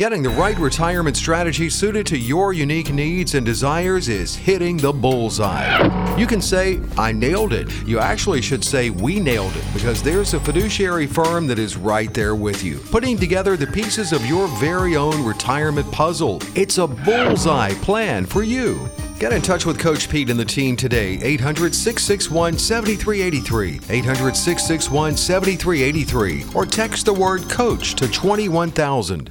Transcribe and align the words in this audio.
Getting 0.00 0.22
the 0.22 0.30
right 0.30 0.58
retirement 0.58 1.14
strategy 1.14 1.68
suited 1.68 2.06
to 2.06 2.16
your 2.16 2.54
unique 2.54 2.90
needs 2.90 3.34
and 3.34 3.44
desires 3.44 4.08
is 4.08 4.34
hitting 4.34 4.78
the 4.78 4.94
bullseye. 4.94 6.16
You 6.16 6.26
can 6.26 6.40
say, 6.40 6.80
I 6.96 7.12
nailed 7.12 7.52
it. 7.52 7.70
You 7.86 7.98
actually 7.98 8.40
should 8.40 8.64
say, 8.64 8.88
We 8.88 9.20
nailed 9.20 9.54
it, 9.54 9.64
because 9.74 10.02
there's 10.02 10.32
a 10.32 10.40
fiduciary 10.40 11.06
firm 11.06 11.46
that 11.48 11.58
is 11.58 11.76
right 11.76 12.14
there 12.14 12.34
with 12.34 12.64
you, 12.64 12.78
putting 12.90 13.18
together 13.18 13.58
the 13.58 13.66
pieces 13.66 14.14
of 14.14 14.24
your 14.24 14.48
very 14.58 14.96
own 14.96 15.22
retirement 15.22 15.92
puzzle. 15.92 16.40
It's 16.54 16.78
a 16.78 16.86
bullseye 16.86 17.74
plan 17.82 18.24
for 18.24 18.42
you. 18.42 18.88
Get 19.18 19.34
in 19.34 19.42
touch 19.42 19.66
with 19.66 19.78
Coach 19.78 20.08
Pete 20.08 20.30
and 20.30 20.40
the 20.40 20.46
team 20.46 20.76
today. 20.76 21.18
800 21.20 21.74
661 21.74 22.56
7383. 22.56 23.80
800 23.90 24.34
661 24.34 25.14
7383. 25.14 26.44
Or 26.54 26.64
text 26.64 27.04
the 27.04 27.12
word 27.12 27.42
coach 27.50 27.94
to 27.96 28.08
21000. 28.08 29.30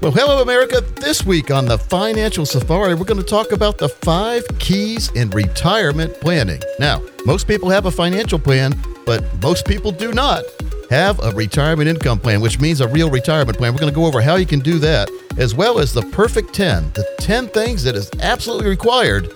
Well, 0.00 0.12
hello, 0.12 0.40
America. 0.40 0.80
This 0.80 1.26
week 1.26 1.50
on 1.50 1.66
the 1.66 1.76
Financial 1.76 2.46
Safari, 2.46 2.94
we're 2.94 3.04
going 3.04 3.20
to 3.20 3.22
talk 3.22 3.52
about 3.52 3.76
the 3.76 3.90
five 3.90 4.42
keys 4.58 5.10
in 5.10 5.28
retirement 5.28 6.18
planning. 6.22 6.62
Now, 6.78 7.02
most 7.26 7.46
people 7.46 7.68
have 7.68 7.84
a 7.84 7.90
financial 7.90 8.38
plan, 8.38 8.72
but 9.04 9.22
most 9.42 9.66
people 9.66 9.92
do 9.92 10.10
not 10.12 10.44
have 10.88 11.20
a 11.22 11.32
retirement 11.32 11.86
income 11.86 12.18
plan, 12.18 12.40
which 12.40 12.58
means 12.58 12.80
a 12.80 12.88
real 12.88 13.10
retirement 13.10 13.58
plan. 13.58 13.74
We're 13.74 13.80
going 13.80 13.92
to 13.92 13.94
go 13.94 14.06
over 14.06 14.22
how 14.22 14.36
you 14.36 14.46
can 14.46 14.60
do 14.60 14.78
that, 14.78 15.10
as 15.36 15.54
well 15.54 15.78
as 15.78 15.92
the 15.92 16.02
perfect 16.12 16.54
10, 16.54 16.92
the 16.94 17.06
10 17.18 17.48
things 17.48 17.84
that 17.84 17.94
is 17.94 18.10
absolutely 18.20 18.70
required 18.70 19.30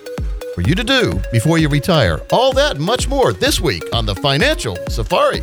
for 0.55 0.62
you 0.62 0.75
to 0.77 0.84
do 0.84 1.21
before 1.31 1.59
you 1.59 1.69
retire. 1.69 2.23
All 2.33 2.55
that 2.55 2.77
and 2.77 2.84
much 2.87 3.06
more 3.06 3.34
this 3.34 3.61
week 3.61 3.83
on 3.93 4.06
the 4.06 4.15
Financial 4.15 4.78
Safari. 4.89 5.43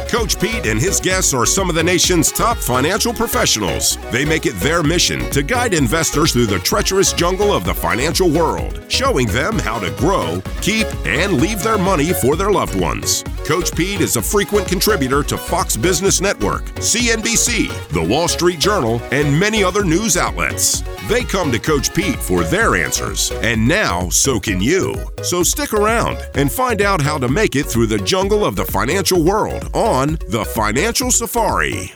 Coach 0.11 0.37
Pete 0.41 0.65
and 0.65 0.77
his 0.77 0.99
guests 0.99 1.33
are 1.33 1.45
some 1.45 1.69
of 1.69 1.75
the 1.75 1.81
nation's 1.81 2.33
top 2.33 2.57
financial 2.57 3.13
professionals. 3.13 3.97
They 4.11 4.25
make 4.25 4.45
it 4.45 4.55
their 4.55 4.83
mission 4.83 5.21
to 5.29 5.41
guide 5.41 5.73
investors 5.73 6.33
through 6.33 6.47
the 6.47 6.59
treacherous 6.59 7.13
jungle 7.13 7.53
of 7.53 7.63
the 7.63 7.73
financial 7.73 8.29
world, 8.29 8.83
showing 8.89 9.27
them 9.27 9.57
how 9.57 9.79
to 9.79 9.89
grow, 9.91 10.43
keep, 10.59 10.85
and 11.05 11.39
leave 11.39 11.63
their 11.63 11.77
money 11.77 12.11
for 12.11 12.35
their 12.35 12.51
loved 12.51 12.77
ones. 12.77 13.23
Coach 13.45 13.73
Pete 13.73 14.01
is 14.01 14.17
a 14.17 14.21
frequent 14.21 14.67
contributor 14.67 15.23
to 15.23 15.37
Fox 15.37 15.77
Business 15.77 16.19
Network, 16.19 16.65
CNBC, 16.75 17.69
The 17.89 18.03
Wall 18.03 18.27
Street 18.27 18.59
Journal, 18.59 19.01
and 19.11 19.39
many 19.39 19.63
other 19.63 19.85
news 19.85 20.17
outlets. 20.17 20.83
They 21.07 21.23
come 21.23 21.51
to 21.51 21.59
Coach 21.59 21.93
Pete 21.93 22.19
for 22.19 22.43
their 22.43 22.75
answers, 22.75 23.31
and 23.41 23.65
now 23.65 24.09
so 24.09 24.39
can 24.41 24.61
you. 24.61 24.93
So 25.23 25.41
stick 25.41 25.73
around 25.73 26.17
and 26.35 26.51
find 26.51 26.81
out 26.81 27.01
how 27.01 27.17
to 27.17 27.29
make 27.29 27.55
it 27.55 27.65
through 27.65 27.87
the 27.87 27.97
jungle 27.99 28.45
of 28.45 28.55
the 28.55 28.65
financial 28.65 29.23
world 29.23 29.69
on 29.73 30.00
The 30.09 30.43
Financial 30.55 31.11
Safari. 31.11 31.91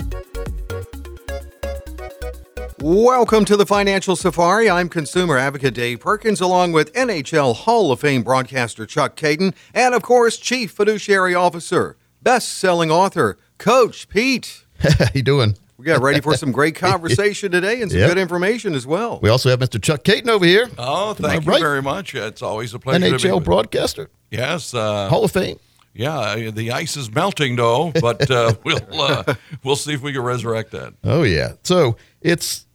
Welcome 2.80 3.46
to 3.46 3.58
the 3.58 3.66
Financial 3.66 4.16
Safari. 4.16 4.70
I'm 4.70 4.90
consumer 4.90 5.40
advocate 5.40 5.74
Dave 5.74 6.02
Perkins, 6.02 6.40
along 6.40 6.74
with 6.74 6.94
NHL 6.94 7.56
Hall 7.56 7.92
of 7.92 8.00
Fame 8.02 8.22
broadcaster 8.22 8.86
Chuck 8.86 9.16
Kaiton, 9.16 9.56
and 9.74 9.96
of 9.96 10.04
course, 10.04 10.38
Chief 10.38 10.70
Fiduciary 10.72 11.34
Officer, 11.34 11.98
best-selling 12.22 12.92
author 12.92 13.40
Coach 13.58 14.08
Pete. 14.08 14.66
How 14.80 15.06
you 15.16 15.24
doing? 15.24 15.58
We 15.80 15.86
got 15.86 16.00
ready 16.04 16.22
for 16.22 16.36
some 16.38 16.52
great 16.52 16.76
conversation 16.76 17.52
today 17.52 17.82
and 17.82 17.90
some 17.90 18.02
Yep. 18.02 18.10
good 18.10 18.18
information 18.20 18.76
as 18.76 18.86
well. 18.86 19.20
We 19.24 19.30
also 19.30 19.50
have 19.50 19.58
Mr. 19.60 19.82
Chuck 19.82 20.04
Kaiton 20.04 20.30
over 20.30 20.46
here, 20.46 20.70
Oh, 20.78 21.16
thank 21.16 21.46
you 21.46 21.52
right? 21.52 21.60
very 21.62 21.82
much. 21.82 22.14
It's 22.14 22.44
always 22.44 22.72
a 22.76 22.78
pleasure. 22.80 23.00
to 23.00 23.18
be 23.18 23.18
NHL 23.30 23.36
with- 23.38 23.46
broadcaster, 23.46 24.12
Yes. 24.30 24.76
Uh, 24.76 25.10
Hall 25.10 25.24
of 25.24 25.32
Fame. 25.32 25.58
Yeah. 25.96 26.52
The 26.52 26.72
ice 26.72 26.98
is 26.98 27.12
melting 27.14 27.56
though, 27.56 27.92
but 28.00 28.30
uh, 28.30 28.54
we'll 28.64 29.02
uh, 29.02 29.34
we'll 29.64 29.76
see 29.76 29.94
if 29.94 30.02
we 30.02 30.14
can 30.14 30.22
resurrect 30.22 30.72
that. 30.72 30.94
Oh 31.04 31.24
yeah. 31.24 31.54
So 31.64 31.98
it's 32.22 32.66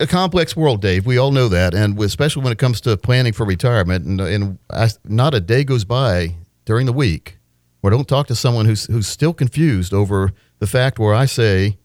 a 0.00 0.06
complex 0.06 0.56
world, 0.56 0.82
Dave. 0.82 1.06
We 1.06 1.16
all 1.18 1.30
know 1.30 1.48
that, 1.48 1.72
and 1.72 1.98
especially 2.00 2.42
when 2.42 2.52
it 2.52 2.58
comes 2.58 2.80
to 2.82 2.96
planning 2.96 3.32
for 3.32 3.46
retirement. 3.46 4.04
And, 4.04 4.20
and 4.20 4.58
I, 4.70 4.88
not 5.04 5.34
a 5.34 5.40
day 5.40 5.64
goes 5.64 5.84
by 5.84 6.34
during 6.64 6.86
the 6.86 6.92
week 6.92 7.38
where 7.80 7.92
I 7.92 7.96
don't 7.96 8.08
talk 8.08 8.26
to 8.28 8.34
someone 8.34 8.66
who's 8.66 8.86
who's 8.86 9.06
still 9.06 9.32
confused 9.32 9.94
over 9.94 10.32
the 10.58 10.66
fact 10.66 10.98
where 10.98 11.14
I 11.14 11.26
say 11.26 11.78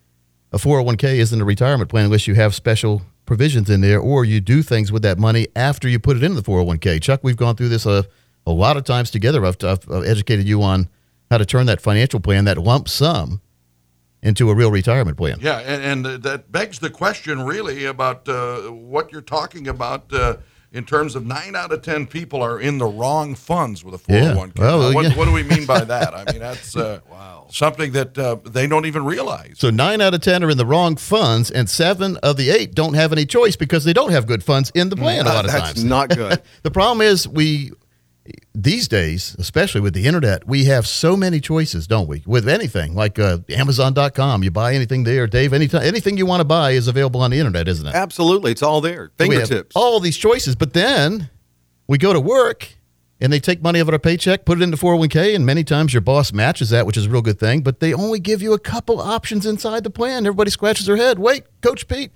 a 0.52 0.58
401k 0.58 1.16
isn't 1.16 1.42
a 1.42 1.46
retirement 1.46 1.90
plan 1.90 2.06
unless 2.06 2.28
you 2.28 2.36
have 2.36 2.56
special 2.56 3.04
provisions 3.26 3.70
in 3.70 3.82
there 3.82 4.00
or 4.00 4.26
you 4.26 4.42
do 4.42 4.64
things 4.64 4.92
with 4.92 5.04
that 5.04 5.20
money 5.20 5.48
after 5.56 5.88
you 5.88 6.00
put 6.00 6.18
it 6.18 6.24
into 6.24 6.42
the 6.42 6.50
401k. 6.50 7.02
Chuck, 7.02 7.20
we've 7.22 7.38
gone 7.38 7.56
through 7.56 7.70
this 7.70 7.86
a, 7.86 8.06
a 8.50 8.52
lot 8.52 8.78
of 8.78 8.84
times 8.84 9.12
together. 9.12 9.46
I've, 9.46 9.64
I've 9.64 9.90
I've 9.90 10.06
educated 10.06 10.48
you 10.48 10.62
on 10.62 10.90
how 11.30 11.38
to 11.38 11.46
turn 11.46 11.68
that 11.68 11.82
financial 11.82 12.20
plan, 12.20 12.46
that 12.46 12.58
lump 12.58 12.90
sum, 12.90 13.42
into 14.22 14.50
a 14.50 14.56
real 14.56 14.72
retirement 14.72 15.18
plan. 15.18 15.38
Yeah, 15.42 15.60
and, 15.60 16.06
and 16.06 16.24
that 16.24 16.52
begs 16.52 16.80
the 16.80 16.90
question 16.90 17.44
really 17.44 17.86
about 17.86 18.28
uh, 18.28 18.62
what 18.64 19.12
you're 19.12 19.22
talking 19.22 19.68
about. 19.68 20.12
Uh, 20.14 20.38
in 20.72 20.86
terms 20.86 21.16
of 21.16 21.26
nine 21.26 21.56
out 21.56 21.72
of 21.72 21.82
ten 21.82 22.06
people 22.06 22.44
are 22.44 22.60
in 22.60 22.78
the 22.78 22.86
wrong 22.86 23.34
funds 23.34 23.84
with 23.84 23.96
a 23.96 23.98
401k. 23.98 24.60
Well, 24.60 24.94
what, 24.94 25.04
yeah. 25.04 25.16
what 25.16 25.26
do 25.26 25.32
we 25.32 25.42
mean 25.42 25.66
by 25.66 25.84
that? 25.84 26.14
I 26.14 26.32
mean 26.32 26.40
that's 26.40 26.76
uh, 26.76 27.00
wow. 27.10 27.48
something 27.50 27.92
that 27.94 28.16
uh, 28.18 28.36
they 28.46 28.68
don't 28.68 28.86
even 28.86 29.04
realize. 29.04 29.56
So 29.58 29.72
nine 29.72 30.00
out 30.00 30.14
of 30.14 30.22
ten 30.22 30.44
are 30.44 30.50
in 30.50 30.58
the 30.58 30.66
wrong 30.66 30.96
funds, 30.96 31.50
and 31.50 31.68
seven 31.68 32.18
of 32.18 32.38
the 32.38 32.52
eight 32.52 32.76
don't 32.76 32.94
have 32.94 33.12
any 33.12 33.26
choice 33.26 33.56
because 33.56 33.84
they 33.84 33.94
don't 33.94 34.12
have 34.12 34.28
good 34.28 34.44
funds 34.44 34.72
in 34.76 34.90
the 34.90 34.96
plan 34.96 35.26
a 35.26 35.30
lot 35.30 35.46
of 35.46 35.52
That's 35.52 35.74
times. 35.74 35.84
not 35.84 36.10
good. 36.10 36.42
the 36.62 36.72
problem 36.72 37.02
is 37.02 37.28
we 37.28 37.72
these 38.54 38.88
days, 38.88 39.36
especially 39.40 39.82
with 39.82 39.94
the 39.94 40.06
internet, 40.06 40.48
we 40.48 40.66
have 40.66 40.88
so 40.88 41.16
many 41.16 41.40
choices, 41.40 41.88
don't 41.88 42.08
we? 42.08 42.24
With 42.26 42.48
anything 42.48 42.96
like 42.96 43.20
uh, 43.20 43.40
Amazon.com, 43.50 44.44
you 44.44 44.52
buy 44.52 44.74
anything 44.74 45.04
there, 45.04 45.28
Dave. 45.28 45.54
Anytime, 45.54 45.84
anything 45.84 46.18
you 46.18 46.26
want 46.26 46.42
to 46.42 46.46
buy 46.46 46.72
is 46.72 46.88
available 46.88 47.22
on 47.22 47.32
the 47.32 47.38
internet, 47.38 47.68
isn't 47.68 47.88
it? 47.88 47.96
Absolutely. 47.96 48.52
It's 48.52 48.64
all 48.64 48.82
there. 48.82 49.12
Fingertips. 49.18 49.76
all 49.76 50.00
these 50.00 50.18
choices, 50.18 50.56
but 50.56 50.74
then 50.74 51.30
we 51.88 51.98
go 51.98 52.14
to 52.14 52.20
work 52.20 52.76
and 53.22 53.34
they 53.34 53.40
take 53.40 53.62
money 53.62 53.80
out 53.80 53.88
of 53.88 53.90
our 53.90 54.00
paycheck, 54.00 54.46
put 54.46 54.60
it 54.60 54.64
into 54.64 54.78
401k, 54.78 55.36
and 55.36 55.46
many 55.46 55.64
times 55.64 55.94
your 55.94 56.02
boss 56.02 56.32
matches 56.32 56.70
that, 56.70 56.86
which 56.86 56.98
is 56.98 57.06
a 57.06 57.10
real 57.10 57.22
good 57.22 57.40
thing, 57.40 57.62
but 57.62 57.80
they 57.80 57.94
only 57.94 58.20
give 58.20 58.42
you 58.42 58.54
a 58.54 58.60
couple 58.60 59.02
options 59.02 59.46
inside 59.46 59.84
the 59.84 59.90
plan. 59.90 60.26
Everybody 60.26 60.52
scratches 60.52 60.86
their 60.86 60.96
head. 60.96 61.20
Wait, 61.20 61.44
Coach 61.62 61.88
Pete, 61.88 62.12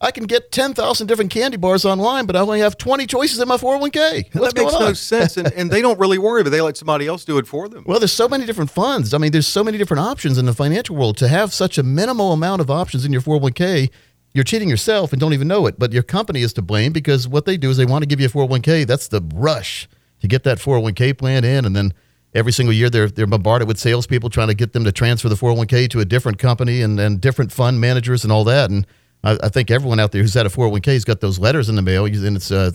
I 0.00 0.10
can 0.10 0.24
get 0.24 0.52
10,000 0.52 1.06
different 1.06 1.30
candy 1.30 1.56
bars 1.56 1.86
online, 1.86 2.26
but 2.26 2.36
I 2.36 2.40
only 2.40 2.60
have 2.60 2.76
20 2.76 3.06
choices 3.06 3.40
in 3.40 3.48
my 3.48 3.56
401k. 3.56 4.34
What's 4.34 4.52
that 4.52 4.62
makes 4.62 4.72
no 4.72 4.92
sense. 4.92 5.38
And, 5.38 5.50
and 5.54 5.70
they 5.70 5.80
don't 5.80 5.98
really 5.98 6.18
worry, 6.18 6.42
but 6.42 6.50
they 6.50 6.60
let 6.60 6.76
somebody 6.76 7.06
else 7.06 7.24
do 7.24 7.38
it 7.38 7.46
for 7.46 7.66
them. 7.66 7.84
Well, 7.86 7.98
there's 7.98 8.12
so 8.12 8.28
many 8.28 8.44
different 8.44 8.70
funds. 8.70 9.14
I 9.14 9.18
mean, 9.18 9.32
there's 9.32 9.46
so 9.46 9.64
many 9.64 9.78
different 9.78 10.02
options 10.02 10.36
in 10.36 10.44
the 10.44 10.52
financial 10.52 10.96
world. 10.96 11.16
To 11.18 11.28
have 11.28 11.54
such 11.54 11.78
a 11.78 11.82
minimal 11.82 12.32
amount 12.32 12.60
of 12.60 12.70
options 12.70 13.06
in 13.06 13.12
your 13.12 13.22
401k, 13.22 13.90
you're 14.34 14.44
cheating 14.44 14.68
yourself 14.68 15.12
and 15.12 15.20
don't 15.20 15.32
even 15.32 15.48
know 15.48 15.66
it. 15.66 15.78
But 15.78 15.92
your 15.94 16.02
company 16.02 16.42
is 16.42 16.52
to 16.54 16.62
blame 16.62 16.92
because 16.92 17.26
what 17.26 17.46
they 17.46 17.56
do 17.56 17.70
is 17.70 17.78
they 17.78 17.86
want 17.86 18.02
to 18.02 18.06
give 18.06 18.20
you 18.20 18.26
a 18.26 18.30
401k. 18.30 18.86
That's 18.86 19.08
the 19.08 19.22
rush 19.34 19.88
to 20.20 20.28
get 20.28 20.44
that 20.44 20.58
401k 20.58 21.16
plan 21.16 21.42
in, 21.44 21.64
and 21.64 21.74
then 21.74 21.94
every 22.34 22.52
single 22.52 22.72
year 22.72 22.90
they're 22.90 23.08
they're 23.08 23.26
bombarded 23.26 23.66
with 23.66 23.78
salespeople 23.78 24.28
trying 24.28 24.48
to 24.48 24.54
get 24.54 24.74
them 24.74 24.84
to 24.84 24.92
transfer 24.92 25.28
the 25.28 25.34
401k 25.36 25.88
to 25.90 26.00
a 26.00 26.04
different 26.04 26.38
company 26.38 26.82
and, 26.82 27.00
and 27.00 27.20
different 27.20 27.50
fund 27.50 27.80
managers 27.80 28.24
and 28.24 28.32
all 28.32 28.44
that. 28.44 28.70
And 28.70 28.86
I, 29.24 29.38
I 29.42 29.48
think 29.48 29.70
everyone 29.70 29.98
out 30.00 30.12
there 30.12 30.22
who's 30.22 30.34
had 30.34 30.46
a 30.46 30.50
401k 30.50 30.86
has 30.92 31.04
got 31.04 31.20
those 31.20 31.38
letters 31.38 31.68
in 31.68 31.76
the 31.76 31.82
mail, 31.82 32.04
and 32.06 32.36
it's 32.36 32.50
uh, 32.50 32.70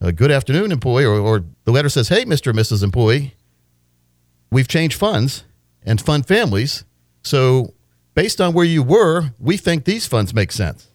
a 0.00 0.12
good 0.12 0.30
afternoon, 0.30 0.72
employee, 0.72 1.04
or, 1.04 1.18
or 1.18 1.44
the 1.64 1.72
letter 1.72 1.88
says, 1.88 2.08
"Hey, 2.08 2.24
Mister 2.24 2.50
or 2.50 2.54
Mrs. 2.54 2.82
Employee." 2.82 3.34
we've 4.50 4.68
changed 4.68 4.98
funds 4.98 5.44
and 5.82 5.98
fund 6.00 6.26
families. 6.26 6.84
So, 7.24 7.72
based 8.14 8.38
on 8.40 8.52
where 8.52 8.64
you 8.66 8.82
were, 8.82 9.30
we 9.38 9.56
think 9.56 9.84
these 9.84 10.06
funds 10.06 10.34
make 10.34 10.52
sense. 10.52 10.88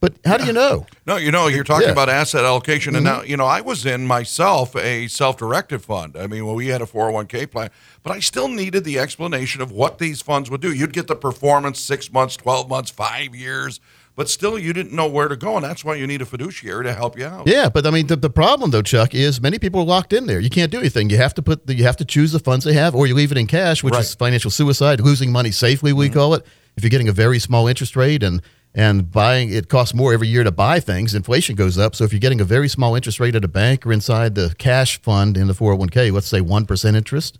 But 0.00 0.14
how 0.24 0.36
do 0.38 0.44
you 0.46 0.52
know? 0.52 0.86
No, 1.04 1.16
you 1.16 1.32
know, 1.32 1.48
you're 1.48 1.64
talking 1.64 1.88
Yeah. 1.88 1.92
about 1.92 2.08
asset 2.08 2.44
allocation, 2.44 2.94
and 2.94 3.04
Mm-hmm. 3.04 3.18
now 3.18 3.22
you 3.24 3.36
know 3.36 3.44
I 3.44 3.60
was 3.60 3.84
in 3.84 4.06
myself 4.06 4.76
a 4.76 5.08
self-directed 5.08 5.82
fund. 5.82 6.16
I 6.16 6.28
mean, 6.28 6.46
well, 6.46 6.54
we 6.54 6.68
had 6.68 6.80
a 6.80 6.86
401k 6.86 7.50
plan, 7.50 7.70
but 8.04 8.12
I 8.12 8.20
still 8.20 8.46
needed 8.46 8.84
the 8.84 9.00
explanation 9.00 9.60
of 9.60 9.72
what 9.72 9.98
these 9.98 10.22
funds 10.22 10.48
would 10.48 10.60
do. 10.60 10.72
You'd 10.72 10.92
get 10.92 11.08
the 11.08 11.16
performance 11.16 11.80
six 11.80 12.10
months, 12.12 12.36
twelve 12.36 12.68
months, 12.68 12.88
five 12.90 13.34
years, 13.34 13.80
but 14.14 14.28
still 14.28 14.58
you 14.58 14.72
didn't 14.72 14.92
know 14.92 15.08
where 15.08 15.28
to 15.28 15.36
go, 15.36 15.56
and 15.56 15.64
that's 15.64 15.84
why 15.84 15.94
you 15.94 16.06
need 16.06 16.20
a 16.22 16.26
fiduciary 16.26 16.84
to 16.84 16.92
help 16.92 17.18
you 17.18 17.24
out. 17.26 17.46
Yeah, 17.46 17.68
but 17.68 17.86
I 17.86 17.90
mean, 17.90 18.06
the, 18.08 18.16
the 18.16 18.30
problem 18.30 18.70
though, 18.70 18.82
Chuck, 18.82 19.14
is 19.14 19.40
many 19.40 19.58
people 19.58 19.80
are 19.80 19.86
locked 19.86 20.12
in 20.12 20.26
there. 20.26 20.38
You 20.40 20.50
can't 20.50 20.70
do 20.70 20.78
anything. 20.78 21.08
You 21.10 21.16
have 21.18 21.34
to 21.34 21.42
put 21.42 21.66
the, 21.66 21.74
you 21.74 21.84
have 21.84 21.96
to 21.98 22.04
choose 22.04 22.32
the 22.32 22.38
funds 22.38 22.64
they 22.64 22.74
have, 22.74 22.94
or 22.94 23.06
you 23.06 23.14
leave 23.14 23.32
it 23.32 23.38
in 23.38 23.46
cash, 23.46 23.82
which 23.82 23.92
is 23.94 23.98
Right. 23.98 24.04
Mm-hmm. 24.06 24.18
financial 24.18 24.50
suicide, 24.50 25.00
losing 25.00 25.32
money 25.32 25.50
safely. 25.50 25.92
We 25.92 26.08
call 26.08 26.34
it. 26.34 26.44
If 26.76 26.82
you're 26.82 26.90
getting 26.90 27.08
a 27.08 27.12
very 27.12 27.38
small 27.38 27.66
interest 27.68 27.96
rate 27.96 28.22
and 28.22 28.40
and 28.74 29.10
buying 29.10 29.52
it 29.52 29.68
costs 29.68 29.92
more 29.94 30.14
every 30.14 30.28
year 30.28 30.44
to 30.44 30.50
buy 30.50 30.80
things, 30.80 31.14
inflation 31.14 31.54
goes 31.56 31.76
up. 31.76 31.94
So 31.94 32.04
if 32.04 32.12
you're 32.12 32.20
getting 32.20 32.40
a 32.40 32.44
very 32.44 32.68
small 32.68 32.94
interest 32.94 33.20
rate 33.20 33.34
at 33.34 33.44
a 33.44 33.48
bank 33.48 33.86
or 33.86 33.92
inside 33.92 34.34
the 34.34 34.54
cash 34.56 34.98
fund 35.02 35.36
in 35.36 35.46
the 35.46 35.52
401k, 35.52 36.10
let's 36.10 36.26
say 36.26 36.40
one 36.40 36.64
percent 36.64 36.96
interest, 36.96 37.38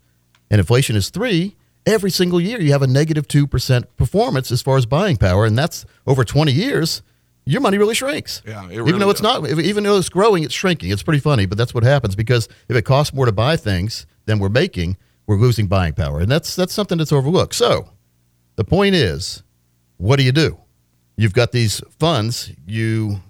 and 0.50 0.58
inflation 0.58 0.94
is 0.96 1.08
three. 1.10 1.56
Every 1.84 2.10
single 2.10 2.40
year, 2.40 2.60
you 2.60 2.70
have 2.72 2.82
a 2.82 2.86
negative 2.86 3.12
negative 3.22 3.28
two 3.28 3.46
percent 3.46 3.96
performance 3.96 4.50
as 4.50 4.62
far 4.62 4.76
as 4.76 4.86
buying 4.86 5.16
power, 5.16 5.44
and 5.44 5.58
that's 5.58 5.84
over 6.06 6.24
20 6.24 6.52
years. 6.52 7.02
Your 7.44 7.60
money 7.60 7.76
really 7.76 7.94
shrinks. 7.94 8.40
Yeah, 8.46 8.68
it 8.68 8.86
even 8.86 9.00
though 9.00 9.10
it's 9.10 9.20
does. 9.20 9.42
not, 9.42 9.58
even 9.58 9.82
though 9.82 9.98
it's 9.98 10.08
growing, 10.08 10.44
it's 10.44 10.54
shrinking. 10.54 10.90
It's 10.90 11.02
pretty 11.02 11.18
funny, 11.18 11.44
but 11.46 11.58
that's 11.58 11.74
what 11.74 11.82
happens 11.82 12.14
because 12.14 12.48
if 12.68 12.76
it 12.76 12.82
costs 12.82 13.12
more 13.12 13.26
to 13.26 13.32
buy 13.32 13.56
things 13.56 14.06
than 14.26 14.38
we're 14.38 14.48
making, 14.48 14.96
we're 15.26 15.38
losing 15.38 15.66
buying 15.66 15.94
power, 15.94 16.20
and 16.20 16.30
that's 16.30 16.54
that's 16.54 16.72
something 16.72 16.98
that's 16.98 17.12
overlooked. 17.12 17.54
So, 17.54 17.90
the 18.54 18.64
point 18.64 18.94
is, 18.94 19.42
what 19.96 20.16
do 20.16 20.22
you 20.24 20.32
do? 20.32 20.58
You've 21.16 21.34
got 21.34 21.50
these 21.50 21.82
funds. 21.98 22.52
You 22.64 23.20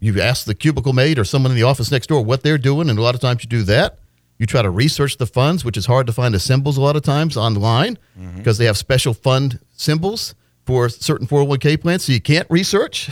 you 0.00 0.18
ask 0.20 0.46
the 0.46 0.54
cubicle 0.54 0.94
mate 0.94 1.18
or 1.18 1.24
someone 1.24 1.52
in 1.52 1.56
the 1.56 1.64
office 1.64 1.90
next 1.90 2.06
door 2.06 2.24
what 2.24 2.42
they're 2.42 2.58
doing, 2.58 2.88
and 2.88 2.98
a 2.98 3.02
lot 3.02 3.14
of 3.14 3.20
times 3.20 3.44
you 3.44 3.48
do 3.50 3.62
that. 3.64 3.98
You 4.38 4.46
try 4.46 4.62
to 4.62 4.70
research 4.70 5.16
the 5.16 5.26
funds, 5.26 5.64
which 5.64 5.76
is 5.76 5.86
hard 5.86 6.06
to 6.06 6.12
find 6.12 6.32
the 6.32 6.38
symbols 6.38 6.76
a 6.76 6.80
lot 6.80 6.96
of 6.96 7.02
times 7.02 7.36
online 7.36 7.98
mm-hmm. 8.18 8.36
because 8.36 8.58
they 8.58 8.66
have 8.66 8.76
special 8.76 9.12
fund 9.12 9.58
symbols 9.72 10.34
for 10.64 10.88
certain 10.88 11.26
401k 11.26 11.80
plans, 11.80 12.04
so 12.04 12.12
you 12.12 12.20
can't 12.20 12.46
research. 12.50 13.10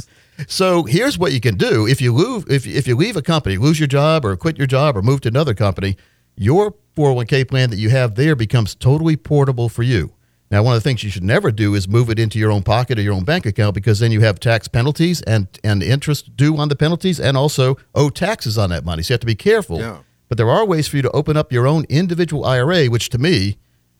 so 0.46 0.84
here's 0.84 1.18
what 1.18 1.32
you 1.32 1.40
can 1.40 1.56
do: 1.56 1.86
if 1.86 2.00
you 2.00 2.12
lose, 2.12 2.44
if 2.48 2.66
if 2.66 2.86
you 2.86 2.96
leave 2.96 3.16
a 3.16 3.22
company, 3.22 3.56
lose 3.56 3.80
your 3.80 3.86
job, 3.88 4.24
or 4.24 4.36
quit 4.36 4.56
your 4.56 4.66
job, 4.66 4.96
or 4.96 5.02
move 5.02 5.20
to 5.22 5.28
another 5.28 5.54
company, 5.54 5.96
your 6.36 6.74
401k 6.96 7.48
plan 7.48 7.70
that 7.70 7.78
you 7.78 7.90
have 7.90 8.14
there 8.14 8.36
becomes 8.36 8.74
totally 8.74 9.16
portable 9.16 9.68
for 9.68 9.82
you. 9.82 10.12
Now, 10.50 10.62
one 10.62 10.74
of 10.74 10.82
the 10.82 10.88
things 10.88 11.04
you 11.04 11.10
should 11.10 11.24
never 11.24 11.50
do 11.50 11.74
is 11.74 11.86
move 11.86 12.08
it 12.08 12.18
into 12.18 12.38
your 12.38 12.50
own 12.50 12.62
pocket 12.62 12.98
or 12.98 13.02
your 13.02 13.12
own 13.12 13.24
bank 13.24 13.44
account 13.44 13.74
because 13.74 13.98
then 13.98 14.12
you 14.12 14.20
have 14.20 14.40
tax 14.40 14.66
penalties 14.66 15.20
and, 15.22 15.46
and 15.62 15.82
interest 15.82 16.36
due 16.36 16.56
on 16.56 16.70
the 16.70 16.76
penalties 16.76 17.20
and 17.20 17.36
also 17.36 17.76
owe 17.94 18.08
taxes 18.08 18.56
on 18.56 18.70
that 18.70 18.84
money. 18.84 19.02
So 19.02 19.12
you 19.12 19.14
have 19.14 19.20
to 19.20 19.26
be 19.26 19.34
careful. 19.34 19.78
Yeah. 19.78 19.98
But 20.28 20.38
there 20.38 20.50
are 20.50 20.64
ways 20.64 20.88
for 20.88 20.96
you 20.96 21.02
to 21.02 21.10
open 21.12 21.36
up 21.36 21.52
your 21.52 21.66
own 21.66 21.84
individual 21.88 22.44
IRA, 22.44 22.86
which 22.86 23.08
to 23.10 23.18
me 23.18 23.56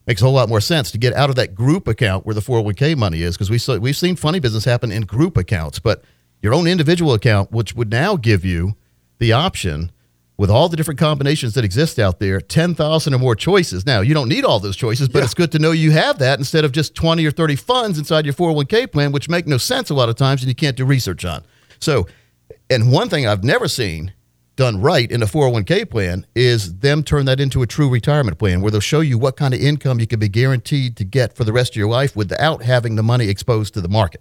makes 0.07 0.23
a 0.23 0.25
whole 0.25 0.35
lot 0.35 0.49
more 0.49 0.61
sense 0.61 0.91
to 0.91 0.99
get 0.99 1.15
out 1.15 1.31
of 1.31 1.37
that 1.37 1.55
group 1.55 1.87
account 1.87 2.25
where 2.25 2.35
the 2.35 2.41
401k 2.41 2.97
money 2.97 3.23
is 3.23 3.37
because 3.37 3.51
we 3.51 3.59
saw, 3.59 3.77
we've 3.77 3.97
seen 3.97 4.17
funny 4.17 4.41
business 4.41 4.65
happen 4.65 4.91
in 4.91 5.03
group 5.03 5.37
accounts. 5.37 5.79
But 5.79 6.03
your 6.43 6.55
own 6.55 6.67
individual 6.67 7.15
account, 7.15 7.53
which 7.53 7.75
would 7.75 7.91
now 7.91 8.17
give 8.17 8.45
you 8.45 8.75
the 9.19 9.33
option 9.33 9.91
with 10.39 10.51
all 10.51 10.69
the 10.69 10.77
different 10.77 11.01
combinations 11.01 11.55
that 11.55 11.65
exist 11.65 11.99
out 11.99 12.21
there, 12.21 12.41
10,000 12.41 13.13
or 13.13 13.19
more 13.19 13.35
choices. 13.35 13.85
Now, 13.85 14.01
you 14.01 14.15
don't 14.15 14.29
need 14.29 14.45
all 14.45 14.61
those 14.61 14.77
choices, 14.77 15.09
but 15.09 15.25
it's 15.25 15.35
good 15.35 15.51
to 15.53 15.59
know 15.59 15.73
you 15.73 15.91
have 15.91 16.21
that 16.21 16.39
instead 16.39 16.65
of 16.65 16.71
just 16.71 16.95
20 16.95 17.27
or 17.27 17.33
30 17.33 17.57
funds 17.57 17.99
inside 17.99 18.25
your 18.25 18.35
401k 18.35 18.93
plan, 18.93 19.11
which 19.11 19.29
make 19.29 19.49
no 19.49 19.59
sense 19.59 19.91
a 19.91 19.95
lot 19.95 20.09
of 20.09 20.15
times 20.15 20.43
and 20.43 20.49
you 20.49 20.55
can't 20.55 20.77
do 20.77 20.85
research 20.85 21.25
on. 21.25 21.45
So, 21.81 22.07
and 22.71 22.93
one 22.93 23.09
thing 23.09 23.27
I've 23.27 23.43
never 23.43 23.67
seen 23.67 24.13
done 24.59 24.81
right 24.81 25.11
in 25.11 25.23
a 25.23 25.27
401k 25.27 25.89
plan 25.89 26.27
is 26.35 26.81
them 26.81 27.05
turn 27.05 27.27
that 27.27 27.39
into 27.39 27.63
a 27.63 27.67
true 27.67 27.89
retirement 27.89 28.39
plan 28.39 28.61
where 28.61 28.73
they'll 28.73 28.81
show 28.81 28.99
you 28.99 29.17
what 29.17 29.37
kind 29.37 29.55
of 29.55 29.61
income 29.61 30.01
you 30.01 30.07
can 30.07 30.19
be 30.19 30.29
guaranteed 30.29 30.97
to 30.97 31.05
get 31.05 31.37
for 31.37 31.45
the 31.45 31.53
rest 31.53 31.73
of 31.73 31.77
your 31.77 31.89
life 31.89 32.17
without 32.17 32.65
having 32.65 32.97
the 32.97 33.03
money 33.03 33.29
exposed 33.29 33.73
to 33.75 33.81
the 33.81 33.89
market. 33.89 34.21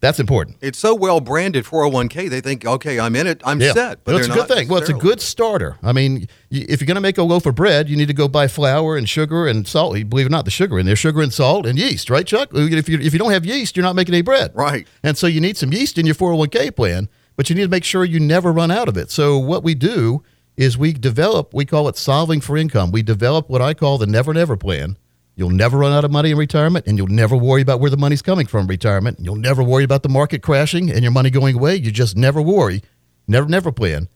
That's 0.00 0.20
important. 0.20 0.58
It's 0.60 0.78
so 0.78 0.94
well 0.94 1.20
branded 1.20 1.64
401k. 1.64 2.28
They 2.28 2.42
think, 2.42 2.66
okay, 2.66 3.00
I'm 3.00 3.16
in 3.16 3.26
it, 3.26 3.40
I'm 3.44 3.58
Yeah, 3.58 3.72
set. 3.72 4.00
Well, 4.06 4.18
it's 4.18 4.28
a 4.28 4.32
good 4.32 4.48
thing. 4.48 4.68
Well, 4.68 4.80
it's 4.80 4.90
a 4.90 4.94
good 4.94 5.20
starter. 5.20 5.78
I 5.82 5.92
mean, 5.92 6.28
if 6.50 6.80
you're 6.80 6.86
going 6.86 6.94
to 6.96 7.00
make 7.00 7.18
a 7.18 7.22
loaf 7.22 7.46
of 7.46 7.54
bread, 7.54 7.88
you 7.88 7.96
need 7.96 8.08
to 8.08 8.14
go 8.14 8.28
buy 8.28 8.48
flour 8.48 8.96
and 8.98 9.08
sugar 9.08 9.46
and 9.46 9.66
salt. 9.66 9.94
Believe 10.08 10.26
it 10.26 10.28
or 10.28 10.30
not, 10.30 10.44
the 10.44 10.50
sugar 10.50 10.78
in 10.78 10.84
there, 10.86 10.96
sugar 10.96 11.22
and 11.22 11.32
salt 11.32 11.64
and 11.66 11.78
yeast, 11.78 12.10
right, 12.10 12.26
Chuck? 12.26 12.50
If 12.52 12.88
you 12.88 12.98
if 12.98 13.12
you 13.14 13.18
don't 13.18 13.32
have 13.32 13.44
yeast, 13.46 13.76
you're 13.76 13.84
not 13.84 13.96
making 13.96 14.14
any 14.14 14.22
bread, 14.22 14.52
Right. 14.54 14.86
And 15.02 15.16
so 15.16 15.26
you 15.26 15.40
need 15.40 15.56
some 15.56 15.72
yeast 15.72 15.98
in 15.98 16.04
your 16.06 16.14
401k 16.14 16.76
plan, 16.76 17.08
but 17.36 17.48
you 17.48 17.56
need 17.56 17.62
to 17.62 17.68
make 17.68 17.84
sure 17.84 18.04
you 18.04 18.20
never 18.20 18.52
run 18.52 18.70
out 18.70 18.88
of 18.88 18.96
it. 18.96 19.10
So 19.10 19.38
what 19.38 19.62
we 19.62 19.74
do 19.74 20.22
is 20.56 20.78
we 20.78 20.92
develop, 20.92 21.52
we 21.52 21.64
call 21.64 21.88
it 21.88 21.96
solving 21.96 22.40
for 22.40 22.56
income. 22.56 22.92
We 22.92 23.02
develop 23.02 23.48
what 23.48 23.60
I 23.60 23.74
call 23.74 23.98
the 23.98 24.06
never 24.06 24.32
never 24.32 24.56
plan. 24.56 24.96
You'll 25.36 25.50
never 25.50 25.78
run 25.78 25.92
out 25.92 26.04
of 26.04 26.12
money 26.12 26.30
in 26.30 26.36
retirement, 26.36 26.86
and 26.86 26.96
you'll 26.96 27.08
never 27.08 27.36
worry 27.36 27.60
about 27.60 27.80
where 27.80 27.90
the 27.90 27.96
money's 27.96 28.22
coming 28.22 28.46
from 28.46 28.68
retirement. 28.68 29.18
You'll 29.20 29.34
never 29.34 29.64
worry 29.64 29.82
about 29.82 30.04
the 30.04 30.08
market 30.08 30.42
crashing 30.42 30.92
and 30.92 31.02
your 31.02 31.10
money 31.10 31.28
going 31.28 31.56
away. 31.56 31.74
You 31.74 31.90
just 31.90 32.16
never 32.16 32.40
worry. 32.40 32.82
Never 33.26 33.48
never 33.48 33.72
plan 33.72 34.08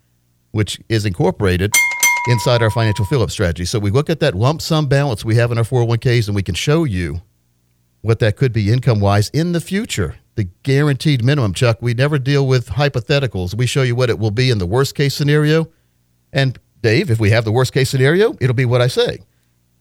which 0.53 0.81
is 0.89 1.05
incorporated 1.05 1.73
inside 2.29 2.63
our 2.63 2.71
financial 2.71 3.05
fill 3.05 3.23
up 3.23 3.31
strategy. 3.31 3.65
So 3.65 3.79
we 3.79 3.91
look 3.91 4.11
at 4.11 4.21
that 4.21 4.35
lump 4.35 4.61
sum 4.61 4.87
balance 4.87 5.25
we 5.25 5.37
have 5.37 5.53
in 5.53 5.59
our 5.59 5.65
401ks 5.65 6.27
and 6.27 6.35
we 6.35 6.43
can 6.43 6.55
show 6.55 6.85
you 6.85 7.23
what 8.03 8.19
that 8.21 8.37
could 8.37 8.53
be 8.53 8.73
income 8.73 9.01
wise 9.01 9.29
in 9.31 9.53
the 9.53 9.61
future. 9.61 10.17
The 10.39 10.45
guaranteed 10.63 11.25
minimum, 11.25 11.53
Chuck. 11.53 11.79
We 11.83 11.95
never 11.95 12.17
deal 12.17 12.47
with 12.47 12.69
hypotheticals. 12.69 13.57
We 13.57 13.67
show 13.67 13.83
you 13.83 13.97
what 13.97 14.09
it 14.09 14.21
will 14.21 14.31
be 14.31 14.51
in 14.51 14.59
the 14.59 14.67
worst 14.67 14.95
case 14.95 15.13
scenario. 15.13 15.67
And 16.33 16.57
Dave, 16.81 17.11
if 17.11 17.19
we 17.19 17.31
have 17.31 17.45
the 17.45 17.51
worst 17.51 17.73
case 17.73 17.91
scenario, 17.91 18.37
it'll 18.41 18.55
be 18.55 18.65
what 18.65 18.81
I 18.81 18.87
say. 18.87 19.19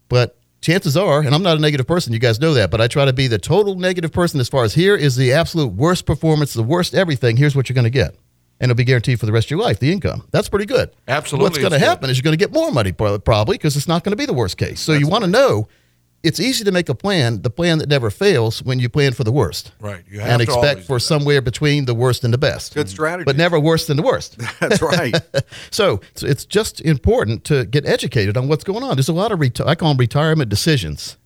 But 0.10 0.36
chances 0.62 0.98
are, 0.98 1.20
and 1.20 1.36
I'm 1.36 1.44
not 1.44 1.58
a 1.58 1.60
negative 1.60 1.86
person, 1.86 2.12
you 2.12 2.18
guys 2.18 2.40
know 2.40 2.56
that, 2.56 2.72
but 2.72 2.82
I 2.82 2.88
try 2.88 3.06
to 3.06 3.14
be 3.14 3.28
the 3.28 3.38
total 3.38 3.76
negative 3.76 4.12
person 4.12 4.40
as 4.40 4.50
far 4.50 4.64
as 4.64 4.74
here 4.74 4.96
is 4.96 5.16
the 5.16 5.32
absolute 5.32 5.74
worst 5.74 6.08
performance, 6.08 6.56
the 6.56 6.64
worst 6.64 6.96
everything. 6.96 7.38
Here's 7.38 7.56
what 7.56 7.70
you're 7.70 7.76
going 7.76 7.84
to 7.84 7.92
get. 7.92 8.16
And 8.60 8.72
it'll 8.72 8.78
be 8.78 8.84
guaranteed 8.84 9.20
for 9.20 9.28
the 9.28 9.32
rest 9.32 9.46
of 9.46 9.52
your 9.52 9.60
life, 9.60 9.78
the 9.78 9.92
income. 9.92 10.28
That's 10.32 10.50
pretty 10.50 10.66
good. 10.66 10.90
Absolutely, 11.08 11.44
What's 11.50 11.60
going 11.60 11.74
to 11.74 11.78
good. 11.78 11.86
happen 11.86 12.10
is 12.10 12.18
you're 12.18 12.24
going 12.24 12.36
to 12.36 12.44
get 12.44 12.52
more 12.52 12.72
money 12.72 12.94
probably 12.94 13.60
because 13.60 13.78
it's 13.78 13.88
not 13.88 14.04
going 14.04 14.14
to 14.14 14.18
be 14.18 14.26
the 14.26 14.34
worst 14.34 14.58
case. 14.58 14.80
So 14.80 14.94
you 14.94 15.08
want 15.08 15.24
to 15.24 15.30
know 15.30 15.68
it's 16.24 16.40
easy 16.40 16.64
to 16.66 16.72
make 16.72 16.90
a 16.90 16.96
plan, 16.96 17.42
the 17.42 17.50
plan 17.50 17.78
that 17.78 17.88
never 17.90 18.10
fails 18.10 18.62
when 18.64 18.80
you 18.80 18.90
plan 18.90 19.14
for 19.14 19.24
the 19.24 19.32
worst. 19.32 19.72
Right. 19.80 20.04
You 20.10 20.20
have 20.20 20.30
And 20.30 20.40
to 20.40 20.44
expect 20.54 20.82
for 20.88 21.00
somewhere 21.00 21.42
between 21.42 21.86
the 21.86 21.94
worst 21.94 22.24
and 22.24 22.34
the 22.34 22.38
best. 22.38 22.74
Good 22.74 22.90
strategy. 22.90 23.26
But 23.26 23.38
never 23.38 23.60
worse 23.60 23.88
than 23.88 23.98
the 23.98 24.04
worst. 24.04 24.38
That's 24.60 24.82
right. 24.82 25.16
So 25.72 25.96
it's- 26.16 26.24
it's 26.24 26.46
just 26.46 26.82
important 26.82 27.44
to 27.46 27.66
get 27.66 27.86
educated 27.86 28.36
on 28.38 28.48
what's 28.48 28.64
going 28.64 28.84
on. 28.84 28.96
There's 28.96 29.10
a 29.10 29.14
lot 29.14 29.32
of 29.32 29.40
reti- 29.40 29.66
I 29.66 29.76
call 29.76 29.90
them 29.90 29.98
retirement 29.98 30.50
decisions 30.50 31.18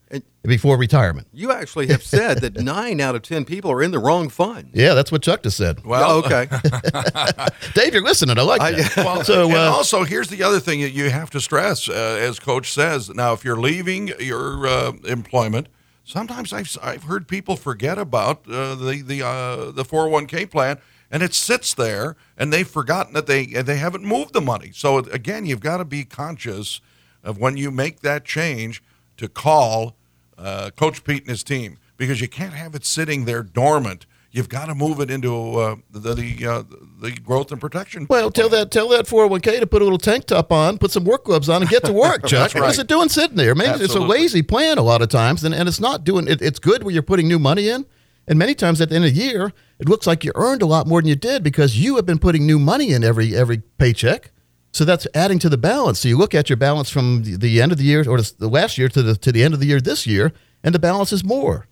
before 0.43 0.77
retirement. 0.77 1.27
You 1.33 1.51
actually 1.51 1.87
have 1.87 2.03
said 2.03 2.39
that 2.41 2.55
nine 2.61 2.99
out 2.99 3.15
of 3.15 3.21
10 3.21 3.45
people 3.45 3.71
are 3.71 3.81
in 3.83 3.91
the 3.91 3.99
wrong 3.99 4.29
fund. 4.29 4.71
Yeah, 4.73 4.93
that's 4.93 5.11
what 5.11 5.21
Chuck 5.21 5.43
just 5.43 5.57
said. 5.57 5.85
Well, 5.85 6.23
okay. 6.25 6.47
Dave, 7.73 7.93
you're 7.93 8.03
listening. 8.03 8.37
I 8.37 8.41
like 8.41 8.61
I- 8.61 8.71
that. 8.73 8.95
Well, 8.97 9.23
so 9.23 9.45
and 9.47 9.53
uh, 9.55 9.71
also 9.71 10.03
here's 10.03 10.29
the 10.29 10.43
other 10.43 10.59
thing 10.59 10.81
that 10.81 10.91
you 10.91 11.09
have 11.09 11.29
to 11.31 11.41
stress, 11.41 11.87
uh, 11.89 11.93
as 12.21 12.39
Coach 12.39 12.71
says. 12.71 13.09
Now, 13.09 13.33
if 13.33 13.43
you're 13.45 13.59
leaving 13.59 14.09
your 14.19 14.67
uh, 14.67 14.91
employment, 15.05 15.67
sometimes 16.03 16.53
I've 16.53 16.75
I've 16.81 17.03
heard 17.03 17.27
people 17.27 17.55
forget 17.55 17.97
about 17.97 18.47
uh, 18.49 18.75
the 18.75 19.01
the 19.01 19.25
uh, 19.25 19.71
the 19.71 19.83
401k 19.83 20.49
plan, 20.49 20.77
and 21.09 21.23
it 21.23 21.33
sits 21.33 21.73
there, 21.73 22.15
and 22.37 22.51
they've 22.51 22.67
forgotten 22.67 23.13
that 23.13 23.27
they 23.27 23.45
they 23.45 23.77
haven't 23.77 24.03
moved 24.03 24.33
the 24.33 24.41
money. 24.41 24.71
So 24.73 24.97
again, 24.99 25.45
you've 25.45 25.61
got 25.61 25.77
to 25.77 25.85
be 25.85 26.03
conscious 26.03 26.81
of 27.23 27.37
when 27.37 27.57
you 27.57 27.71
make 27.71 28.01
that 28.01 28.25
change 28.25 28.83
to 29.17 29.27
call 29.27 29.95
uh, 30.41 30.71
Coach 30.71 31.03
Pete 31.03 31.21
and 31.23 31.29
his 31.29 31.43
team 31.43 31.77
because 31.97 32.19
you 32.21 32.27
can't 32.27 32.53
have 32.53 32.75
it 32.75 32.85
sitting 32.85 33.25
there 33.25 33.43
dormant. 33.43 34.05
You've 34.33 34.47
got 34.49 34.67
to 34.67 34.75
move 34.75 35.01
it 35.01 35.11
into 35.11 35.55
uh, 35.55 35.75
the 35.91 36.13
the, 36.13 36.45
uh, 36.47 36.63
the 37.01 37.11
growth 37.11 37.51
and 37.51 37.59
protection. 37.59 38.07
well, 38.09 38.31
tell 38.31 38.47
that 38.49 38.71
tell 38.71 38.87
that 38.89 39.05
401k 39.05 39.59
to 39.59 39.67
put 39.67 39.81
a 39.81 39.85
little 39.85 39.97
tank 39.97 40.25
top 40.25 40.51
on, 40.53 40.77
put 40.77 40.91
some 40.91 41.03
work 41.03 41.25
gloves 41.25 41.49
on, 41.49 41.61
and 41.61 41.69
get 41.69 41.83
to 41.83 41.91
work, 41.93 42.25
Chuck. 42.27 42.53
right. 42.55 42.63
What's 42.63 42.79
it 42.79 42.87
doing 42.87 43.09
sitting 43.09 43.35
there? 43.35 43.55
Maybe 43.55 43.83
it's 43.83 43.93
a 43.95 43.99
lazy 43.99 44.41
plan 44.41 44.77
a 44.77 44.83
lot 44.83 45.01
of 45.01 45.09
times, 45.09 45.43
and, 45.43 45.53
and 45.53 45.67
it's 45.67 45.81
not 45.81 46.05
doing 46.05 46.27
it. 46.29 46.41
It's 46.41 46.59
good 46.59 46.83
when 46.83 46.93
you're 46.93 47.03
putting 47.03 47.27
new 47.27 47.39
money 47.39 47.67
in. 47.67 47.85
And 48.27 48.37
many 48.39 48.53
times 48.53 48.79
at 48.79 48.89
the 48.89 48.95
end 48.95 49.03
of 49.05 49.13
the 49.13 49.19
year, 49.21 49.51
it 49.79 49.89
looks 49.89 50.07
like 50.07 50.23
you 50.23 50.31
earned 50.35 50.61
a 50.61 50.65
lot 50.65 50.87
more 50.87 51.01
than 51.01 51.09
you 51.09 51.15
did 51.15 51.43
because 51.43 51.77
you 51.77 51.95
have 51.97 52.05
been 52.05 52.19
putting 52.19 52.45
new 52.45 52.59
money 52.59 52.93
in 52.93 53.03
every 53.03 53.35
every 53.35 53.57
paycheck. 53.77 54.31
So 54.71 54.85
that's 54.85 55.05
adding 55.13 55.37
to 55.39 55.49
the 55.49 55.57
balance. 55.57 55.99
So 55.99 56.07
you 56.07 56.17
look 56.17 56.33
at 56.33 56.49
your 56.49 56.57
balance 56.57 56.89
from 56.89 57.23
the, 57.23 57.35
the 57.35 57.61
end 57.61 57.71
of 57.71 57.77
the 57.77 57.83
year 57.83 58.07
or 58.09 58.21
the 58.21 58.47
last 58.47 58.77
year 58.77 58.87
to 58.89 59.01
the 59.01 59.15
to 59.15 59.31
the 59.31 59.43
end 59.43 59.53
of 59.53 59.59
the 59.59 59.65
year 59.67 59.81
this 59.81 60.07
year, 60.07 60.31
and 60.63 60.73
the 60.73 60.79
balance 60.79 61.11
is 61.11 61.23
more. 61.23 61.67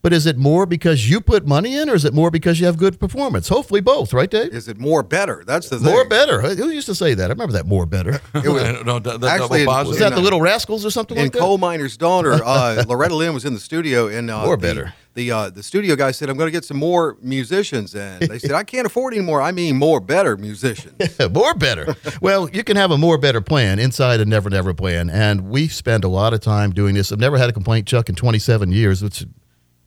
But 0.00 0.12
is 0.12 0.26
it 0.26 0.38
more 0.38 0.64
because 0.64 1.10
you 1.10 1.20
put 1.20 1.44
money 1.44 1.74
in, 1.76 1.90
or 1.90 1.94
is 1.94 2.04
it 2.04 2.14
more 2.14 2.30
because 2.30 2.60
you 2.60 2.66
have 2.66 2.76
good 2.76 3.00
performance? 3.00 3.48
Hopefully, 3.48 3.80
both, 3.80 4.14
right, 4.14 4.30
Dave? 4.30 4.54
Is 4.54 4.68
it 4.68 4.78
more 4.78 5.02
better? 5.02 5.42
That's 5.44 5.68
the 5.68 5.76
thing. 5.78 5.92
More 5.92 6.04
better. 6.04 6.40
Who 6.40 6.68
used 6.70 6.86
to 6.86 6.94
say 6.94 7.14
that? 7.14 7.24
I 7.24 7.28
remember 7.30 7.52
that. 7.54 7.66
More 7.66 7.84
better. 7.84 8.20
It 8.34 8.48
was, 8.48 8.62
no, 8.86 9.00
that, 9.00 9.20
that 9.20 9.40
Actually, 9.40 9.64
double 9.64 9.80
it. 9.80 9.88
Was 9.88 9.98
that 9.98 10.14
the 10.14 10.20
Little 10.20 10.40
Rascals 10.40 10.86
or 10.86 10.90
something 10.90 11.16
in 11.16 11.24
like 11.24 11.32
that? 11.32 11.40
Coal 11.40 11.58
Miner's 11.58 11.96
Daughter, 11.96 12.34
uh, 12.44 12.84
Loretta 12.86 13.16
Lynn 13.16 13.34
was 13.34 13.44
in 13.44 13.54
the 13.54 13.60
studio, 13.60 14.06
and 14.06 14.30
uh, 14.30 14.44
More 14.44 14.56
the- 14.56 14.62
better. 14.62 14.94
The 15.18 15.32
uh, 15.32 15.50
the 15.50 15.64
studio 15.64 15.96
guy 15.96 16.12
said, 16.12 16.30
"I'm 16.30 16.36
going 16.36 16.46
to 16.46 16.52
get 16.52 16.64
some 16.64 16.76
more 16.76 17.16
musicians," 17.20 17.94
and 17.94 18.22
they 18.22 18.38
said, 18.38 18.52
"I 18.52 18.62
can't 18.62 18.86
afford 18.86 19.14
any 19.14 19.22
more. 19.22 19.42
I 19.42 19.50
mean, 19.50 19.76
more 19.76 20.00
better 20.00 20.36
musicians." 20.36 20.94
more 21.32 21.54
better. 21.54 21.96
well, 22.22 22.48
you 22.48 22.62
can 22.62 22.76
have 22.76 22.92
a 22.92 22.96
more 22.96 23.18
better 23.18 23.40
plan 23.40 23.80
inside 23.80 24.20
a 24.20 24.24
Never 24.24 24.48
Never 24.48 24.72
plan, 24.72 25.10
and 25.10 25.50
we 25.50 25.66
spend 25.66 26.04
a 26.04 26.08
lot 26.08 26.32
of 26.32 26.40
time 26.40 26.70
doing 26.70 26.94
this. 26.94 27.10
I've 27.10 27.18
never 27.18 27.36
had 27.36 27.50
a 27.50 27.52
complaint, 27.52 27.88
Chuck, 27.88 28.08
in 28.08 28.14
27 28.14 28.70
years, 28.70 29.02
which 29.02 29.26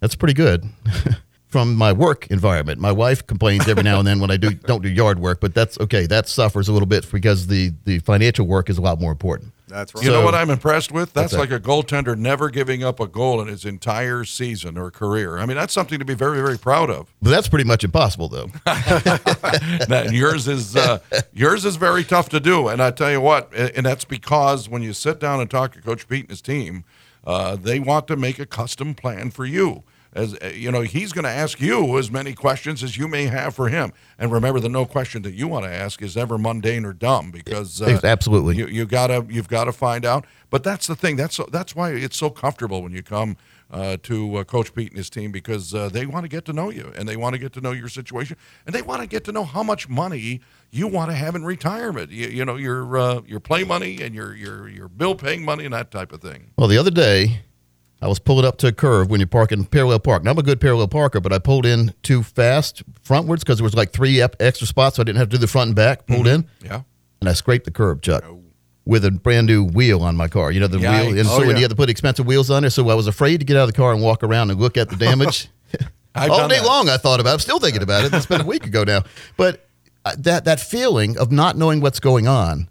that's 0.01 0.15
pretty 0.15 0.33
good. 0.33 0.65
From 1.47 1.75
my 1.75 1.91
work 1.91 2.27
environment, 2.27 2.79
my 2.79 2.93
wife 2.93 3.27
complains 3.27 3.67
every 3.67 3.83
now 3.83 3.99
and 3.99 4.07
then 4.07 4.21
when 4.21 4.31
I 4.31 4.37
do 4.37 4.51
don't 4.51 4.81
do 4.81 4.87
yard 4.87 5.19
work, 5.19 5.41
but 5.41 5.53
that's 5.53 5.77
okay. 5.79 6.07
That 6.07 6.29
suffers 6.29 6.69
a 6.69 6.73
little 6.73 6.87
bit 6.87 7.09
because 7.11 7.47
the 7.47 7.73
the 7.83 7.99
financial 7.99 8.47
work 8.47 8.69
is 8.69 8.77
a 8.77 8.81
lot 8.81 9.01
more 9.01 9.11
important. 9.11 9.51
That's 9.71 9.95
right. 9.95 10.03
You 10.03 10.11
know 10.11 10.23
what 10.23 10.35
I'm 10.35 10.49
impressed 10.49 10.91
with? 10.91 11.13
That's 11.13 11.33
What's 11.33 11.49
like 11.49 11.59
a 11.59 11.63
goaltender 11.63 12.17
never 12.17 12.49
giving 12.49 12.83
up 12.83 12.99
a 12.99 13.07
goal 13.07 13.41
in 13.41 13.47
his 13.47 13.65
entire 13.65 14.23
season 14.25 14.77
or 14.77 14.91
career. 14.91 15.37
I 15.37 15.45
mean, 15.45 15.57
that's 15.57 15.73
something 15.73 15.97
to 15.99 16.05
be 16.05 16.13
very, 16.13 16.41
very 16.41 16.57
proud 16.59 16.89
of. 16.89 17.13
But 17.21 17.29
that's 17.31 17.47
pretty 17.47 17.65
much 17.65 17.83
impossible, 17.83 18.27
though. 18.27 18.47
That- 18.65 20.03
and 20.07 20.15
yours 20.15 20.47
is 20.47 20.75
uh, 20.75 20.99
yours 21.33 21.65
is 21.65 21.75
very 21.75 22.03
tough 22.03 22.29
to 22.29 22.39
do. 22.39 22.67
And 22.67 22.81
I 22.81 22.91
tell 22.91 23.11
you 23.11 23.21
what, 23.21 23.51
a- 23.53 23.75
and 23.75 23.85
that's 23.85 24.05
because 24.05 24.67
when 24.69 24.81
you 24.81 24.93
sit 24.93 25.19
down 25.19 25.39
and 25.39 25.49
talk 25.49 25.73
to 25.73 25.81
Coach 25.81 26.07
Pete 26.07 26.21
and 26.21 26.29
his 26.29 26.41
team, 26.41 26.83
uh, 27.25 27.55
they 27.55 27.79
want 27.79 28.07
to 28.07 28.15
make 28.15 28.39
a 28.39 28.45
custom 28.45 28.93
plan 28.93 29.31
for 29.31 29.45
you. 29.45 29.83
As 30.13 30.35
uh, 30.35 30.51
you 30.53 30.71
know, 30.71 30.81
he's 30.81 31.13
going 31.13 31.23
to 31.23 31.29
ask 31.29 31.61
you 31.61 31.97
as 31.97 32.11
many 32.11 32.33
questions 32.33 32.83
as 32.83 32.97
you 32.97 33.07
may 33.07 33.25
have 33.25 33.55
for 33.55 33.69
him. 33.69 33.93
And 34.19 34.31
remember, 34.31 34.59
the 34.59 34.69
no 34.69 34.85
question 34.85 35.21
that 35.21 35.33
you 35.33 35.47
want 35.47 35.65
to 35.65 35.71
ask 35.71 36.01
is 36.01 36.17
ever 36.17 36.37
mundane 36.37 36.85
or 36.85 36.93
dumb 36.93 37.31
because 37.31 37.81
uh, 37.81 37.99
Absolutely. 38.03 38.57
you, 38.57 38.67
you 38.67 38.85
gotta 38.85 39.25
you've 39.29 39.47
got 39.47 39.65
to 39.65 39.71
find 39.71 40.05
out. 40.05 40.25
But 40.49 40.63
that's 40.63 40.87
the 40.87 40.95
thing. 40.95 41.15
That's 41.15 41.39
that's 41.49 41.75
why 41.75 41.91
it's 41.91 42.17
so 42.17 42.29
comfortable 42.29 42.83
when 42.83 42.91
you 42.91 43.03
come 43.03 43.37
uh, 43.71 43.97
to 44.03 44.35
uh, 44.35 44.43
Coach 44.43 44.73
Pete 44.75 44.89
and 44.89 44.97
his 44.97 45.09
team 45.09 45.31
because 45.31 45.73
uh, 45.73 45.89
they 45.89 46.05
want 46.05 46.25
to 46.25 46.29
get 46.29 46.45
to 46.45 46.53
know 46.53 46.69
you 46.69 46.91
and 46.95 47.07
they 47.07 47.15
want 47.15 47.33
to 47.33 47.39
get 47.39 47.53
to 47.53 47.61
know 47.61 47.71
your 47.71 47.87
situation 47.87 48.35
and 48.65 48.75
they 48.75 48.81
want 48.81 49.01
to 49.01 49.07
get 49.07 49.23
to 49.25 49.31
know 49.31 49.45
how 49.45 49.63
much 49.63 49.87
money 49.87 50.41
you 50.69 50.87
want 50.87 51.09
to 51.09 51.15
have 51.15 51.35
in 51.35 51.45
retirement. 51.45 52.11
You, 52.11 52.27
you 52.27 52.45
know 52.45 52.57
your 52.57 52.97
uh, 52.97 53.21
your 53.25 53.39
play 53.39 53.63
money 53.63 54.01
and 54.01 54.13
your 54.13 54.35
your 54.35 54.67
your 54.67 54.89
bill 54.89 55.15
paying 55.15 55.45
money 55.45 55.63
and 55.63 55.73
that 55.73 55.89
type 55.89 56.11
of 56.11 56.21
thing. 56.21 56.51
Well, 56.57 56.67
the 56.67 56.77
other 56.77 56.91
day, 56.91 57.43
I 58.01 58.07
was 58.07 58.17
pulling 58.19 58.45
up 58.45 58.57
to 58.59 58.67
a 58.67 58.71
curve 58.71 59.09
when 59.11 59.19
you 59.19 59.27
park 59.27 59.51
in 59.51 59.63
parallel 59.65 59.99
park. 59.99 60.23
Now, 60.23 60.31
I'm 60.31 60.37
a 60.37 60.43
good 60.43 60.59
parallel 60.59 60.87
parker, 60.87 61.19
but 61.19 61.31
I 61.31 61.37
pulled 61.39 61.65
in 61.67 61.93
too 62.01 62.23
fast 62.23 62.81
frontwards 63.03 63.39
because 63.41 63.57
there 63.59 63.63
was 63.63 63.75
like 63.75 63.91
three 63.91 64.21
extra 64.21 64.65
spots, 64.65 64.95
so 64.95 65.01
I 65.01 65.03
didn't 65.03 65.19
have 65.19 65.29
to 65.29 65.37
do 65.37 65.41
the 65.41 65.47
front 65.47 65.67
and 65.69 65.75
back. 65.75 66.07
Pulled 66.07 66.27
in, 66.27 66.47
Yeah. 66.63 66.81
and 67.19 67.29
I 67.29 67.33
scraped 67.33 67.65
the 67.65 67.71
curb, 67.71 68.01
Chuck, 68.01 68.23
with 68.85 69.05
a 69.05 69.11
brand 69.11 69.45
new 69.45 69.63
wheel 69.63 70.01
on 70.01 70.15
my 70.15 70.27
car. 70.27 70.51
You 70.51 70.59
know, 70.61 70.67
the 70.67 70.79
wheel. 70.79 70.89
And 71.19 71.27
so 71.27 71.35
Oh, 71.35 71.39
when 71.39 71.49
yeah. 71.51 71.55
you 71.57 71.61
had 71.61 71.69
to 71.69 71.75
put 71.75 71.89
expensive 71.91 72.25
wheels 72.25 72.49
on 72.49 72.63
there, 72.63 72.71
so 72.71 72.89
I 72.89 72.95
was 72.95 73.05
afraid 73.05 73.39
to 73.39 73.45
get 73.45 73.55
out 73.55 73.63
of 73.63 73.69
the 73.69 73.77
car 73.77 73.93
and 73.93 74.01
walk 74.01 74.23
around 74.23 74.49
and 74.49 74.59
look 74.59 74.77
at 74.77 74.89
the 74.89 74.95
damage. 74.95 75.49
All 76.15 76.47
day 76.49 76.57
that. 76.57 76.65
long, 76.65 76.89
I 76.89 76.97
thought 76.97 77.19
about 77.19 77.29
it. 77.29 77.33
I'm 77.33 77.39
still 77.39 77.59
thinking 77.59 77.83
about 77.83 78.03
it. 78.03 78.13
It's 78.13 78.25
been 78.25 78.41
a 78.41 78.45
week 78.45 78.65
ago 78.65 78.83
now. 78.83 79.03
But 79.37 79.65
uh, 80.03 80.15
that, 80.17 80.43
that 80.45 80.59
feeling 80.59 81.17
of 81.19 81.31
not 81.31 81.55
knowing 81.55 81.79
what's 81.81 81.99
going 81.99 82.27
on 82.27 82.67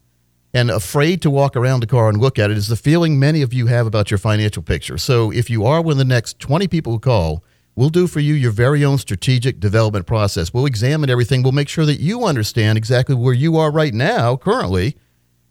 and 0.52 0.71
afraid 0.71 1.23
to 1.23 1.30
walk 1.30 1.57
around 1.57 1.80
the 1.80 1.87
car 1.87 2.09
and 2.09 2.21
look 2.21 2.38
at 2.38 2.50
it 2.50 2.57
is 2.57 2.69
the 2.69 2.76
feeling 2.76 3.19
many 3.19 3.42
of 3.42 3.54
you 3.54 3.66
have 3.66 3.87
about 3.87 4.11
your 4.11 4.19
financial 4.19 4.62
picture. 4.62 4.99
So 4.99 5.30
if 5.30 5.49
you 5.49 5.64
are 5.64 5.80
one 5.80 5.92
of 5.92 5.99
the 5.99 6.04
next 6.04 6.38
20 6.40 6.66
people 6.69 6.92
who 6.92 6.99
call, 6.99 7.45
we'll 7.76 7.90
do 7.90 8.07
for 8.07 8.21
you 8.21 8.35
your 8.35 8.50
very 8.50 8.85
own 8.85 8.99
strategic 8.99 9.61
development 9.61 10.07
process. 10.07 10.52
We'll 10.52 10.66
examine 10.66 11.09
everything. 11.09 11.42
We'll 11.42 11.52
make 11.52 11.69
sure 11.69 11.87
that 11.87 12.00
you 12.00 12.25
understand 12.25 12.76
exactly 12.76 13.14
where 13.14 13.35
you 13.35 13.57
are 13.57 13.71
right 13.71 13.95
now, 13.95 14.37
currently, 14.37 14.97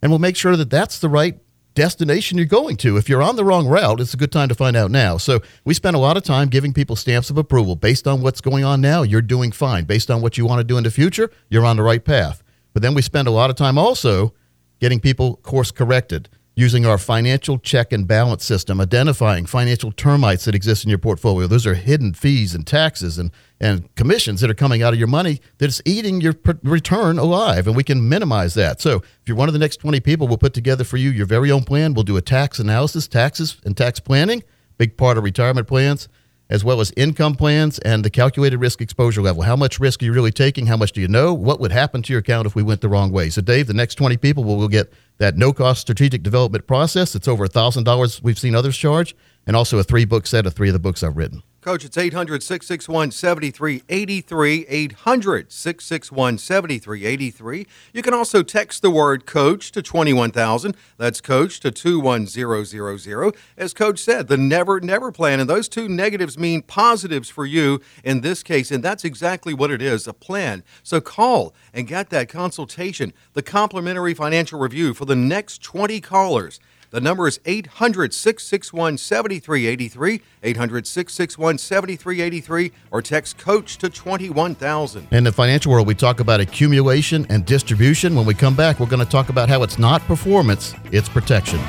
and 0.01 0.11
we'll 0.11 0.19
make 0.19 0.35
sure 0.35 0.57
that 0.57 0.69
that's 0.69 0.99
the 0.99 1.09
right 1.09 1.39
destination 1.75 2.37
you're 2.37 2.45
going 2.45 2.75
to. 2.75 2.97
If 2.97 3.07
you're 3.07 3.21
on 3.21 3.37
the 3.37 3.45
wrong 3.45 3.67
route, 3.67 4.01
it's 4.01 4.13
a 4.13 4.17
good 4.17 4.33
time 4.33 4.49
to 4.49 4.55
find 4.55 4.75
out 4.75 4.91
now. 4.91 5.15
So 5.15 5.39
we 5.63 5.73
spend 5.73 5.95
a 5.95 5.99
lot 5.99 6.17
of 6.17 6.23
time 6.23 6.49
giving 6.49 6.73
people 6.73 6.97
stamps 6.97 7.29
of 7.29 7.37
approval 7.37 7.77
based 7.77 8.05
on 8.05 8.21
what's 8.21 8.41
going 8.41 8.65
on 8.65 8.81
now. 8.81 9.03
You're 9.03 9.21
doing 9.21 9.53
fine. 9.53 9.85
Based 9.85 10.11
on 10.11 10.21
what 10.21 10.37
you 10.37 10.45
want 10.45 10.59
to 10.59 10.65
do 10.65 10.77
in 10.77 10.83
the 10.83 10.91
future, 10.91 11.31
you're 11.47 11.65
on 11.65 11.77
the 11.77 11.83
right 11.83 12.03
path. 12.03 12.43
But 12.73 12.81
then 12.81 12.93
we 12.93 13.01
spend 13.01 13.29
a 13.29 13.31
lot 13.31 13.49
of 13.49 13.55
time 13.55 13.77
also 13.77 14.33
getting 14.79 14.99
people 14.99 15.37
course 15.37 15.71
corrected 15.71 16.29
using 16.59 16.85
our 16.85 16.97
financial 16.97 17.57
check 17.57 17.93
and 17.93 18.05
balance 18.05 18.43
system, 18.43 18.81
identifying 18.81 19.45
financial 19.45 19.93
termites 19.93 20.43
that 20.43 20.53
exist 20.53 20.83
in 20.83 20.89
your 20.89 20.99
portfolio. 20.99 21.47
Those 21.47 21.65
are 21.65 21.73
hidden 21.73 22.13
fees 22.13 22.53
and 22.53 22.67
taxes 22.67 23.17
and, 23.17 23.31
and 23.61 23.93
commissions 23.95 24.41
that 24.41 24.49
are 24.49 24.55
coming 24.55 24.83
out 24.83 24.91
of 24.91 24.99
your 24.99 25.07
money 25.07 25.39
that's 25.57 25.81
eating 25.85 26.19
your 26.19 26.33
pr- 26.33 26.51
return 26.63 27.17
alive, 27.17 27.65
and 27.65 27.77
we 27.77 27.83
can 27.85 28.09
minimize 28.09 28.55
that. 28.55 28.81
So, 28.81 28.97
if 28.97 29.21
you're 29.25 29.37
one 29.37 29.47
of 29.47 29.53
the 29.53 29.59
next 29.59 29.77
20 29.77 30.01
people, 30.01 30.27
we'll 30.27 30.37
put 30.37 30.53
together 30.53 30.83
for 30.83 30.97
you 30.97 31.11
your 31.11 31.25
very 31.25 31.49
own 31.49 31.63
plan. 31.63 31.93
We'll 31.93 32.03
do 32.03 32.17
a 32.17 32.21
tax 32.21 32.59
analysis, 32.59 33.07
taxes, 33.07 33.55
and 33.63 33.77
tax 33.77 34.01
planning, 34.01 34.43
big 34.77 34.97
part 34.97 35.17
of 35.17 35.23
retirement 35.23 35.65
plans 35.65 36.09
as 36.49 36.63
well 36.63 36.79
as 36.81 36.91
income 36.97 37.35
plans 37.35 37.79
and 37.79 38.03
the 38.03 38.09
calculated 38.09 38.57
risk 38.57 38.81
exposure 38.81 39.21
level. 39.21 39.43
How 39.43 39.55
much 39.55 39.79
risk 39.79 40.01
are 40.01 40.05
you 40.05 40.13
really 40.13 40.31
taking? 40.31 40.65
How 40.65 40.77
much 40.77 40.91
do 40.91 41.01
you 41.01 41.07
know? 41.07 41.33
What 41.33 41.59
would 41.59 41.71
happen 41.71 42.01
to 42.01 42.13
your 42.13 42.19
account 42.19 42.47
if 42.47 42.55
we 42.55 42.63
went 42.63 42.81
the 42.81 42.89
wrong 42.89 43.11
way? 43.11 43.29
So, 43.29 43.41
Dave, 43.41 43.67
the 43.67 43.73
next 43.73 43.95
20 43.95 44.17
people 44.17 44.43
will, 44.43 44.57
will 44.57 44.67
get 44.67 44.91
that 45.19 45.37
no 45.37 45.53
cost 45.53 45.81
strategic 45.81 46.23
development 46.23 46.65
process. 46.65 47.15
It's 47.15 47.27
over 47.27 47.47
$1,000 47.47 48.23
we've 48.23 48.39
seen 48.39 48.55
others 48.55 48.77
charge, 48.77 49.15
and 49.45 49.55
also 49.55 49.77
a 49.77 49.83
three 49.83 50.05
book 50.05 50.25
set 50.25 50.45
of 50.45 50.53
three 50.53 50.69
of 50.69 50.73
the 50.73 50.79
books 50.79 51.03
I've 51.03 51.17
written. 51.17 51.43
Coach, 51.61 51.83
it's 51.83 51.97
800 51.97 52.41
661 52.41 53.11
7383. 53.11 54.65
800 54.69 55.51
661 55.51 56.37
7383. 56.37 57.67
You 57.91 58.01
can 58.01 58.13
also 58.13 58.43
text 58.43 58.81
the 58.81 58.89
word 58.89 59.25
coach 59.25 59.73
to 59.73 59.81
21000. 59.81 60.77
That's 60.97 61.19
coach 61.19 61.59
to 61.59 61.69
21000. 61.71 63.33
As 63.57 63.73
Coach 63.73 63.99
said, 63.99 64.29
the 64.29 64.37
never, 64.37 64.79
never 64.79 65.11
plan. 65.11 65.41
And 65.41 65.49
those 65.49 65.67
two 65.67 65.89
negatives 65.89 66.37
mean 66.37 66.61
positives 66.61 67.27
for 67.27 67.45
you 67.45 67.81
in 68.05 68.21
this 68.21 68.41
case. 68.41 68.71
And 68.71 68.81
that's 68.81 69.03
exactly 69.03 69.53
what 69.53 69.69
it 69.69 69.81
is 69.81 70.07
a 70.07 70.13
plan. 70.13 70.63
So 70.81 71.01
call 71.01 71.53
and 71.73 71.87
get 71.87 72.09
that 72.09 72.29
consultation, 72.29 73.11
the 73.33 73.43
complimentary 73.43 74.13
financial 74.13 74.59
review 74.59 74.93
for 74.93 75.03
the 75.03 75.15
next 75.15 75.61
20 75.61 75.99
callers. 75.99 76.61
The 76.91 76.99
number 76.99 77.27
is 77.27 77.39
800 77.45 78.15
661 78.15 78.97
7383, 78.97 80.21
800 80.41 80.87
661 80.87 81.57
7383, 81.59 82.71
or 82.89 83.01
text 83.03 83.37
coach 83.37 83.77
to 83.77 83.89
21000. 83.89 85.07
In 85.11 85.23
the 85.23 85.31
financial 85.31 85.71
world, 85.71 85.85
we 85.85 85.93
talk 85.93 86.19
about 86.19 86.39
accumulation 86.39 87.27
and 87.29 87.45
distribution. 87.45 88.15
When 88.15 88.25
we 88.25 88.33
come 88.33 88.55
back, 88.55 88.79
we're 88.79 88.87
going 88.87 89.05
to 89.05 89.11
talk 89.11 89.29
about 89.29 89.49
how 89.49 89.61
it's 89.61 89.77
not 89.77 90.01
performance, 90.01 90.73
it's 90.91 91.07
protection. 91.07 91.59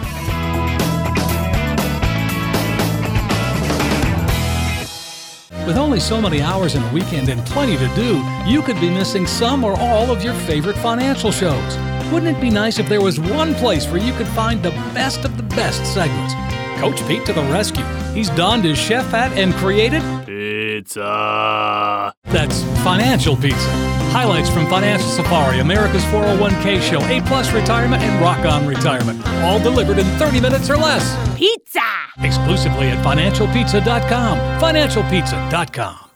With 5.67 5.77
only 5.77 6.01
so 6.01 6.21
many 6.21 6.41
hours 6.41 6.75
in 6.75 6.83
a 6.83 6.93
weekend 6.95 7.29
and 7.29 7.45
plenty 7.47 7.77
to 7.77 7.95
do, 7.95 8.25
you 8.47 8.63
could 8.63 8.81
be 8.81 8.89
missing 8.89 9.27
some 9.27 9.65
or 9.65 9.79
all 9.79 10.11
of 10.11 10.25
your 10.25 10.35
favorite 10.35 10.77
financial 10.79 11.31
shows. 11.31 12.00
Wouldn't 12.13 12.37
it 12.37 12.41
be 12.41 12.51
nice 12.51 12.79
if 12.81 12.89
there 12.89 13.01
was 13.01 13.21
one 13.21 13.55
place 13.55 13.87
where 13.87 14.01
you 14.01 14.13
could 14.15 14.27
find 14.29 14.61
the 14.63 14.71
best 14.93 15.25
of 15.25 15.37
the 15.37 15.45
best 15.45 15.85
segments? 15.95 16.35
Coach 16.81 17.07
Pete 17.07 17.25
to 17.27 17.33
the 17.33 17.43
rescue. 17.43 17.85
He's 18.13 18.31
donned 18.31 18.65
his 18.65 18.77
chef 18.79 19.07
hat 19.11 19.33
and 19.39 19.55
created 19.55 20.03
Pizza. 20.27 22.13
that's 22.25 22.63
Financial 22.83 23.37
Pizza. 23.37 23.71
Highlights 24.11 24.51
from 24.51 24.67
Financial 24.67 25.09
Safari, 25.09 25.61
America's 25.61 26.03
401k 26.07 26.81
show, 26.81 27.01
A 27.07 27.21
Plus 27.27 27.53
Retirement, 27.53 28.03
and 28.03 28.21
Rock 28.21 28.45
On 28.45 28.67
Retirement. 28.67 29.25
All 29.45 29.61
delivered 29.61 29.99
in 29.99 30.07
30 30.19 30.41
minutes 30.41 30.69
or 30.69 30.77
less. 30.77 31.05
Pizza. 31.39 31.81
Exclusively 32.19 32.89
at 32.89 33.05
financialpizza.com. 33.05 34.39
Financialpizza.com. 34.61 36.10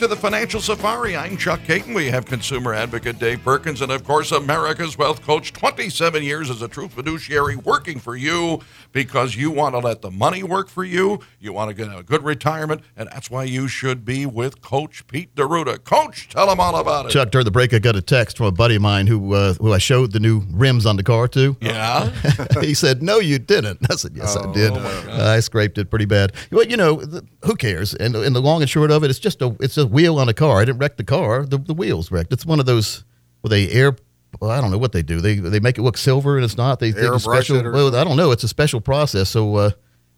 to 0.00 0.06
the 0.06 0.16
Financial 0.16 0.62
Safari. 0.62 1.14
I'm 1.14 1.36
Chuck 1.36 1.60
Kaiton. 1.66 1.94
We 1.94 2.06
have 2.06 2.24
consumer 2.24 2.72
advocate 2.72 3.18
Dave 3.18 3.44
Perkins, 3.44 3.82
and 3.82 3.92
of 3.92 4.02
course, 4.02 4.32
America's 4.32 4.96
wealth 4.96 5.20
coach. 5.20 5.52
27 5.52 6.22
years 6.22 6.48
as 6.48 6.62
a 6.62 6.68
true 6.68 6.88
fiduciary 6.88 7.56
working 7.56 7.98
for 7.98 8.16
you 8.16 8.60
because 8.92 9.36
you 9.36 9.50
want 9.50 9.74
to 9.74 9.78
let 9.78 10.00
the 10.00 10.10
money 10.10 10.42
work 10.42 10.70
for 10.70 10.84
you. 10.84 11.20
You 11.38 11.52
want 11.52 11.68
to 11.68 11.74
get 11.74 11.94
a 11.94 12.02
good 12.02 12.24
retirement, 12.24 12.80
and 12.96 13.10
that's 13.12 13.30
why 13.30 13.44
you 13.44 13.68
should 13.68 14.06
be 14.06 14.24
with 14.24 14.62
Coach 14.62 15.06
Pete 15.06 15.34
D'Arruda. 15.34 15.84
Coach, 15.84 16.30
tell 16.30 16.46
them 16.46 16.60
all 16.60 16.76
about 16.76 17.04
it. 17.04 17.10
Chuck, 17.10 17.30
during 17.30 17.44
the 17.44 17.50
break, 17.50 17.74
I 17.74 17.78
got 17.78 17.94
a 17.94 18.00
text 18.00 18.38
from 18.38 18.46
a 18.46 18.52
buddy 18.52 18.76
of 18.76 18.82
mine 18.82 19.06
who 19.06 19.34
uh, 19.34 19.52
who 19.54 19.74
I 19.74 19.78
showed 19.78 20.12
the 20.12 20.20
new 20.20 20.44
rims 20.50 20.86
on 20.86 20.96
the 20.96 21.02
car 21.02 21.28
to. 21.28 21.58
Yeah. 21.60 22.08
he 22.62 22.72
said, 22.72 23.02
"No, 23.02 23.18
you 23.18 23.38
didn't." 23.38 23.80
I 23.90 23.96
said, 23.96 24.12
"Yes, 24.14 24.34
I 24.34 24.50
did. 24.54 24.72
I 24.72 25.40
scraped 25.40 25.76
it 25.76 25.90
pretty 25.90 26.06
bad." 26.06 26.32
Well, 26.50 26.64
you 26.64 26.78
know, 26.78 26.96
the, 26.96 27.22
who 27.44 27.54
cares? 27.54 27.92
And, 27.92 28.16
and 28.16 28.34
the 28.34 28.40
long 28.40 28.62
and 28.62 28.70
short 28.70 28.90
of 28.90 29.04
it, 29.04 29.10
it's 29.10 29.18
just 29.18 29.42
a 29.42 29.54
it's 29.60 29.76
a 29.76 29.89
wheel 29.90 30.18
on 30.18 30.28
a 30.28 30.34
car. 30.34 30.60
I 30.60 30.64
didn't 30.64 30.78
wreck 30.78 30.96
the 30.96 31.04
car. 31.04 31.44
The 31.44 31.58
the 31.58 31.74
wheels 31.74 32.10
wrecked. 32.10 32.32
It's 32.32 32.46
one 32.46 32.60
of 32.60 32.66
those 32.66 33.04
where 33.40 33.48
they 33.50 33.68
air. 33.70 33.96
Well, 34.40 34.50
I 34.50 34.60
don't 34.60 34.70
know 34.70 34.78
what 34.78 34.92
they 34.92 35.02
do. 35.02 35.20
They 35.20 35.34
they 35.36 35.60
make 35.60 35.76
it 35.78 35.82
look 35.82 35.96
silver 35.98 36.36
and 36.36 36.44
it's 36.44 36.56
not. 36.56 36.78
They 36.80 36.90
they 36.92 37.02
do 37.02 37.18
special. 37.18 37.62
Well, 37.72 37.94
I 37.96 38.04
don't 38.04 38.16
know. 38.16 38.30
It's 38.30 38.44
a 38.44 38.48
special 38.48 38.80
process. 38.80 39.28
So 39.30 39.56
uh, 39.56 39.70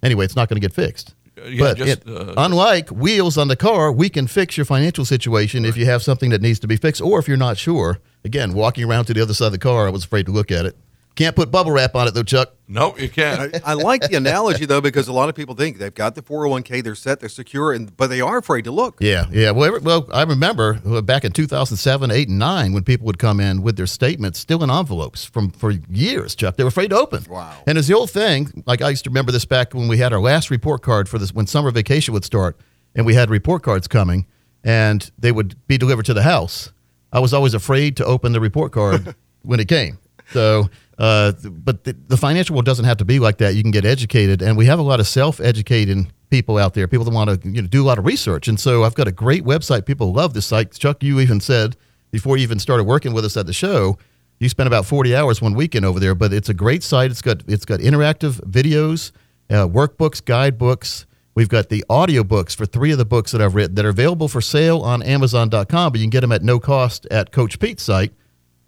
anyway, 0.02 0.24
it's 0.26 0.36
not 0.36 0.48
going 0.48 0.60
to 0.60 0.66
get 0.66 0.74
fixed. 0.74 1.14
yeah, 1.48 1.58
but 1.58 1.76
just, 1.78 2.06
it- 2.06 2.08
uh, 2.08 2.34
unlike 2.36 2.90
wheels 2.90 3.38
on 3.38 3.48
the 3.48 3.56
car, 3.56 3.90
we 3.90 4.08
can 4.10 4.26
fix 4.26 4.56
your 4.58 4.66
financial 4.66 5.04
situation 5.06 5.64
if 5.64 5.76
you 5.78 5.86
have 5.86 6.02
something 6.02 6.28
that 6.30 6.42
needs 6.42 6.58
to 6.60 6.68
be 6.68 6.76
fixed, 6.76 7.00
or 7.00 7.18
if 7.18 7.26
you're 7.26 7.38
not 7.38 7.56
sure. 7.56 7.98
Again, 8.24 8.52
walking 8.52 8.84
around 8.84 9.06
to 9.06 9.14
the 9.14 9.22
other 9.22 9.32
side 9.34 9.46
of 9.46 9.52
the 9.52 9.58
car, 9.58 9.86
I 9.86 9.90
was 9.90 10.04
afraid 10.04 10.26
to 10.26 10.32
look 10.32 10.50
at 10.52 10.66
it. 10.66 10.76
Can't 11.14 11.36
put 11.36 11.50
bubble 11.50 11.72
wrap 11.72 11.94
on 11.94 12.08
it 12.08 12.14
though, 12.14 12.22
Chuck. 12.22 12.54
Nope, 12.68 12.98
you 12.98 13.08
can't. 13.10 13.54
I, 13.56 13.72
I 13.72 13.74
like 13.74 14.00
the 14.08 14.16
analogy 14.16 14.64
though 14.64 14.80
because 14.80 15.08
a 15.08 15.12
lot 15.12 15.28
of 15.28 15.34
people 15.34 15.54
think 15.54 15.76
they've 15.76 15.92
got 15.92 16.14
the 16.14 16.22
401k, 16.22 16.82
they're 16.82 16.94
set, 16.94 17.20
they're 17.20 17.28
secure, 17.28 17.72
and 17.72 17.94
but 17.98 18.06
they 18.08 18.22
are 18.22 18.38
afraid 18.38 18.64
to 18.64 18.70
look. 18.72 18.96
Yeah, 18.98 19.26
yeah. 19.30 19.50
Well, 19.50 19.64
every- 19.66 19.80
well, 19.80 20.08
I 20.10 20.22
remember 20.22 20.80
uh, 20.86 21.02
back 21.02 21.24
in 21.24 21.32
2007, 21.32 22.10
8, 22.10 22.28
and 22.28 22.38
9 22.38 22.72
when 22.72 22.82
people 22.82 23.04
would 23.06 23.18
come 23.18 23.40
in 23.40 23.60
with 23.62 23.76
their 23.76 23.86
statements 23.86 24.38
still 24.38 24.64
in 24.64 24.70
envelopes 24.70 25.24
from 25.26 25.50
for 25.50 25.72
years, 25.90 26.34
Chuck. 26.34 26.56
They 26.56 26.64
were 26.64 26.68
afraid 26.68 26.88
to 26.90 26.96
open. 26.96 27.26
Wow. 27.28 27.54
And 27.66 27.76
it's 27.76 27.88
the 27.88 27.94
old 27.94 28.10
thing. 28.10 28.64
Like 28.66 28.80
I 28.80 28.88
used 28.88 29.04
to 29.04 29.10
remember 29.10 29.32
this 29.32 29.44
back 29.44 29.74
when 29.74 29.88
we 29.88 29.98
had 29.98 30.14
our 30.14 30.20
last 30.20 30.50
report 30.50 30.80
card 30.82 31.10
for 31.10 31.18
this 31.18 31.34
when 31.34 31.46
summer 31.46 31.70
vacation 31.70 32.14
would 32.14 32.24
start 32.24 32.58
and 32.94 33.04
we 33.04 33.14
had 33.14 33.28
report 33.28 33.62
cards 33.62 33.86
coming 33.86 34.24
and 34.64 35.10
they 35.18 35.32
would 35.32 35.56
be 35.66 35.76
delivered 35.76 36.06
to 36.06 36.14
the 36.14 36.22
house. 36.22 36.72
I 37.12 37.18
was 37.20 37.34
always 37.34 37.52
afraid 37.52 37.98
to 37.98 38.04
open 38.06 38.32
the 38.32 38.40
report 38.40 38.72
card 38.72 39.14
when 39.42 39.60
it 39.60 39.68
came. 39.68 39.98
So, 40.32 40.70
uh, 40.98 41.32
but 41.44 41.84
the, 41.84 41.96
the 42.08 42.16
financial 42.16 42.54
world 42.54 42.66
doesn't 42.66 42.84
have 42.84 42.98
to 42.98 43.04
be 43.04 43.18
like 43.18 43.38
that. 43.38 43.54
You 43.54 43.62
can 43.62 43.70
get 43.70 43.84
educated, 43.84 44.42
and 44.42 44.56
we 44.56 44.66
have 44.66 44.78
a 44.78 44.82
lot 44.82 45.00
of 45.00 45.06
self-educating 45.06 46.12
people 46.30 46.58
out 46.58 46.74
there. 46.74 46.86
People 46.88 47.04
that 47.04 47.14
want 47.14 47.42
to 47.42 47.48
you 47.48 47.62
know, 47.62 47.68
do 47.68 47.82
a 47.82 47.86
lot 47.86 47.98
of 47.98 48.06
research, 48.06 48.48
and 48.48 48.58
so 48.58 48.84
I've 48.84 48.94
got 48.94 49.08
a 49.08 49.12
great 49.12 49.44
website. 49.44 49.86
People 49.86 50.12
love 50.12 50.34
this 50.34 50.46
site. 50.46 50.72
Chuck, 50.72 51.02
you 51.02 51.20
even 51.20 51.40
said 51.40 51.76
before 52.10 52.36
you 52.36 52.42
even 52.42 52.58
started 52.58 52.84
working 52.84 53.12
with 53.12 53.24
us 53.24 53.36
at 53.36 53.46
the 53.46 53.52
show, 53.52 53.98
you 54.38 54.48
spent 54.48 54.66
about 54.66 54.86
40 54.86 55.16
hours 55.16 55.40
one 55.40 55.54
weekend 55.54 55.84
over 55.84 55.98
there. 55.98 56.14
But 56.14 56.32
it's 56.32 56.48
a 56.48 56.54
great 56.54 56.82
site. 56.82 57.10
It's 57.10 57.22
got 57.22 57.42
it's 57.48 57.64
got 57.64 57.80
interactive 57.80 58.40
videos, 58.48 59.12
uh, 59.50 59.66
workbooks, 59.66 60.24
guidebooks. 60.24 61.06
We've 61.34 61.48
got 61.48 61.70
the 61.70 61.82
audiobooks 61.88 62.54
for 62.54 62.66
three 62.66 62.92
of 62.92 62.98
the 62.98 63.06
books 63.06 63.32
that 63.32 63.40
I've 63.40 63.54
written 63.54 63.74
that 63.76 63.86
are 63.86 63.90
available 63.90 64.28
for 64.28 64.42
sale 64.42 64.82
on 64.82 65.02
Amazon.com, 65.02 65.92
but 65.92 65.98
you 65.98 66.04
can 66.04 66.10
get 66.10 66.20
them 66.20 66.32
at 66.32 66.42
no 66.42 66.60
cost 66.60 67.06
at 67.10 67.32
Coach 67.32 67.58
Pete's 67.58 67.82
site. 67.82 68.12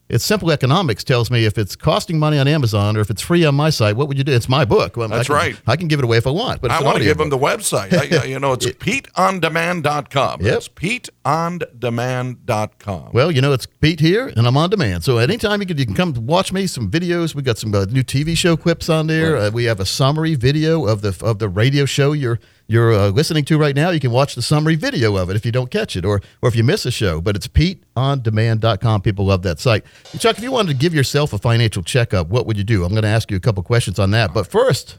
It's 0.09 0.23
simple 0.23 0.51
economics 0.51 1.03
tells 1.03 1.31
me 1.31 1.47
if 1.47 1.57
it's 1.57 1.75
costing 1.75 2.19
money 2.19 2.39
on 2.39 2.47
Amazon 2.47 2.95
or 2.97 3.01
if 3.01 3.09
it's 3.09 3.23
free 3.23 3.43
on 3.47 3.55
my 3.55 3.71
site, 3.71 3.97
what 3.97 4.07
would 4.09 4.19
you 4.19 4.25
do? 4.25 4.33
It's 4.33 4.51
my 4.51 4.67
book. 4.67 4.99
Well, 4.99 5.09
That's 5.09 5.31
I 5.31 5.33
can, 5.33 5.35
right. 5.35 5.59
I 5.67 5.77
can 5.77 5.89
give 5.89 5.99
it 5.99 6.05
away 6.05 6.19
if 6.19 6.27
I 6.27 6.31
want, 6.31 6.61
but 6.61 6.71
I 6.71 6.83
want 6.83 6.99
to 6.99 7.05
give 7.05 7.17
them 7.17 7.31
the 7.31 7.39
website. 7.39 7.95
I, 7.95 8.25
you 8.25 8.39
know, 8.39 8.53
it's 8.53 8.67
PeteOnDemand.com. 8.85 10.43
Yep. 10.43 10.53
That's 10.53 10.69
PeteOnDemand.com. 10.69 13.11
Well, 13.15 13.31
you 13.31 13.41
know, 13.41 13.55
it's 13.55 13.65
Pete 13.67 14.01
here, 14.01 14.27
and 14.29 14.47
I'm 14.47 14.59
on 14.59 14.69
demand. 14.69 15.05
So 15.05 15.17
anytime 15.19 15.61
you 15.61 15.67
can, 15.67 15.79
you 15.79 15.87
can 15.87 15.95
come 15.95 16.13
watch 16.27 16.53
me. 16.53 16.67
Some 16.67 16.91
videos. 16.91 17.35
We 17.35 17.41
got 17.43 17.57
some 17.57 17.75
uh, 17.75 17.87
new 17.87 18.03
TV 18.03 18.37
show 18.37 18.59
clips 18.59 18.91
on 18.91 19.07
there. 19.07 19.39
Uh, 19.39 19.51
we 19.51 19.65
have 19.65 19.81
a 19.81 19.87
summary 19.87 20.35
video 20.35 20.85
of 20.87 21.01
the 21.01 21.19
of 21.25 21.39
the 21.39 21.49
radio 21.49 21.87
show 21.87 22.13
you're 22.13 22.39
you're 22.67 22.93
uh, 22.93 23.09
listening 23.09 23.45
to 23.47 23.59
right 23.59 23.77
now. 23.77 23.91
You 23.91 24.01
can 24.01 24.11
watch 24.11 24.35
the 24.35 24.43
summary 24.43 24.75
video 24.75 25.17
of 25.17 25.31
it 25.31 25.37
if 25.37 25.45
you 25.45 25.53
don't 25.53 25.71
catch 25.71 25.97
it, 25.97 26.05
or 26.05 26.21
or 26.43 26.49
if 26.49 26.57
you 26.57 26.65
miss 26.65 26.87
a 26.87 26.91
show. 26.91 27.21
But 27.21 27.37
it's 27.37 27.49
PeteOnDemand.com. 27.49 29.03
People 29.03 29.27
love 29.27 29.43
that 29.43 29.61
site. 29.61 29.85
Chuck, 30.19 30.39
if 30.39 30.43
you 30.43 30.53
wanted 30.53 30.73
to 30.73 30.79
give 30.79 30.95
yourself 30.95 31.33
a 31.33 31.39
financial 31.39 31.83
checkup, 31.83 32.29
what 32.29 32.47
would 32.47 32.57
you 32.57 32.65
do? 32.65 32.85
I'm 32.85 32.91
going 32.91 33.03
to 33.03 33.09
ask 33.09 33.31
you 33.31 33.37
a 33.37 33.41
couple 33.41 33.63
questions 33.63 33.99
on 33.99 34.11
that. 34.13 34.33
But 34.33 34.47
first, 34.47 34.99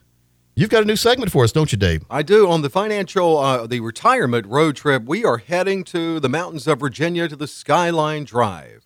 you've 0.55 0.69
got 0.69 0.83
a 0.83 0.85
new 0.85 0.95
segment 0.95 1.31
for 1.31 1.43
us, 1.43 1.51
don't 1.51 1.71
you, 1.71 1.77
Dave? 1.77 2.03
I 2.09 2.21
do. 2.21 2.49
On 2.49 2.61
the 2.61 2.69
financial, 2.69 3.37
uh, 3.37 3.65
the 3.65 3.79
retirement 3.79 4.45
road 4.47 4.75
trip, 4.75 5.03
we 5.05 5.25
are 5.25 5.37
heading 5.37 5.83
to 5.85 6.19
the 6.19 6.29
mountains 6.29 6.67
of 6.67 6.79
Virginia 6.79 7.27
to 7.27 7.35
the 7.35 7.47
Skyline 7.47 8.25
Drive. 8.25 8.84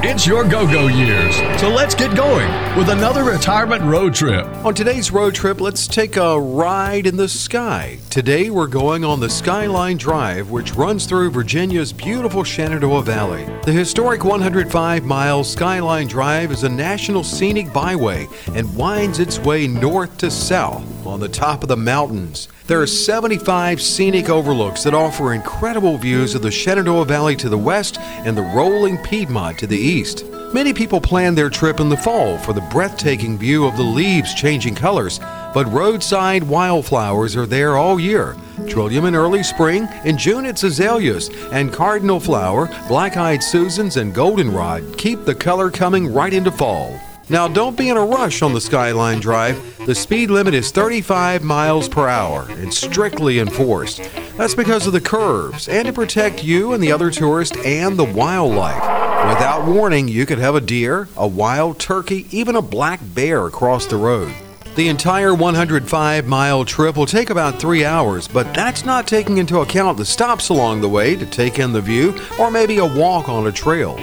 It's 0.00 0.28
your 0.28 0.44
go 0.44 0.64
go 0.64 0.86
years. 0.86 1.34
So 1.60 1.68
let's 1.68 1.92
get 1.92 2.16
going 2.16 2.48
with 2.78 2.88
another 2.88 3.24
retirement 3.24 3.82
road 3.82 4.14
trip. 4.14 4.46
On 4.64 4.72
today's 4.72 5.10
road 5.10 5.34
trip, 5.34 5.60
let's 5.60 5.88
take 5.88 6.16
a 6.16 6.40
ride 6.40 7.04
in 7.08 7.16
the 7.16 7.28
sky. 7.28 7.98
Today, 8.08 8.48
we're 8.50 8.68
going 8.68 9.04
on 9.04 9.18
the 9.18 9.28
Skyline 9.28 9.96
Drive, 9.96 10.50
which 10.50 10.74
runs 10.74 11.04
through 11.04 11.32
Virginia's 11.32 11.92
beautiful 11.92 12.44
Shenandoah 12.44 13.02
Valley. 13.02 13.44
The 13.64 13.72
historic 13.72 14.22
105 14.22 15.04
mile 15.04 15.42
Skyline 15.42 16.06
Drive 16.06 16.52
is 16.52 16.62
a 16.62 16.68
national 16.68 17.24
scenic 17.24 17.72
byway 17.72 18.28
and 18.54 18.76
winds 18.76 19.18
its 19.18 19.40
way 19.40 19.66
north 19.66 20.16
to 20.18 20.30
south 20.30 20.84
on 21.04 21.18
the 21.18 21.28
top 21.28 21.64
of 21.64 21.68
the 21.68 21.76
mountains. 21.76 22.48
There 22.68 22.82
are 22.82 22.86
75 22.86 23.80
scenic 23.80 24.28
overlooks 24.28 24.84
that 24.84 24.92
offer 24.92 25.32
incredible 25.32 25.96
views 25.96 26.34
of 26.34 26.42
the 26.42 26.50
Shenandoah 26.50 27.06
Valley 27.06 27.34
to 27.36 27.48
the 27.48 27.56
west 27.56 27.98
and 27.98 28.36
the 28.36 28.42
rolling 28.42 28.98
Piedmont 28.98 29.58
to 29.60 29.66
the 29.66 29.78
east. 29.78 30.26
Many 30.52 30.74
people 30.74 31.00
plan 31.00 31.34
their 31.34 31.48
trip 31.48 31.80
in 31.80 31.88
the 31.88 31.96
fall 31.96 32.36
for 32.36 32.52
the 32.52 32.60
breathtaking 32.70 33.38
view 33.38 33.64
of 33.64 33.78
the 33.78 33.82
leaves 33.82 34.34
changing 34.34 34.74
colors, 34.74 35.18
but 35.54 35.72
roadside 35.72 36.42
wildflowers 36.42 37.36
are 37.36 37.46
there 37.46 37.78
all 37.78 37.98
year. 37.98 38.36
Trillium 38.68 39.06
in 39.06 39.14
early 39.14 39.42
spring, 39.42 39.88
in 40.04 40.18
June 40.18 40.44
it's 40.44 40.62
azaleas, 40.62 41.30
and 41.52 41.72
cardinal 41.72 42.20
flower, 42.20 42.68
black 42.86 43.16
eyed 43.16 43.42
Susans, 43.42 43.96
and 43.96 44.14
goldenrod 44.14 44.98
keep 44.98 45.24
the 45.24 45.34
color 45.34 45.70
coming 45.70 46.12
right 46.12 46.34
into 46.34 46.52
fall. 46.52 47.00
Now, 47.30 47.46
don't 47.46 47.76
be 47.76 47.90
in 47.90 47.98
a 47.98 48.04
rush 48.04 48.40
on 48.40 48.54
the 48.54 48.60
Skyline 48.60 49.20
Drive. 49.20 49.84
The 49.84 49.94
speed 49.94 50.30
limit 50.30 50.54
is 50.54 50.70
35 50.70 51.44
miles 51.44 51.86
per 51.86 52.08
hour 52.08 52.46
and 52.48 52.72
strictly 52.72 53.38
enforced. 53.38 54.00
That's 54.38 54.54
because 54.54 54.86
of 54.86 54.94
the 54.94 55.00
curves 55.00 55.68
and 55.68 55.86
to 55.86 55.92
protect 55.92 56.42
you 56.42 56.72
and 56.72 56.82
the 56.82 56.90
other 56.90 57.10
tourists 57.10 57.58
and 57.66 57.98
the 57.98 58.04
wildlife. 58.04 58.82
Without 59.28 59.66
warning, 59.66 60.08
you 60.08 60.24
could 60.24 60.38
have 60.38 60.54
a 60.54 60.60
deer, 60.60 61.06
a 61.18 61.28
wild 61.28 61.78
turkey, 61.78 62.26
even 62.30 62.56
a 62.56 62.62
black 62.62 63.00
bear 63.02 63.46
across 63.46 63.84
the 63.84 63.96
road. 63.96 64.34
The 64.74 64.88
entire 64.88 65.34
105 65.34 66.26
mile 66.26 66.64
trip 66.64 66.96
will 66.96 67.04
take 67.04 67.28
about 67.28 67.60
three 67.60 67.84
hours, 67.84 68.26
but 68.26 68.54
that's 68.54 68.86
not 68.86 69.06
taking 69.06 69.36
into 69.36 69.58
account 69.58 69.98
the 69.98 70.04
stops 70.06 70.48
along 70.48 70.80
the 70.80 70.88
way 70.88 71.14
to 71.14 71.26
take 71.26 71.58
in 71.58 71.72
the 71.72 71.80
view 71.82 72.18
or 72.38 72.50
maybe 72.50 72.78
a 72.78 72.86
walk 72.86 73.28
on 73.28 73.48
a 73.48 73.52
trail. 73.52 73.98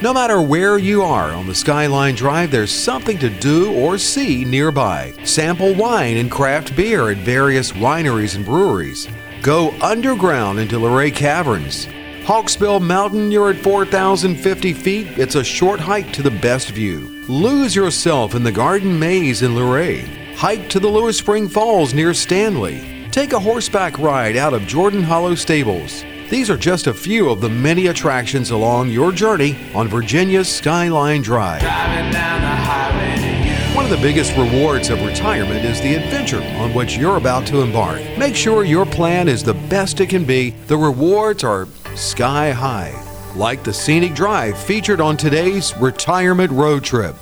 No 0.00 0.14
matter 0.14 0.40
where 0.40 0.78
you 0.78 1.02
are 1.02 1.32
on 1.32 1.48
the 1.48 1.54
Skyline 1.56 2.14
Drive, 2.14 2.52
there's 2.52 2.70
something 2.70 3.18
to 3.18 3.28
do 3.28 3.74
or 3.74 3.98
see 3.98 4.44
nearby. 4.44 5.12
Sample 5.24 5.74
wine 5.74 6.18
and 6.18 6.30
craft 6.30 6.76
beer 6.76 7.10
at 7.10 7.16
various 7.16 7.72
wineries 7.72 8.36
and 8.36 8.44
breweries. 8.44 9.08
Go 9.42 9.72
underground 9.82 10.60
into 10.60 10.78
Luray 10.78 11.10
Caverns. 11.10 11.86
Hawksbill 12.22 12.80
Mountain, 12.80 13.32
you're 13.32 13.50
at 13.50 13.56
4,050 13.56 14.72
feet. 14.72 15.18
It's 15.18 15.34
a 15.34 15.42
short 15.42 15.80
hike 15.80 16.12
to 16.12 16.22
the 16.22 16.30
best 16.30 16.70
view. 16.70 17.00
Lose 17.26 17.74
yourself 17.74 18.36
in 18.36 18.44
the 18.44 18.52
Garden 18.52 18.96
Maze 18.96 19.42
in 19.42 19.56
Luray. 19.56 20.02
Hike 20.36 20.68
to 20.68 20.78
the 20.78 20.86
Lewis 20.86 21.18
Spring 21.18 21.48
Falls 21.48 21.92
near 21.92 22.14
Stanley. 22.14 23.08
Take 23.10 23.32
a 23.32 23.40
horseback 23.40 23.98
ride 23.98 24.36
out 24.36 24.54
of 24.54 24.62
Jordan 24.68 25.02
Hollow 25.02 25.34
Stables. 25.34 26.04
These 26.30 26.50
are 26.50 26.58
just 26.58 26.86
a 26.88 26.92
few 26.92 27.30
of 27.30 27.40
the 27.40 27.48
many 27.48 27.86
attractions 27.86 28.50
along 28.50 28.90
your 28.90 29.12
journey 29.12 29.56
on 29.74 29.88
Virginia's 29.88 30.46
Skyline 30.46 31.22
Drive. 31.22 31.62
One 33.74 33.84
of 33.86 33.90
the 33.90 33.96
biggest 33.96 34.36
rewards 34.36 34.90
of 34.90 35.00
retirement 35.00 35.64
is 35.64 35.80
the 35.80 35.94
adventure 35.94 36.42
on 36.60 36.74
which 36.74 36.98
you're 36.98 37.16
about 37.16 37.46
to 37.46 37.62
embark. 37.62 38.02
Make 38.18 38.36
sure 38.36 38.64
your 38.64 38.84
plan 38.84 39.26
is 39.26 39.42
the 39.42 39.54
best 39.54 40.00
it 40.00 40.10
can 40.10 40.26
be. 40.26 40.50
The 40.66 40.76
rewards 40.76 41.44
are 41.44 41.66
sky 41.96 42.50
high, 42.50 42.92
like 43.34 43.64
the 43.64 43.72
scenic 43.72 44.14
drive 44.14 44.58
featured 44.58 45.00
on 45.00 45.16
today's 45.16 45.74
retirement 45.78 46.52
road 46.52 46.84
trip. 46.84 47.16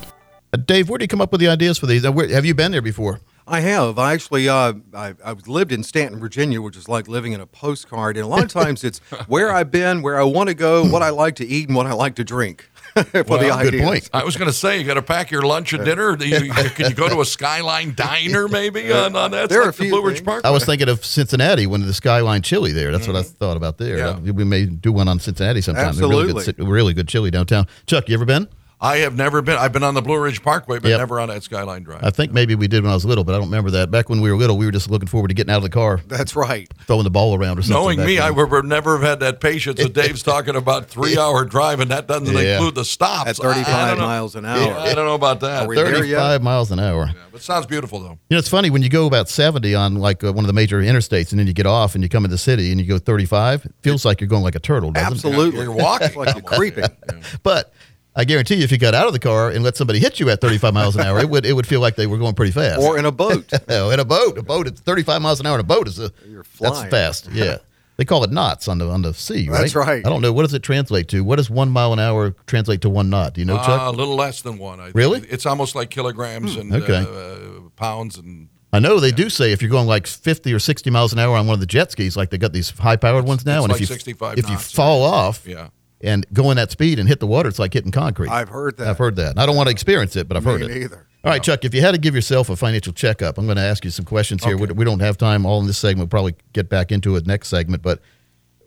Uh, 0.51 0.57
Dave, 0.57 0.89
where 0.89 0.97
do 0.97 1.03
you 1.03 1.07
come 1.07 1.21
up 1.21 1.31
with 1.31 1.39
the 1.39 1.47
ideas 1.47 1.77
for 1.77 1.85
these? 1.85 2.05
Uh, 2.05 2.11
where, 2.11 2.27
have 2.27 2.43
you 2.43 2.53
been 2.53 2.73
there 2.73 2.81
before? 2.81 3.21
I 3.49 3.61
have. 3.61 3.97
I 3.97 4.13
actually, 4.13 4.49
uh, 4.49 4.73
I, 4.93 5.15
I've 5.23 5.47
lived 5.47 5.71
in 5.71 5.81
Staunton, 5.83 6.19
Virginia, 6.19 6.61
which 6.61 6.75
is 6.75 6.89
like 6.89 7.07
living 7.07 7.31
in 7.31 7.39
a 7.39 7.47
postcard. 7.47 8.17
And 8.17 8.25
a 8.25 8.27
lot 8.27 8.43
of 8.43 8.49
times 8.51 8.83
it's 8.83 8.99
where 9.27 9.51
I've 9.51 9.71
been, 9.71 10.01
where 10.01 10.19
I 10.19 10.23
want 10.23 10.49
to 10.49 10.53
go, 10.53 10.85
what 10.85 11.01
I 11.01 11.09
like 11.09 11.35
to 11.37 11.45
eat, 11.47 11.67
and 11.67 11.75
what 11.75 11.85
I 11.87 11.93
like 11.93 12.15
to 12.15 12.23
drink. 12.23 12.69
for 12.93 13.03
the 13.03 13.25
Well, 13.27 13.61
good 13.69 13.81
point. 13.81 14.09
I 14.11 14.23
was 14.23 14.35
going 14.37 14.49
to 14.49 14.53
say, 14.53 14.79
you 14.79 14.83
got 14.83 14.95
to 14.95 15.01
pack 15.01 15.29
your 15.29 15.43
lunch 15.43 15.71
and 15.71 15.85
dinner. 15.85 16.15
Do 16.17 16.27
you, 16.27 16.51
can 16.51 16.89
you 16.89 16.95
go 16.95 17.07
to 17.07 17.21
a 17.21 17.25
Skyline 17.25 17.93
Diner 17.95 18.47
maybe 18.47 18.91
on, 18.91 19.15
on 19.15 19.31
that? 19.31 19.49
There 19.49 19.61
are 19.61 19.65
like 19.67 19.75
a 19.75 19.77
the 19.77 19.83
few 19.83 19.91
Blue 19.91 20.03
Ridge. 20.07 20.25
Park. 20.25 20.43
I 20.45 20.49
was 20.49 20.65
thinking 20.65 20.89
of 20.89 21.05
Cincinnati 21.05 21.67
when 21.67 21.81
the 21.85 21.93
Skyline 21.93 22.41
Chili 22.41 22.71
there. 22.71 22.91
That's 22.91 23.07
what 23.07 23.15
I 23.15 23.21
thought 23.23 23.55
about 23.55 23.77
there. 23.77 23.97
Yeah. 23.99 24.07
Uh, 24.09 24.19
We 24.33 24.43
may 24.43 24.65
do 24.65 24.91
one 24.91 25.07
on 25.07 25.19
Cincinnati 25.19 25.61
sometime. 25.61 25.95
They're 25.95 26.07
Really 26.07 26.27
good, 26.27 26.37
Absolutely. 26.37 26.65
really 26.67 26.93
good 26.93 27.07
chili 27.07 27.29
downtown. 27.31 27.67
Chuck, 27.85 28.09
you 28.09 28.15
ever 28.15 28.25
been? 28.25 28.47
I 28.79 28.97
have 28.97 29.15
never 29.15 29.41
been. 29.41 29.57
I've 29.57 29.73
been 29.73 29.81
on 29.83 29.95
the 29.95 30.03
Blue 30.03 30.19
Ridge 30.19 30.43
Parkway, 30.43 30.77
but 30.77 30.89
Yep. 30.89 30.99
never 30.99 31.19
on 31.19 31.29
that 31.29 31.41
Skyline 31.41 31.81
Drive. 31.81 32.03
I 32.03 32.11
think 32.11 32.31
maybe 32.31 32.53
we 32.53 32.67
did 32.67 32.83
when 32.83 32.91
I 32.91 32.93
was 32.93 33.05
little, 33.05 33.23
but 33.23 33.33
I 33.33 33.39
don't 33.39 33.47
remember 33.47 33.71
that. 33.71 33.89
Back 33.89 34.07
when 34.07 34.21
we 34.21 34.29
were 34.31 34.37
little, 34.37 34.55
we 34.55 34.67
were 34.67 34.71
just 34.71 34.87
looking 34.91 35.07
forward 35.07 35.29
to 35.29 35.33
getting 35.33 35.51
out 35.51 35.57
of 35.57 35.63
the 35.63 35.69
car, 35.71 35.99
That's 36.07 36.35
right. 36.35 36.71
throwing 36.85 37.03
the 37.03 37.09
ball 37.09 37.33
around 37.35 37.57
or 37.57 37.63
something. 37.63 37.73
Knowing 37.81 37.99
me, 38.05 38.15
then. 38.17 38.23
I 38.25 38.29
would 38.31 38.51
would 38.51 38.65
never 38.65 38.97
have 38.97 39.01
had 39.07 39.19
that 39.21 39.39
patience. 39.41 39.81
So 39.81 39.87
Dave's 39.87 40.21
talking 40.21 40.55
about 40.55 40.89
three 40.89 41.17
hour 41.17 41.43
drive, 41.43 41.79
and 41.79 41.89
that 41.89 42.07
doesn't 42.07 42.27
Yeah. 42.35 42.57
include 42.57 42.75
the 42.75 42.85
stops. 42.85 43.39
At 43.39 43.43
I- 43.43 43.49
I 43.49 43.53
35 43.63 43.97
miles 43.97 44.35
an 44.35 44.45
hour. 44.45 44.59
Yeah, 44.59 44.77
I 44.79 44.93
don't 44.93 45.05
know 45.07 45.15
about 45.15 45.39
that. 45.39 45.63
Are 45.63 45.67
we 45.67 45.75
there 45.75 45.87
yet? 46.05 46.17
35 46.19 46.43
miles 46.43 46.69
an 46.71 46.79
hour. 46.79 47.07
Yeah, 47.07 47.13
But 47.31 47.41
it 47.41 47.43
sounds 47.43 47.65
beautiful, 47.65 47.99
though. 47.99 48.19
You 48.29 48.35
know, 48.35 48.37
it's 48.37 48.47
funny 48.49 48.69
when 48.69 48.83
you 48.83 48.89
go 48.89 49.07
about 49.07 49.27
70 49.27 49.73
on 49.73 49.95
like 49.95 50.23
uh, 50.23 50.31
one 50.33 50.45
of 50.45 50.47
the 50.47 50.53
major 50.53 50.79
interstates 50.81 51.31
and 51.31 51.39
then 51.39 51.47
you 51.47 51.53
get 51.53 51.65
off 51.65 51.95
and 51.95 52.03
you 52.03 52.09
come 52.09 52.25
in 52.25 52.31
the 52.31 52.37
city 52.37 52.71
and 52.71 52.79
you 52.79 52.85
go 52.85 52.99
35, 52.99 53.65
it 53.65 53.73
feels 53.81 54.05
like 54.05 54.21
you're 54.21 54.27
going 54.27 54.43
like 54.43 54.55
a 54.55 54.59
turtle, 54.59 54.91
doesn't 54.91 55.07
it? 55.07 55.11
Absolutely. 55.13 55.61
You're 55.63 55.71
walking. 55.71 56.13
Like 56.15 56.35
you're 56.35 56.43
creeping. 56.43 56.85
But 57.43 57.73
I 58.17 58.23
guarantee 58.25 58.55
you, 58.55 58.63
if 58.63 58.71
you 58.71 58.79
got 58.79 58.95
out 58.95 59.05
of 59.05 59.13
the 59.13 59.19
car 59.19 59.51
and 59.51 59.63
let 59.63 59.77
somebody 59.77 59.99
hit 59.99 60.19
you 60.19 60.29
at 60.31 60.41
35 60.41 60.73
miles 60.73 60.95
an 60.95 61.05
hour, 61.05 61.19
it 61.19 61.29
would 61.29 61.45
it 61.45 61.53
would 61.53 61.67
feel 61.67 61.79
like 61.79 61.95
they 61.95 62.07
were 62.07 62.17
going 62.17 62.33
pretty 62.33 62.51
fast. 62.51 62.81
Or 62.81 62.97
in 62.97 63.05
a 63.05 63.11
boat. 63.11 63.51
Oh, 63.69 63.91
in 63.91 63.99
a 63.99 64.05
boat, 64.05 64.37
a 64.37 64.43
boat 64.43 64.65
at 64.67 64.77
35 64.79 65.21
miles 65.21 65.39
an 65.39 65.45
hour 65.45 65.55
in 65.55 65.59
a 65.61 65.63
boat 65.63 65.87
is 65.87 65.99
a 65.99 66.11
You're 66.27 66.43
that's 66.59 66.83
fast. 66.85 67.29
Yeah. 67.31 67.57
They 67.97 68.05
call 68.05 68.23
it 68.23 68.31
knots 68.31 68.67
on 68.67 68.77
the 68.77 68.87
on 68.89 69.01
the 69.01 69.13
sea, 69.13 69.49
right? 69.49 69.61
That's 69.61 69.75
right. 69.75 70.05
I 70.05 70.09
don't 70.09 70.21
know 70.21 70.31
what 70.31 70.43
does 70.43 70.53
it 70.53 70.61
translate 70.63 71.07
to. 71.09 71.23
What 71.23 71.37
does 71.37 71.49
one 71.49 71.69
mile 71.69 71.93
an 71.93 71.99
hour 71.99 72.35
translate 72.45 72.81
to 72.81 72.89
one 72.89 73.09
knot? 73.09 73.33
Do 73.33 73.41
you 73.41 73.45
know, 73.45 73.57
Uh, 73.57 73.65
Chuck? 73.65 73.81
a 73.81 73.89
little 73.91 74.15
less 74.15 74.41
than 74.41 74.57
one. 74.59 74.79
I 74.79 74.85
think. 74.85 74.95
Really? 74.95 75.21
It's 75.27 75.45
almost 75.47 75.73
like 75.75 75.89
kilograms 75.89 76.55
and 76.55 76.73
okay. 76.73 77.05
uh, 77.07 77.69
pounds 77.75 78.17
and. 78.17 78.49
I 78.73 78.79
know 78.79 78.99
they 78.99 79.11
do 79.11 79.29
say 79.29 79.51
if 79.51 79.61
you're 79.61 79.71
going 79.71 79.87
like 79.87 80.05
50 80.05 80.53
or 80.53 80.59
60 80.59 80.89
miles 80.91 81.11
an 81.13 81.19
hour 81.19 81.35
on 81.37 81.47
one 81.47 81.55
of 81.55 81.59
the 81.59 81.65
jet 81.65 81.91
skis, 81.91 82.15
like 82.17 82.29
they 82.29 82.37
got 82.37 82.53
these 82.53 82.69
high 82.69 82.97
powered 82.97 83.25
ones 83.25 83.45
now, 83.45 83.59
it's 83.59 83.63
and 83.65 83.71
like 83.73 83.81
if 83.81 83.89
you 83.89 83.95
65 83.95 84.37
if 84.37 84.45
you 84.47 84.53
knots, 84.55 84.71
fall 84.71 85.03
off 85.03 85.47
Yeah. 85.47 85.69
And 86.01 86.25
going 86.33 86.51
in 86.51 86.57
that 86.57 86.71
speed 86.71 86.99
and 86.99 87.07
hit 87.07 87.19
the 87.19 87.27
water, 87.27 87.49
it's 87.49 87.59
like 87.59 87.73
hitting 87.73 87.91
concrete. 87.91 88.29
I've 88.29 88.49
heard 88.49 88.77
that. 88.77 88.87
I've 88.87 88.97
heard 88.97 89.15
that. 89.15 89.31
And 89.31 89.39
I 89.39 89.45
don't 89.45 89.55
want 89.55 89.67
to 89.67 89.71
experience 89.71 90.15
it, 90.15 90.27
but 90.27 90.37
I've 90.37 90.45
Me 90.45 90.51
heard 90.51 90.61
it. 90.61 90.69
neither. 90.69 91.07
All 91.23 91.31
right, 91.31 91.43
Chuck, 91.43 91.65
if 91.65 91.73
you 91.73 91.81
had 91.81 91.91
to 91.91 91.97
give 91.97 92.15
yourself 92.15 92.49
a 92.49 92.55
financial 92.55 92.93
checkup, 92.93 93.37
I'm 93.37 93.45
going 93.45 93.57
to 93.57 93.63
ask 93.63 93.83
you 93.83 93.91
some 93.91 94.05
questions 94.05 94.43
here. 94.43 94.55
We, 94.55 94.67
we 94.67 94.85
don't 94.85 95.01
have 95.01 95.17
time 95.17 95.45
all 95.45 95.59
in 95.59 95.67
this 95.67 95.77
segment. 95.77 95.99
We'll 95.99 96.07
probably 96.19 96.35
get 96.53 96.69
back 96.69 96.91
into 96.91 97.15
it 97.15 97.27
next 97.27 97.49
segment. 97.49 97.81
But 97.81 97.99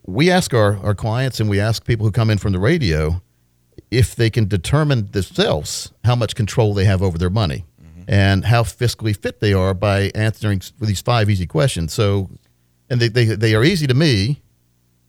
we 0.05 0.31
ask 0.31 0.53
our, 0.53 0.77
our 0.79 0.95
clients 0.95 1.41
and 1.41 1.49
we 1.49 1.61
ask 1.61 1.85
people 1.85 2.05
who 2.05 2.13
come 2.13 2.29
in 2.29 2.39
from 2.39 2.53
the 2.53 2.59
radio 2.59 3.23
if 3.91 4.15
they 4.15 4.29
can 4.31 4.47
determine 4.47 5.11
themselves 5.13 5.93
how 6.05 6.15
much 6.15 6.35
control 6.35 6.75
they 6.75 6.85
have 6.85 7.03
over 7.03 7.17
their 7.17 7.31
money 7.31 7.65
mm-hmm. 7.83 8.03
and 8.09 8.45
how 8.45 8.63
fiscally 8.63 9.17
fit 9.17 9.41
they 9.41 9.53
are 9.53 9.73
by 9.73 10.11
answering 10.15 10.61
these 10.81 11.01
five 11.01 11.31
easy 11.31 11.47
questions. 11.47 11.93
So, 11.93 12.29
and 12.91 13.01
they, 13.01 13.09
they, 13.09 13.25
they 13.25 13.55
are 13.55 13.65
easy 13.65 13.87
to 13.87 13.95
me, 13.95 14.43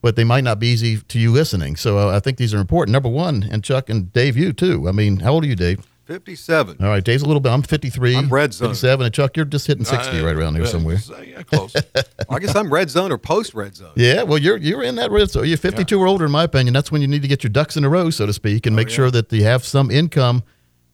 but 0.02 0.16
they 0.16 0.24
might 0.24 0.44
not 0.44 0.60
be 0.60 0.68
easy 0.68 0.98
to 0.98 1.20
you 1.20 1.32
listening. 1.32 1.76
So 1.76 1.98
uh, 2.10 2.16
I 2.16 2.20
think 2.20 2.38
these 2.38 2.54
are 2.54 2.60
important. 2.60 2.94
Number 2.94 3.10
one, 3.10 3.48
and 3.52 3.64
Chuck 3.64 3.90
and 3.90 4.12
Dave, 4.14 4.36
you 4.38 4.54
too. 4.54 4.88
I 4.88 4.92
mean, 4.92 5.20
how 5.20 5.34
old 5.34 5.44
are 5.44 5.48
you, 5.48 5.56
Dave? 5.56 5.86
57. 6.06 6.78
All 6.82 6.88
right, 6.90 7.04
Dave's 7.04 7.24
a 7.24 7.26
little 7.26 7.40
bit. 7.40 7.52
I'm 7.52 7.62
53. 7.62 8.18
I'm 8.18 8.28
red 8.30 8.54
zone. 8.54 8.70
57, 8.70 9.06
and 9.06 9.14
Chuck, 9.16 9.38
you're 9.38 9.46
just 9.46 9.66
hitting 9.68 9.86
60 9.86 10.20
Uh, 10.20 10.26
right 10.26 10.36
around 10.36 10.56
here 10.56 10.64
uh, 10.64 10.68
somewhere. 10.68 10.98
so, 10.98 11.18
yeah, 11.22 11.42
close. 11.44 11.74
I 12.30 12.40
guess 12.40 12.54
I'm 12.56 12.74
red 12.74 12.90
zone 12.90 13.12
or 13.14 13.18
post 13.18 13.54
red 13.54 13.76
zone. 13.76 13.92
Yeah, 13.96 14.24
well, 14.24 14.38
you're 14.38 14.58
you're 14.58 14.84
in 14.84 14.96
that 14.96 15.10
red 15.12 15.30
zone. 15.30 15.48
You're 15.48 15.56
52 15.58 15.98
or 15.98 16.08
older, 16.08 16.26
in 16.26 16.32
my 16.32 16.44
opinion. 16.44 16.74
That's 16.74 16.92
when 16.92 17.02
you 17.02 17.08
need 17.08 17.22
to 17.22 17.30
get 17.30 17.44
your 17.44 17.52
ducks 17.52 17.78
in 17.78 17.86
a 17.86 17.90
row, 17.90 18.10
so 18.10 18.26
to 18.26 18.34
speak, 18.34 18.66
Oh, 18.66 18.68
and 18.68 18.76
make 18.76 18.90
sure 18.90 19.10
that 19.12 19.32
you 19.32 19.44
have 19.46 19.64
some 19.64 19.90
income 19.90 20.44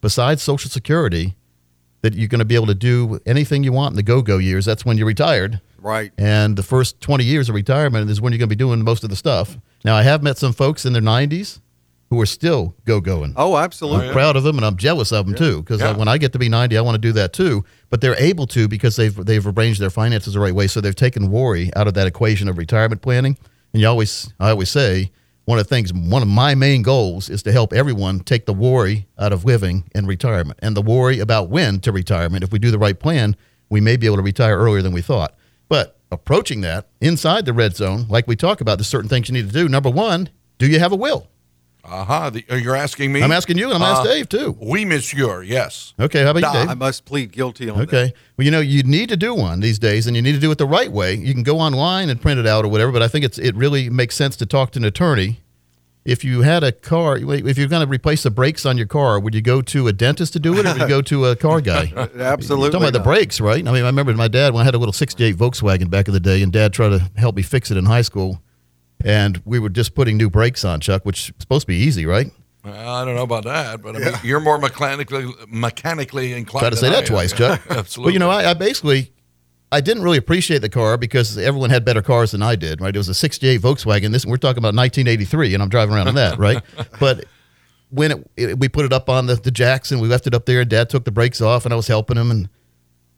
besides 0.02 0.44
Social 0.44 0.70
Security 0.70 1.36
that 2.02 2.14
you're 2.14 2.28
going 2.28 2.40
to 2.40 2.46
be 2.46 2.54
able 2.56 2.68
to 2.68 2.76
do 2.76 3.20
anything 3.26 3.64
you 3.64 3.72
want 3.72 3.94
in 3.94 3.96
the 3.96 4.04
go-go 4.04 4.38
years. 4.38 4.66
That's 4.66 4.86
when 4.86 5.00
you're 5.00 5.08
retired, 5.08 5.62
Right. 5.88 6.12
and 6.18 6.58
the 6.58 6.64
first 6.64 7.00
20 7.02 7.24
years 7.24 7.48
of 7.50 7.56
retirement 7.56 8.10
is 8.10 8.20
when 8.20 8.34
you're 8.34 8.40
going 8.40 8.50
to 8.50 8.56
be 8.56 8.58
doing 8.58 8.84
most 8.84 9.04
of 9.04 9.10
the 9.10 9.16
stuff. 9.16 9.58
Now, 9.86 9.96
I 9.96 10.04
have 10.04 10.22
met 10.22 10.38
some 10.38 10.52
folks 10.54 10.86
in 10.86 10.92
their 10.94 11.02
90s 11.02 11.60
who 12.10 12.20
are 12.22 12.26
still 12.26 12.74
go-going. 12.86 13.34
Oh, 13.36 13.58
absolutely. 13.58 14.08
I'm 14.08 14.14
proud 14.14 14.36
of 14.36 14.44
them, 14.44 14.58
and 14.58 14.66
I'm 14.66 14.78
jealous 14.78 15.12
of 15.12 15.26
them 15.26 15.36
too. 15.36 15.62
Because 15.62 15.82
uh, 15.82 15.86
Yeah. 15.88 15.98
when 15.98 16.08
I 16.08 16.18
get 16.18 16.34
to 16.34 16.40
be 16.40 16.50
90, 16.50 16.78
I 16.78 16.82
want 16.82 16.96
to 16.96 17.00
do 17.02 17.12
that 17.14 17.34
too. 17.34 17.64
But 17.90 18.02
they're 18.02 18.16
able 18.18 18.48
to 18.48 18.68
because 18.68 18.96
they've 18.96 19.16
they've 19.26 19.46
arranged 19.46 19.80
their 19.82 19.90
finances 19.90 20.34
the 20.34 20.40
right 20.40 20.56
way. 20.56 20.68
So 20.68 20.80
they've 20.82 20.96
taken 20.96 21.30
worry 21.32 21.70
out 21.76 21.88
of 21.88 21.94
that 21.96 22.08
equation 22.08 22.48
of 22.48 22.58
retirement 22.58 23.02
planning. 23.02 23.38
And 23.74 23.82
you 23.82 23.88
always, 23.88 24.34
I 24.40 24.50
always 24.52 24.70
say, 24.70 25.12
one 25.46 25.58
of 25.60 25.66
the 25.66 25.70
things, 25.70 25.94
one 25.94 26.22
of 26.22 26.28
my 26.28 26.56
main 26.56 26.82
goals 26.82 27.30
is 27.30 27.44
to 27.44 27.52
help 27.52 27.72
everyone 27.74 28.20
take 28.22 28.46
the 28.46 28.54
worry 28.54 29.08
out 29.20 29.32
of 29.34 29.44
living 29.46 29.84
in 29.96 30.06
retirement 30.06 30.60
and 30.62 30.76
the 30.76 30.82
worry 30.82 31.20
about 31.20 31.50
when 31.50 31.80
to 31.82 31.92
retirement. 31.92 32.44
If 32.44 32.52
we 32.52 32.60
do 32.60 32.72
the 32.72 32.80
right 32.80 32.98
plan, 33.00 33.36
we 33.70 33.80
may 33.82 33.96
be 33.98 34.06
able 34.06 34.18
to 34.18 34.22
retire 34.24 34.58
earlier 34.58 34.82
than 34.82 34.94
we 34.94 35.02
thought. 35.02 35.34
But 35.70 35.98
approaching 36.12 36.62
that 36.62 36.88
inside 37.02 37.46
the 37.46 37.54
red 37.54 37.76
zone, 37.76 38.06
like 38.10 38.28
we 38.28 38.36
talk 38.36 38.62
about, 38.62 38.78
there's 38.78 38.88
certain 38.88 39.10
things 39.10 39.30
you 39.30 39.34
need 39.34 39.48
to 39.48 39.54
do. 39.54 39.68
Number 39.68 39.90
one, 39.90 40.30
do 40.58 40.68
you 40.68 40.80
have 40.80 40.92
a 40.92 40.96
will? 40.96 41.28
Aha. 41.84 42.28
Uh-huh. 42.28 42.56
You're 42.58 42.76
asking 42.76 43.14
me? 43.14 43.24
I'm 43.24 43.32
asking 43.32 43.58
you, 43.58 43.66
and 43.72 43.76
I'm 43.76 43.82
asking 43.82 44.12
Uh, 44.12 44.14
Dave 44.14 44.30
too. 44.30 44.58
We, 44.60 44.68
oui, 44.70 44.86
monsieur. 44.86 45.42
Yes. 45.42 45.94
Okay, 46.00 46.24
how 46.24 46.32
about 46.32 46.54
you, 46.54 46.60
Dave? 46.60 46.70
I 46.70 46.74
must 46.74 47.06
plead 47.06 47.32
guilty 47.32 47.70
on 47.70 47.78
that. 47.78 47.88
Okay. 47.88 48.14
Well, 48.36 48.44
you 48.46 48.52
know, 48.52 48.60
you 48.60 48.84
need 48.84 49.08
to 49.10 49.18
do 49.18 49.34
one 49.34 49.62
these 49.62 49.80
days, 49.80 50.06
and 50.06 50.16
you 50.16 50.22
need 50.22 50.34
to 50.34 50.40
do 50.40 50.52
it 50.52 50.58
the 50.58 50.66
right 50.68 50.92
way. 50.92 51.14
You 51.14 51.34
can 51.34 51.44
go 51.44 51.60
online 51.60 52.10
and 52.10 52.22
print 52.22 52.40
it 52.40 52.48
out 52.48 52.66
or 52.66 52.68
whatever, 52.68 52.92
but 52.92 53.02
I 53.02 53.08
think 53.08 53.24
it's 53.24 53.38
it 53.38 53.56
really 53.56 53.90
makes 53.90 54.16
sense 54.16 54.36
to 54.38 54.46
talk 54.46 54.72
to 54.72 54.80
an 54.80 54.86
attorney. 54.86 55.40
If 56.08 56.24
you 56.24 56.42
had 56.42 56.64
a 56.64 56.72
car, 56.72 57.18
if 57.18 57.58
you're 57.58 57.68
going 57.68 57.86
to 57.86 57.92
replace 57.92 58.24
the 58.24 58.32
brakes 58.32 58.66
on 58.66 58.78
your 58.78 58.88
car, 58.88 59.20
would 59.20 59.36
you 59.36 59.42
go 59.42 59.62
to 59.64 59.90
a 59.90 59.94
dentist 59.94 60.32
to 60.34 60.40
do 60.40 60.54
it, 60.58 60.66
or 60.66 60.72
would 60.72 60.82
you 60.82 60.88
go 60.88 61.02
to 61.02 61.26
a 61.26 61.36
car 61.36 61.60
guy? 61.60 61.92
Absolutely. 62.18 62.64
You're 62.64 62.72
talking 62.72 62.88
about 62.88 62.94
the 62.94 63.04
brakes, 63.04 63.42
right? 63.42 63.60
I 63.68 63.72
mean, 63.74 63.84
I 63.84 63.88
remember 63.88 64.14
my 64.14 64.30
dad 64.30 64.54
when 64.54 64.62
I 64.62 64.64
had 64.64 64.74
a 64.74 64.78
little 64.78 64.94
'68 64.94 65.36
Volkswagen 65.36 65.90
back 65.90 66.08
in 66.08 66.14
the 66.14 66.22
day, 66.22 66.42
and 66.42 66.54
Dad 66.54 66.72
tried 66.72 66.90
to 66.98 67.12
help 67.18 67.36
me 67.36 67.42
fix 67.42 67.72
it 67.72 67.78
in 67.78 67.86
high 67.86 68.04
school, 68.04 68.42
and 69.04 69.42
we 69.44 69.60
were 69.60 69.68
just 69.68 69.96
putting 69.96 70.16
new 70.16 70.30
brakes 70.30 70.64
on, 70.64 70.80
Chuck, 70.80 71.06
which 71.06 71.30
is 71.30 71.34
supposed 71.40 71.64
to 71.64 71.68
be 71.68 71.76
easy, 71.76 72.06
right? 72.06 72.32
Well, 72.64 72.96
I 72.96 73.04
don't 73.04 73.16
know 73.16 73.24
about 73.24 73.44
that, 73.44 73.82
but 73.82 73.98
I 73.98 74.00
mean, 74.00 74.14
you're 74.24 74.40
more 74.40 74.58
mechanically 74.60 75.26
mechanically 75.50 76.32
inclined. 76.32 76.62
Try 76.62 76.70
to 76.70 76.76
than 76.78 76.82
say 76.82 76.88
I 76.88 76.92
that 76.92 77.00
am. 77.00 77.06
twice, 77.06 77.34
Chuck. 77.34 77.62
Absolutely. 77.70 78.10
Well, 78.10 78.14
you 78.14 78.20
know, 78.20 78.30
I, 78.30 78.52
I 78.52 78.54
basically 78.54 79.12
I 79.72 79.82
didn't 79.82 80.04
really 80.04 80.18
appreciate 80.18 80.60
the 80.60 80.70
car 80.70 80.98
because 80.98 81.38
everyone 81.38 81.70
had 81.70 81.84
better 81.84 82.02
cars 82.02 82.32
than 82.32 82.42
I 82.42 82.56
did. 82.56 82.80
Right? 82.80 82.96
It 82.96 82.98
was 82.98 83.10
a 83.10 83.14
'68 83.14 83.62
Volkswagen. 83.62 84.12
This 84.12 84.26
we're 84.26 84.38
talking 84.38 84.60
about 84.60 84.76
1983, 84.76 85.54
and 85.54 85.62
I'm 85.64 85.70
driving 85.70 85.94
around 85.96 86.08
in 86.08 86.16
that, 86.16 86.38
right? 86.48 86.62
But 87.00 87.26
when 87.90 88.12
it, 88.12 88.32
it, 88.38 88.60
we 88.60 88.70
put 88.70 88.86
it 88.86 88.94
up 88.94 89.10
on 89.10 89.26
the, 89.28 89.36
the 89.36 89.52
jacks 89.52 89.92
and 89.92 90.02
we 90.02 90.08
left 90.08 90.26
it 90.28 90.34
up 90.34 90.46
there, 90.46 90.62
and 90.62 90.70
Dad 90.70 90.90
took 90.90 91.04
the 91.06 91.12
brakes 91.12 91.42
off, 91.42 91.66
and 91.66 91.74
I 91.74 91.76
was 91.78 91.88
helping 91.88 92.18
him, 92.18 92.32
and 92.32 92.50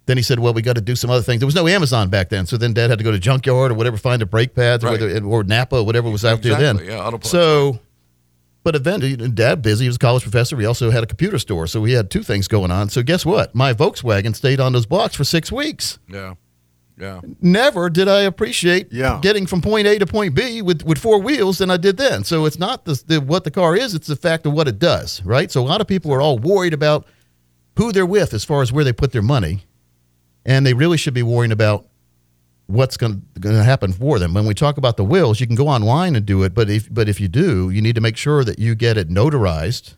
then 0.08 0.18
he 0.18 0.24
said, 0.24 0.40
"Well, 0.40 0.54
we 0.54 0.62
got 0.64 0.76
to 0.76 0.82
do 0.82 0.96
some 0.96 1.10
other 1.12 1.22
things." 1.22 1.40
There 1.40 1.46
was 1.48 1.56
no 1.56 1.68
Amazon 1.68 2.10
back 2.10 2.30
then, 2.30 2.46
so 2.48 2.58
then 2.58 2.74
Dad 2.74 2.90
had 2.90 2.98
to 2.98 3.04
go 3.04 3.12
to 3.12 3.20
junkyard 3.20 3.72
or 3.72 3.76
whatever, 3.76 3.98
find 3.98 4.20
the 4.22 4.26
brake 4.26 4.56
pads, 4.56 4.84
Right. 4.84 5.00
or, 5.00 5.06
whether, 5.08 5.24
or 5.26 5.44
Napa, 5.44 5.78
or 5.78 5.86
whatever 5.86 6.10
was 6.10 6.26
out 6.26 6.42
there 6.42 6.56
then. 6.58 6.80
yeah, 6.84 7.12
so. 7.22 7.80
But 8.64 8.76
eventually, 8.76 9.16
Dad 9.16 9.62
busy. 9.62 9.86
He 9.86 9.90
was 9.90 9.96
a 9.96 10.00
college 10.00 10.24
professor. 10.24 10.58
He 10.58 10.66
also 10.66 10.92
had 10.92 11.02
a 11.04 11.08
computer 11.08 11.40
store, 11.40 11.66
so 11.66 11.80
we 11.80 11.94
had 11.94 12.12
two 12.12 12.24
things 12.24 12.48
going 12.48 12.72
on. 12.72 12.90
So 12.90 13.02
guess 13.02 13.26
what? 13.26 13.56
My 13.56 13.74
Volkswagen 13.74 14.36
stayed 14.36 14.60
on 14.60 14.74
those 14.74 14.86
blocks 14.86 15.16
for 15.16 15.24
six 15.24 15.52
weeks. 15.52 15.98
Yeah. 16.10 16.34
Yeah. 16.98 17.22
Never 17.42 17.90
did 17.90 18.10
I 18.10 18.22
appreciate 18.24 18.92
Yeah. 18.92 19.20
getting 19.22 19.46
from 19.46 19.62
point 19.62 19.88
A 19.88 19.98
to 20.00 20.06
point 20.06 20.36
B 20.36 20.62
with, 20.62 20.84
with 20.84 20.98
four 20.98 21.20
wheels 21.22 21.60
than 21.60 21.72
I 21.72 21.78
did 21.78 21.96
then. 21.96 22.26
So 22.26 22.44
it's 22.46 22.60
not 22.60 22.84
the, 22.84 23.02
the 23.08 23.22
what 23.22 23.46
the 23.46 23.52
car 23.52 23.78
is; 23.78 23.96
it's 23.96 24.08
the 24.08 24.18
fact 24.18 24.46
of 24.46 24.52
what 24.52 24.68
it 24.68 24.78
does, 24.80 25.24
right? 25.24 25.50
So 25.50 25.62
a 25.62 25.68
lot 25.68 25.80
of 25.80 25.88
people 25.88 26.12
are 26.14 26.20
all 26.22 26.38
worried 26.38 26.74
about 26.74 27.08
who 27.78 27.94
they're 27.94 28.06
with 28.06 28.34
as 28.34 28.44
far 28.44 28.62
as 28.62 28.74
where 28.74 28.84
they 28.84 28.92
put 28.92 29.14
their 29.14 29.22
money, 29.22 29.64
and 30.46 30.66
they 30.66 30.74
really 30.74 30.98
should 30.98 31.14
be 31.14 31.24
worrying 31.24 31.54
about 31.54 31.86
what's 32.70 32.98
going 32.98 33.24
to 33.42 33.64
happen 33.64 33.92
for 33.92 34.20
them. 34.20 34.34
When 34.34 34.46
we 34.46 34.54
talk 34.54 34.78
about 34.78 34.96
the 34.96 35.04
wills, 35.04 35.40
you 35.40 35.48
can 35.48 35.56
go 35.56 35.68
online 35.68 36.16
and 36.16 36.26
do 36.26 36.44
it, 36.44 36.54
but 36.54 36.70
if 36.70 36.94
but 36.94 37.10
if 37.10 37.20
you 37.20 37.28
do, 37.28 37.70
you 37.70 37.82
need 37.82 37.96
to 37.96 38.02
make 38.02 38.16
sure 38.16 38.44
that 38.44 38.60
you 38.60 38.76
get 38.76 38.98
it 38.98 39.10
notarized, 39.10 39.96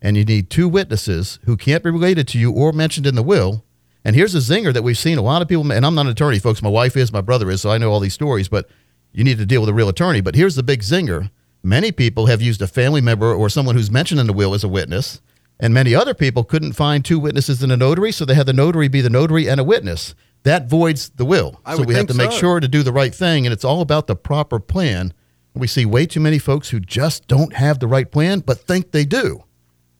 and 0.00 0.16
you 0.16 0.24
need 0.24 0.48
two 0.48 0.68
witnesses 0.68 1.40
who 1.44 1.56
can't 1.56 1.82
be 1.82 1.90
related 1.90 2.28
to 2.28 2.38
you 2.38 2.52
or 2.52 2.72
mentioned 2.72 3.06
in 3.06 3.16
the 3.16 3.22
will. 3.22 3.64
And 4.04 4.14
here's 4.16 4.34
a 4.34 4.38
zinger 4.38 4.72
that 4.72 4.82
we've 4.82 4.98
seen 4.98 5.18
a 5.18 5.22
lot 5.22 5.42
of 5.42 5.48
people, 5.48 5.70
and 5.70 5.84
I'm 5.84 5.94
not 5.94 6.06
an 6.06 6.12
attorney, 6.12 6.38
folks. 6.38 6.62
My 6.62 6.68
wife 6.68 6.96
is, 6.96 7.12
my 7.12 7.20
brother 7.20 7.50
is, 7.50 7.60
so 7.60 7.70
I 7.70 7.78
know 7.78 7.90
all 7.92 8.00
these 8.00 8.14
stories. 8.14 8.48
But 8.48 8.68
you 9.12 9.24
need 9.24 9.38
to 9.38 9.46
deal 9.46 9.60
with 9.60 9.70
a 9.70 9.74
real 9.74 9.88
attorney. 9.88 10.20
But 10.20 10.36
here's 10.36 10.54
the 10.54 10.62
big 10.62 10.82
zinger: 10.82 11.30
many 11.62 11.90
people 11.90 12.26
have 12.26 12.40
used 12.40 12.62
a 12.62 12.68
family 12.68 13.00
member 13.00 13.34
or 13.34 13.48
someone 13.48 13.74
who's 13.74 13.90
mentioned 13.90 14.20
in 14.20 14.28
the 14.28 14.32
will 14.32 14.54
as 14.54 14.64
a 14.64 14.68
witness. 14.68 15.20
And 15.58 15.74
many 15.74 15.94
other 15.94 16.14
people 16.14 16.42
couldn't 16.42 16.72
find 16.72 17.04
two 17.04 17.20
witnesses 17.20 17.62
in 17.62 17.70
a 17.70 17.76
notary, 17.76 18.10
so 18.10 18.24
they 18.24 18.34
had 18.34 18.46
the 18.46 18.52
notary 18.52 18.88
be 18.88 19.00
the 19.00 19.10
notary 19.10 19.48
and 19.48 19.60
a 19.60 19.64
witness. 19.64 20.14
That 20.44 20.68
voids 20.68 21.10
the 21.10 21.24
will. 21.24 21.60
I 21.64 21.74
so 21.74 21.80
would 21.80 21.88
we 21.88 21.94
have 21.94 22.00
think 22.00 22.10
to 22.10 22.16
make 22.16 22.32
so. 22.32 22.38
sure 22.38 22.60
to 22.60 22.68
do 22.68 22.82
the 22.82 22.92
right 22.92 23.14
thing, 23.14 23.46
and 23.46 23.52
it's 23.52 23.64
all 23.64 23.80
about 23.80 24.06
the 24.06 24.16
proper 24.16 24.58
plan. 24.58 25.12
We 25.54 25.66
see 25.66 25.84
way 25.86 26.06
too 26.06 26.20
many 26.20 26.38
folks 26.38 26.70
who 26.70 26.80
just 26.80 27.28
don't 27.28 27.52
have 27.52 27.78
the 27.78 27.86
right 27.86 28.10
plan, 28.10 28.40
but 28.40 28.58
think 28.60 28.90
they 28.90 29.04
do. 29.04 29.44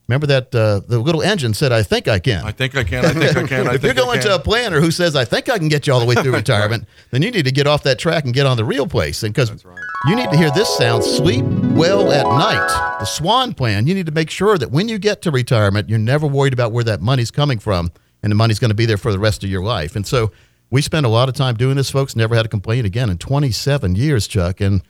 Remember 0.08 0.26
that 0.26 0.54
uh, 0.54 0.80
the 0.86 0.98
little 0.98 1.22
engine 1.22 1.54
said, 1.54 1.70
"I 1.72 1.82
think 1.82 2.08
I 2.08 2.18
can." 2.18 2.44
I 2.44 2.50
think 2.50 2.76
I 2.76 2.82
can. 2.82 3.04
I 3.04 3.12
think 3.12 3.36
I 3.36 3.46
can. 3.46 3.66
I 3.68 3.74
if 3.74 3.82
you're 3.82 3.94
think 3.94 3.98
I 3.98 4.04
going 4.06 4.20
can. 4.20 4.28
to 4.30 4.34
a 4.34 4.38
planner 4.38 4.80
who 4.80 4.90
says, 4.90 5.14
"I 5.14 5.24
think 5.24 5.48
I 5.48 5.58
can 5.58 5.68
get 5.68 5.86
you 5.86 5.92
all 5.92 6.00
the 6.00 6.06
way 6.06 6.16
through 6.16 6.32
retirement," 6.34 6.86
then 7.12 7.22
you 7.22 7.30
need 7.30 7.44
to 7.44 7.52
get 7.52 7.66
off 7.66 7.84
that 7.84 7.98
track 7.98 8.24
and 8.24 8.34
get 8.34 8.44
on 8.44 8.56
the 8.56 8.64
real 8.64 8.86
place. 8.86 9.22
And 9.22 9.32
because 9.32 9.50
you 10.08 10.16
need 10.16 10.28
to 10.30 10.36
hear 10.36 10.50
this 10.50 10.68
sound, 10.76 11.04
sleep 11.04 11.44
well 11.44 12.10
at 12.10 12.26
night. 12.26 12.66
The 12.98 13.04
Swan 13.04 13.54
Plan. 13.54 13.86
You 13.86 13.94
need 13.94 14.06
to 14.06 14.12
make 14.12 14.28
sure 14.28 14.58
that 14.58 14.70
when 14.72 14.88
you 14.88 14.98
get 14.98 15.22
to 15.22 15.30
retirement, 15.30 15.88
you're 15.88 15.98
never 16.00 16.26
worried 16.26 16.52
about 16.52 16.72
where 16.72 16.84
that 16.84 17.00
money's 17.00 17.30
coming 17.30 17.58
from, 17.60 17.92
and 18.22 18.30
the 18.30 18.36
money's 18.36 18.58
going 18.58 18.70
to 18.70 18.74
be 18.74 18.86
there 18.86 18.96
for 18.98 19.12
the 19.12 19.18
rest 19.18 19.42
of 19.44 19.50
your 19.50 19.62
life. 19.64 19.96
And 19.96 20.06
so 20.06 20.30
we 20.70 20.80
spend 20.82 21.04
a 21.06 21.08
lot 21.08 21.28
of 21.28 21.34
time 21.34 21.54
doing 21.56 21.76
this, 21.76 21.90
folks. 21.90 22.16
Never 22.16 22.34
had 22.34 22.46
a 22.46 22.48
complaint 22.48 22.86
again 22.86 23.10
in 23.10 23.18
27 23.18 23.94
years, 23.96 24.26
Chuck. 24.26 24.60
And 24.60 24.82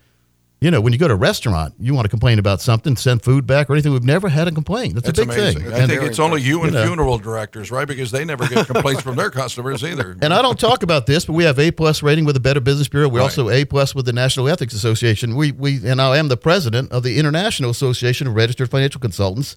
you 0.60 0.70
know, 0.70 0.80
when 0.80 0.92
you 0.92 0.98
go 1.00 1.08
to 1.08 1.14
a 1.14 1.16
restaurant, 1.16 1.74
you 1.80 1.92
want 1.92 2.04
to 2.04 2.08
complain 2.08 2.38
about 2.38 2.60
something, 2.60 2.94
send 2.94 3.22
food 3.22 3.48
back 3.48 3.68
or 3.68 3.72
anything. 3.72 3.90
We've 3.92 4.04
never 4.04 4.28
had 4.28 4.46
a 4.46 4.52
complaint. 4.52 4.94
That's, 4.94 5.06
That's 5.06 5.18
a 5.18 5.26
big 5.26 5.36
amazing. 5.36 5.62
thing. 5.64 5.72
I 5.72 5.78
And- 5.78 5.90
think 5.90 6.02
it's 6.04 6.20
only 6.20 6.40
you 6.40 6.62
and 6.62 6.72
You 6.72 6.78
know. 6.78 6.86
funeral 6.86 7.18
directors, 7.18 7.72
right? 7.72 7.88
Because 7.88 8.12
they 8.12 8.24
never 8.24 8.46
get 8.46 8.68
complaints 8.68 9.02
from 9.02 9.16
their 9.16 9.28
customers 9.30 9.82
either. 9.82 10.16
And 10.22 10.32
I 10.32 10.40
don't 10.40 10.60
talk 10.60 10.84
about 10.84 11.06
this, 11.06 11.24
but 11.24 11.32
we 11.32 11.42
have 11.42 11.58
A 11.58 11.72
plus 11.72 12.00
rating 12.00 12.26
with 12.26 12.36
the 12.36 12.40
Better 12.40 12.60
Business 12.60 12.86
Bureau. 12.86 13.08
We're 13.08 13.18
Right. 13.18 13.24
also 13.24 13.50
A 13.50 13.64
plus 13.64 13.92
with 13.96 14.06
the 14.06 14.12
National 14.12 14.48
Ethics 14.48 14.72
Association. 14.72 15.34
We 15.34 15.50
we 15.50 15.84
and 15.84 16.00
I 16.00 16.16
am 16.18 16.28
the 16.28 16.36
president 16.36 16.92
of 16.92 17.02
the 17.02 17.18
International 17.18 17.70
Association 17.70 18.28
of 18.28 18.36
Registered 18.36 18.70
Financial 18.70 19.00
Consultants. 19.00 19.56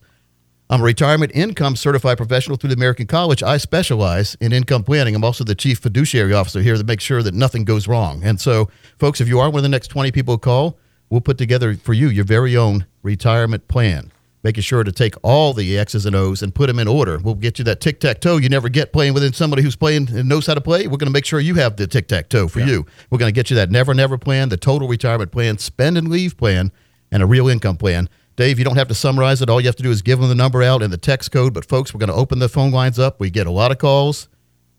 I'm 0.67 0.81
a 0.81 0.83
retirement 0.83 1.31
income 1.35 1.75
certified 1.75 2.17
professional 2.17 2.57
through 2.57 2.69
the 2.69 2.75
American 2.75 3.05
College. 3.05 3.43
I 3.43 3.57
specialize 3.57 4.35
in 4.41 4.51
income 4.51 4.83
planning. 4.83 5.13
I'm 5.13 5.23
also 5.23 5.43
the 5.43 5.53
chief 5.53 5.77
fiduciary 5.77 6.33
officer 6.33 6.59
here 6.59 6.75
to 6.75 6.83
make 6.83 7.01
sure 7.01 7.21
that 7.21 7.35
nothing 7.35 7.65
goes 7.65 7.87
wrong. 7.87 8.23
And 8.23 8.41
so, 8.41 8.69
folks, 8.97 9.21
if 9.21 9.27
you 9.27 9.39
are 9.39 9.49
one 9.49 9.59
of 9.59 9.63
the 9.63 9.69
next 9.69 9.89
20 9.89 10.11
people 10.11 10.33
who 10.33 10.37
call, 10.39 10.79
we'll 11.11 11.21
put 11.21 11.37
together 11.37 11.75
for 11.75 11.93
you 11.93 12.09
your 12.09 12.25
very 12.25 12.57
own 12.57 12.87
retirement 13.03 13.67
plan. 13.67 14.11
making 14.41 14.61
sure 14.61 14.83
to 14.83 14.91
take 14.91 15.15
all 15.23 15.53
the 15.53 15.75
X's 15.77 16.05
and 16.05 16.15
O's 16.15 16.43
and 16.43 16.53
put 16.53 16.67
them 16.67 16.77
in 16.77 16.87
order. 16.87 17.17
We'll 17.17 17.33
get 17.33 17.57
you 17.57 17.65
that 17.65 17.81
tic 17.81 17.99
tac 17.99 18.21
toe 18.21 18.37
you 18.37 18.47
never 18.47 18.69
get 18.69 18.93
playing 18.93 19.15
within 19.15 19.33
somebody 19.33 19.63
who's 19.63 19.75
playing 19.75 20.09
and 20.15 20.29
knows 20.29 20.45
how 20.45 20.53
to 20.53 20.61
play. 20.61 20.83
We're 20.85 20.97
going 20.97 21.07
to 21.07 21.13
make 21.13 21.25
sure 21.25 21.39
you 21.39 21.55
have 21.55 21.77
the 21.77 21.87
tic 21.87 22.07
tac 22.07 22.29
toe 22.29 22.47
for 22.47 22.59
you. 22.59 22.85
We're 23.09 23.17
going 23.17 23.33
to 23.33 23.35
get 23.35 23.49
you 23.49 23.55
that 23.55 23.71
never 23.71 23.93
never 23.95 24.19
plan, 24.19 24.49
the 24.49 24.57
total 24.57 24.87
retirement 24.87 25.31
plan, 25.31 25.57
spend 25.57 25.97
and 25.97 26.09
leave 26.09 26.37
plan, 26.37 26.71
and 27.11 27.23
a 27.23 27.25
real 27.25 27.47
income 27.47 27.77
plan. 27.77 28.07
Dave, 28.35 28.59
you 28.59 28.65
don't 28.65 28.75
have 28.75 28.89
to 28.89 28.95
summarize 28.95 29.41
it. 29.41 29.49
All 29.49 29.61
you 29.61 29.67
have 29.67 29.77
to 29.77 29.83
do 29.83 29.91
is 29.91 30.01
give 30.01 30.19
them 30.19 30.27
the 30.27 30.35
number 30.35 30.61
out 30.61 30.83
and 30.83 30.91
the 30.91 30.97
text 30.97 31.31
code. 31.31 31.53
But 31.53 31.65
folks, 31.65 31.93
we're 31.93 31.99
going 31.99 32.09
to 32.09 32.15
open 32.15 32.39
the 32.39 32.49
phone 32.49 32.71
lines 32.71 32.99
up. 32.99 33.19
We 33.19 33.29
get 33.29 33.47
a 33.47 33.51
lot 33.51 33.71
of 33.71 33.77
calls. 33.77 34.27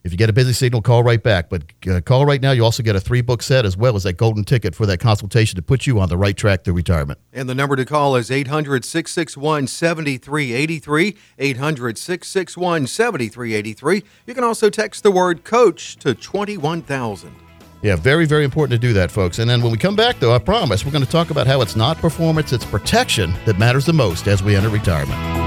If 0.04 0.12
you 0.12 0.18
get 0.18 0.30
a 0.30 0.32
busy 0.32 0.52
signal, 0.52 0.82
call 0.82 1.02
right 1.02 1.20
back. 1.20 1.48
But 1.48 1.64
uh, 1.90 2.00
call 2.00 2.26
right 2.26 2.40
now. 2.40 2.52
You 2.52 2.64
also 2.64 2.82
get 2.82 2.94
a 2.94 3.00
three 3.00 3.22
book 3.22 3.42
set 3.42 3.64
as 3.64 3.76
well 3.76 3.96
as 3.96 4.02
that 4.02 4.12
golden 4.12 4.44
ticket 4.44 4.74
for 4.74 4.84
that 4.86 5.00
consultation 5.00 5.56
to 5.56 5.62
put 5.62 5.86
you 5.86 5.98
on 5.98 6.08
the 6.10 6.18
right 6.18 6.36
track 6.36 6.64
to 6.64 6.72
retirement. 6.72 7.18
And 7.32 7.48
the 7.48 7.54
number 7.54 7.76
to 7.76 7.84
call 7.84 8.14
is 8.14 8.30
800 8.30 8.84
661 8.84 9.66
7383. 9.66 11.16
800 11.38 11.98
661 11.98 12.86
7383. 12.86 14.04
You 14.26 14.34
can 14.34 14.44
also 14.44 14.68
text 14.68 15.02
the 15.02 15.10
word 15.10 15.44
coach 15.44 15.96
to 15.96 16.14
21000. 16.14 17.45
Yeah, 17.82 17.94
very, 17.94 18.24
very 18.24 18.44
important 18.44 18.80
to 18.80 18.86
do 18.86 18.92
that, 18.94 19.10
folks. 19.10 19.38
And 19.38 19.48
then 19.48 19.62
when 19.62 19.70
we 19.70 19.78
come 19.78 19.94
back, 19.94 20.18
though, 20.18 20.34
I 20.34 20.38
promise 20.38 20.84
we're 20.84 20.92
going 20.92 21.04
to 21.04 21.10
talk 21.10 21.30
about 21.30 21.46
how 21.46 21.60
it's 21.60 21.76
not 21.76 21.98
performance, 21.98 22.52
it's 22.52 22.64
protection 22.64 23.34
that 23.44 23.58
matters 23.58 23.86
the 23.86 23.92
most 23.92 24.26
as 24.26 24.42
we 24.42 24.56
enter 24.56 24.68
retirement. 24.70 25.46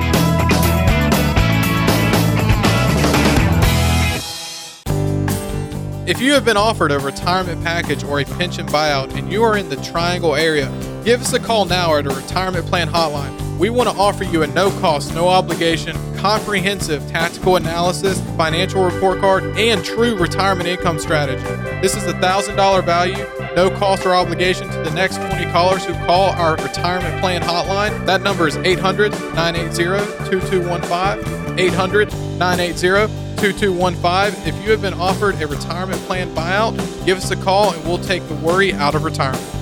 If 6.08 6.20
you 6.22 6.34
have 6.34 6.44
been 6.44 6.58
offered 6.58 6.92
a 6.92 6.98
retirement 6.98 7.64
package 7.64 8.04
or 8.04 8.20
a 8.20 8.26
pension 8.26 8.66
buyout 8.68 9.16
and 9.16 9.32
you 9.32 9.44
are 9.44 9.58
in 9.58 9.70
the 9.70 9.76
Triangle 9.78 10.36
area, 10.36 10.68
give 11.04 11.22
us 11.22 11.34
a 11.34 11.40
call 11.40 11.66
now 11.66 11.96
at 11.96 12.08
a 12.08 12.10
retirement 12.10 12.66
plan 12.66 12.88
hotline. 12.88 13.49
We 13.60 13.70
want 13.70 13.90
to 13.90 13.96
offer 13.98 14.24
you 14.24 14.44
a 14.44 14.48
no 14.48 14.72
cost, 14.80 15.14
no 15.14 15.28
obligation, 15.28 15.94
comprehensive 16.16 17.06
tactical 17.10 17.58
analysis, 17.58 18.22
financial 18.38 18.86
report 18.86 19.20
card, 19.20 19.44
and 19.58 19.84
true 19.84 20.16
retirement 20.16 20.70
income 20.70 20.98
strategy. 20.98 21.44
This 21.82 21.94
is 21.94 22.06
a 22.06 22.14
$1,000 22.14 22.86
value, 22.86 23.18
no 23.58 23.70
cost 23.70 24.06
or 24.06 24.16
obligation 24.16 24.70
to 24.70 24.78
the 24.78 24.92
next 24.92 25.18
20 25.18 25.44
callers 25.52 25.84
who 25.84 25.92
call 26.06 26.30
our 26.30 26.56
retirement 26.56 27.20
plan 27.20 27.42
hotline. 27.42 28.06
That 28.06 28.22
number 28.22 28.48
is 28.48 28.56
800 28.56 29.12
980 29.12 30.30
2215. 30.30 31.60
800 31.60 32.14
980 32.40 33.14
2215. 33.42 34.48
If 34.48 34.64
you 34.64 34.72
have 34.72 34.82
been 34.82 34.94
offered 34.94 35.42
a 35.42 35.48
retirement 35.48 36.00
plan 36.04 36.34
buyout, 36.34 36.78
give 37.06 37.18
us 37.18 37.30
a 37.32 37.36
call 37.36 37.74
and 37.74 37.84
we'll 37.84 37.98
take 37.98 38.26
the 38.30 38.36
worry 38.36 38.72
out 38.72 38.96
of 38.96 39.04
retirement. 39.04 39.59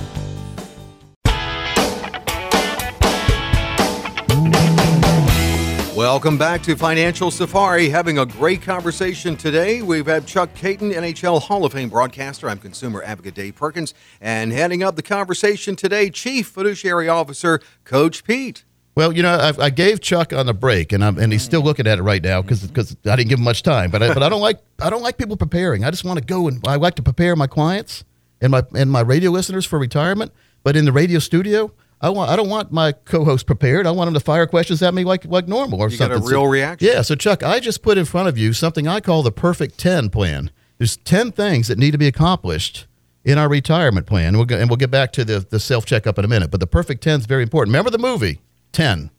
Welcome 5.98 6.38
back 6.38 6.62
to 6.62 6.76
Financial 6.76 7.28
Safari. 7.28 7.88
Having 7.88 8.20
a 8.20 8.24
great 8.24 8.62
conversation 8.62 9.34
today. 9.34 9.82
We've 9.82 10.06
had 10.06 10.28
Chuck 10.28 10.54
Kaiton, 10.54 10.92
NHL 10.92 11.42
Hall 11.42 11.64
of 11.64 11.72
Fame 11.72 11.88
broadcaster. 11.88 12.48
I'm 12.48 12.58
consumer 12.58 13.02
advocate 13.02 13.34
Dave 13.34 13.56
Perkins. 13.56 13.94
And 14.20 14.52
heading 14.52 14.84
up 14.84 14.94
the 14.94 15.02
conversation 15.02 15.74
today, 15.74 16.08
Chief 16.10 16.46
Fiduciary 16.46 17.08
Officer 17.08 17.58
Coach 17.82 18.22
Pete. 18.22 18.64
Well, 18.94 19.12
you 19.12 19.24
know, 19.24 19.34
I, 19.34 19.64
I 19.64 19.70
gave 19.70 20.00
Chuck 20.00 20.32
on 20.32 20.46
the 20.46 20.54
break, 20.54 20.92
and 20.92 21.04
I'm, 21.04 21.18
and 21.18 21.32
he's 21.32 21.42
still 21.42 21.62
looking 21.62 21.88
at 21.88 21.98
it 21.98 22.02
right 22.02 22.22
now 22.22 22.42
because 22.42 22.64
because 22.64 22.96
I 23.04 23.16
didn't 23.16 23.30
give 23.30 23.40
him 23.40 23.44
much 23.44 23.64
time. 23.64 23.90
But 23.90 24.04
I, 24.04 24.14
but 24.14 24.22
I 24.22 24.28
don't 24.28 24.40
like 24.40 24.60
I 24.80 24.90
don't 24.90 25.02
like 25.02 25.18
people 25.18 25.36
preparing. 25.36 25.82
I 25.82 25.90
just 25.90 26.04
want 26.04 26.20
to 26.20 26.24
go 26.24 26.46
and 26.46 26.64
I 26.64 26.76
like 26.76 26.94
to 26.94 27.02
prepare 27.02 27.34
my 27.34 27.48
clients 27.48 28.04
and 28.40 28.52
my 28.52 28.62
and 28.72 28.88
my 28.88 29.00
radio 29.00 29.32
listeners 29.32 29.66
for 29.66 29.80
retirement. 29.80 30.30
But 30.62 30.76
in 30.76 30.84
the 30.84 30.92
radio 30.92 31.18
studio, 31.18 31.72
I 32.00 32.10
want 32.10 32.30
I 32.30 32.36
don't 32.36 32.48
want 32.48 32.70
my 32.72 32.92
co-host 32.92 33.46
prepared. 33.46 33.86
I 33.86 33.90
want 33.90 34.06
them 34.08 34.14
to 34.14 34.20
fire 34.20 34.46
questions 34.46 34.82
at 34.82 34.94
me 34.94 35.04
like 35.04 35.24
like 35.24 35.48
normal 35.48 35.80
or 35.80 35.90
something. 35.90 36.16
You 36.16 36.20
got 36.20 36.26
a 36.26 36.30
real 36.30 36.44
So- 36.44 36.50
reaction. 36.50 36.88
Yeah. 36.88 37.02
So 37.02 37.14
Chuck, 37.14 37.42
I 37.42 37.60
just 37.60 37.82
put 37.82 37.98
in 37.98 38.04
front 38.04 38.28
of 38.28 38.38
you 38.38 38.52
something 38.52 38.86
I 38.86 39.00
call 39.00 39.22
the 39.22 39.32
perfect 39.32 39.78
ten 39.78 40.08
plan. 40.10 40.50
There's 40.78 40.96
ten 40.98 41.32
things 41.32 41.68
that 41.68 41.78
need 41.78 41.90
to 41.90 41.98
be 41.98 42.06
accomplished 42.06 42.86
in 43.24 43.36
our 43.36 43.48
retirement 43.48 44.06
plan. 44.06 44.36
We'll 44.36 44.46
go, 44.46 44.56
and 44.56 44.70
we'll 44.70 44.76
get 44.76 44.90
back 44.92 45.12
to 45.14 45.24
the 45.24 45.40
the 45.48 45.58
self 45.58 45.84
checkup 45.86 46.18
in 46.18 46.24
a 46.24 46.28
minute. 46.28 46.50
But 46.52 46.60
the 46.60 46.66
perfect 46.68 47.02
ten 47.02 47.18
is 47.20 47.26
very 47.26 47.42
important. 47.42 47.72
Remember 47.72 47.90
the 47.90 47.98
movie 47.98 48.40
Ten. 48.70 49.10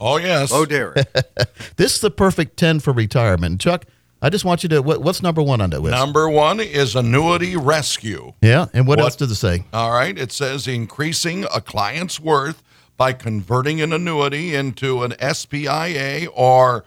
Oh, 0.00 0.16
yes. 0.16 0.50
Oh, 0.52 0.64
Derek. 0.64 1.08
This 1.76 1.94
is 1.96 2.00
the 2.00 2.10
perfect 2.10 2.56
10 2.56 2.78
for 2.78 2.92
retirement. 2.92 3.60
Chuck, 3.60 3.84
I 4.20 4.30
just 4.30 4.44
want 4.44 4.62
you 4.64 4.68
to, 4.70 4.82
what, 4.82 5.00
what's 5.02 5.22
number 5.22 5.42
one 5.42 5.60
on 5.60 5.70
that 5.70 5.80
list? 5.80 5.96
Number 5.96 6.28
one 6.28 6.58
is 6.60 6.96
annuity 6.96 7.56
rescue. 7.56 8.32
yeah. 8.42 8.66
And 8.74 8.86
what, 8.86 8.98
What- 8.98 9.04
else 9.04 9.16
does 9.16 9.30
it 9.30 9.36
say? 9.36 9.64
All 9.72 9.92
right. 9.92 10.16
It 10.18 10.32
says 10.32 10.66
increasing 10.66 11.44
a 11.54 11.60
client's 11.60 12.18
worth 12.18 12.62
by 12.96 13.12
converting 13.12 13.80
an 13.80 13.92
annuity 13.92 14.54
into 14.56 15.04
an 15.04 15.12
SPIA 15.20 16.26
or 16.34 16.84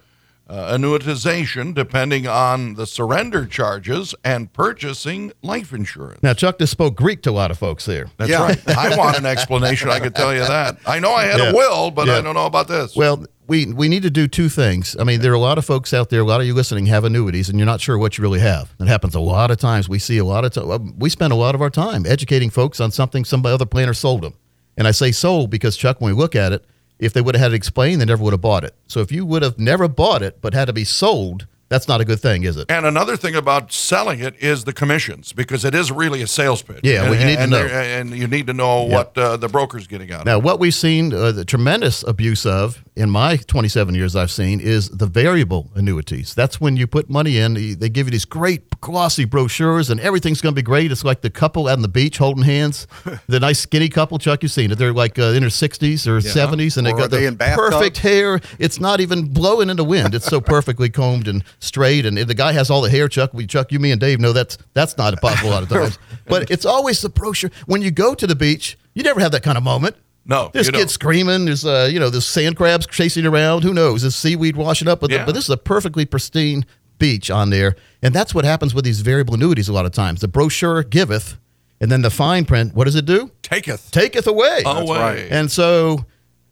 uh, 0.50 0.74
annuitization, 0.78 1.74
depending 1.74 2.28
on 2.28 2.74
the 2.74 2.86
surrender 2.86 3.46
charges, 3.46 4.14
and 4.26 4.52
purchasing 4.52 5.32
life 5.42 5.72
insurance. 5.72 6.22
Now, 6.22 6.34
Chuck 6.34 6.60
just 6.60 6.74
spoke 6.74 6.96
Greek 6.96 7.22
to 7.22 7.30
a 7.30 7.32
lot 7.32 7.52
of 7.52 7.58
folks 7.58 7.86
there. 7.86 8.08
That's 8.18 8.30
Yeah. 8.32 8.42
right. 8.44 8.68
I 8.78 8.98
want 8.98 9.18
an 9.18 9.26
explanation. 9.26 9.90
I 9.90 10.00
can 10.02 10.12
tell 10.12 10.34
you 10.34 10.42
that. 10.42 10.78
I 10.86 11.00
know 11.00 11.14
I 11.14 11.24
had 11.24 11.40
Yeah. 11.40 11.52
a 11.52 11.56
will, 11.56 11.92
but 11.92 12.08
Yeah. 12.08 12.18
I 12.18 12.22
don't 12.22 12.36
know 12.36 12.46
about 12.48 12.68
this. 12.68 12.94
Well, 12.98 13.26
we, 13.52 13.66
we 13.66 13.90
need 13.90 14.04
to 14.04 14.10
do 14.10 14.30
two 14.30 14.48
things. 14.48 14.96
I 14.98 15.04
mean, 15.04 15.20
there 15.20 15.34
are 15.34 15.36
a 15.36 15.40
lot 15.40 15.58
of 15.58 15.66
folks 15.66 15.94
out 15.94 16.10
there, 16.10 16.22
a 16.22 16.24
lot 16.24 16.40
of 16.40 16.48
you 16.48 16.54
listening 16.54 16.86
have 16.86 17.04
annuities, 17.04 17.50
and 17.50 17.60
you're 17.60 17.66
not 17.66 17.82
sure 17.82 17.98
what 17.98 18.18
you 18.18 18.22
really 18.22 18.40
have. 18.40 18.74
It 18.80 18.88
happens 18.88 19.14
a 19.14 19.20
lot 19.20 19.52
of 19.52 19.58
times. 19.58 19.90
We 19.90 20.00
see 20.00 20.18
a 20.20 20.24
lot 20.24 20.46
of 20.46 20.54
time. 20.54 20.72
Uh, 20.72 20.80
we 20.98 21.10
spend 21.10 21.34
a 21.34 21.36
lot 21.36 21.54
of 21.54 21.62
our 21.62 21.70
time 21.70 22.06
educating 22.06 22.50
folks 22.50 22.80
on 22.80 22.92
something 22.92 23.26
some 23.26 23.46
other 23.46 23.66
planner 23.66 23.94
sold 23.94 24.22
them. 24.22 24.36
And 24.78 24.88
I 24.88 24.92
say 24.92 25.12
sold 25.12 25.50
because, 25.50 25.76
Chuck, 25.76 26.00
when 26.00 26.16
we 26.16 26.18
look 26.18 26.34
at 26.34 26.54
it, 26.54 26.64
if 26.98 27.12
they 27.12 27.20
would 27.20 27.36
have 27.36 27.42
had 27.42 27.52
it 27.52 27.56
explained, 27.56 28.00
they 28.00 28.06
never 28.06 28.24
would 28.24 28.32
have 28.32 28.40
bought 28.40 28.64
it. 28.64 28.74
So 28.88 29.02
if 29.02 29.12
you 29.12 29.26
would 29.26 29.42
have 29.42 29.60
never 29.60 29.90
bought 29.90 30.22
it 30.22 30.40
but 30.40 30.54
had 30.54 30.66
to 30.66 30.74
be 30.74 30.86
sold, 30.86 31.46
that's 31.72 31.88
not 31.88 32.02
a 32.02 32.06
good 32.06 32.20
thing, 32.20 32.44
is 32.44 32.58
it? 32.58 32.70
And 32.70 32.86
another 32.86 33.16
thing 33.16 33.34
about 33.34 33.72
selling 33.72 34.20
it 34.20 34.36
is 34.44 34.66
the 34.66 34.74
commissions 34.74 35.32
because 35.32 35.64
it 35.64 35.74
is 35.74 35.90
really 35.90 36.22
a 36.22 36.28
sales 36.28 36.62
pitch. 36.62 36.82
Yeah, 36.84 37.04
well, 37.04 37.14
and, 37.14 37.22
you 37.22 37.26
need 37.26 37.38
to 37.38 37.48
know. 37.48 37.66
And 37.66 38.10
you 38.10 38.28
need 38.28 38.48
to 38.48 38.54
know 38.54 38.84
what 38.84 39.18
uh, 39.18 39.38
the 39.38 39.48
broker's 39.48 39.88
getting 39.88 40.12
out. 40.12 40.20
of. 40.22 40.26
Now, 40.26 40.38
what 40.38 40.60
we've 40.60 40.74
seen 40.74 41.14
uh, 41.14 41.32
the 41.32 41.46
tremendous 41.46 42.04
abuse 42.04 42.46
of 42.46 42.84
in 42.98 43.10
my 43.10 43.38
27 43.38 43.96
years 43.96 44.18
I've 44.18 44.32
seen 44.32 44.60
is 44.60 44.90
the 44.90 45.06
variable 45.06 45.72
annuities. 45.74 46.36
That's 46.36 46.60
when 46.60 46.76
you 46.76 46.88
put 46.88 47.10
money 47.10 47.38
in, 47.38 47.54
they 47.80 47.88
give 47.88 48.08
you 48.08 48.12
these 48.12 48.26
great 48.26 48.82
glossy 48.82 49.24
brochures 49.24 49.90
and 49.90 50.00
everything's 50.02 50.42
going 50.42 50.54
to 50.54 50.60
be 50.60 50.64
great. 50.64 50.92
It's 50.92 51.06
like 51.06 51.22
the 51.22 51.30
couple 51.30 51.68
out 51.70 51.74
on 51.78 51.84
the 51.84 51.88
beach 51.88 52.18
holding 52.18 52.44
hands, 52.44 52.86
the 53.28 53.40
nice 53.40 53.60
skinny 53.60 53.88
couple, 53.88 54.20
Chuck, 54.20 54.44
you've 54.44 54.52
seen 54.52 54.72
it. 54.72 54.78
They're 54.78 54.92
like 54.92 55.18
uh, 55.18 55.34
in 55.34 55.40
their 55.40 55.50
60s 55.50 56.06
or 56.06 56.20
70s 56.20 56.76
and 56.76 56.86
they 56.86 56.92
Or 56.92 56.98
got 56.98 57.06
are 57.06 57.08
they 57.08 57.30
the 57.30 57.54
perfect 57.56 58.00
hair. 58.00 58.42
It's 58.60 58.80
not 58.80 59.00
even 59.00 59.32
blowing 59.32 59.70
in 59.70 59.78
the 59.78 59.86
wind. 59.86 60.14
It's 60.14 60.26
so 60.26 60.42
perfectly 60.42 60.90
combed 60.90 61.30
and 61.30 61.44
straight. 61.62 62.06
And 62.06 62.18
the 62.18 62.34
guy 62.34 62.52
has 62.52 62.70
all 62.70 62.82
the 62.82 62.90
hair, 62.90 63.08
Chuck. 63.08 63.34
We, 63.34 63.48
Chuck, 63.48 63.72
you, 63.72 63.80
me, 63.80 63.92
and 63.92 64.02
Dave 64.02 64.20
know 64.20 64.34
that's 64.34 64.58
that's 64.74 64.98
not 64.98 65.20
possible 65.22 65.50
a 65.50 65.54
lot 65.54 65.64
of 65.64 65.70
times. 65.70 65.98
But 66.28 66.50
it's 66.52 66.66
always 66.66 67.02
the 67.02 67.10
brochure. 67.10 67.50
When 67.66 67.82
you 67.82 67.92
go 67.92 68.14
to 68.16 68.26
the 68.28 68.36
beach, 68.36 68.78
you 68.94 69.04
never 69.04 69.20
have 69.20 69.32
that 69.32 69.44
kind 69.44 69.58
of 69.58 69.64
moment. 69.64 69.96
No, 70.26 70.50
There's 70.54 70.68
you 70.68 70.72
kids 70.74 70.94
screaming. 70.94 71.46
There's 71.46 71.66
uh, 71.66 71.90
you 71.92 72.00
know, 72.00 72.10
there's 72.10 72.26
sand 72.28 72.56
crabs 72.58 72.86
chasing 72.88 73.26
around. 73.26 73.64
Who 73.64 73.74
knows? 73.74 74.02
There's 74.04 74.16
seaweed 74.16 74.56
washing 74.56 74.88
up. 74.88 75.00
But, 75.00 75.10
Yeah. 75.12 75.26
but 75.26 75.34
this 75.36 75.46
is 75.46 75.50
a 75.50 75.58
perfectly 75.58 76.06
pristine 76.06 76.66
beach 77.00 77.32
on 77.32 77.50
there, 77.50 77.76
and 78.04 78.14
that's 78.14 78.34
what 78.36 78.46
happens 78.46 78.74
with 78.76 78.86
these 78.86 79.02
variable 79.02 79.34
annuities 79.34 79.68
a 79.68 79.74
lot 79.74 79.86
of 79.88 79.92
times. 79.92 80.22
The 80.22 80.28
brochure 80.28 80.84
giveth, 80.84 81.38
and 81.82 81.92
then 81.92 82.04
the 82.04 82.12
fine 82.12 82.46
print. 82.46 82.76
What 82.76 82.86
does 82.86 82.96
it 82.96 83.06
do? 83.06 83.32
Taketh 83.42 83.90
Taketh 83.92 84.28
away. 84.28 84.62
away. 84.66 84.98
right. 85.00 85.28
And 85.32 85.52
so 85.52 86.06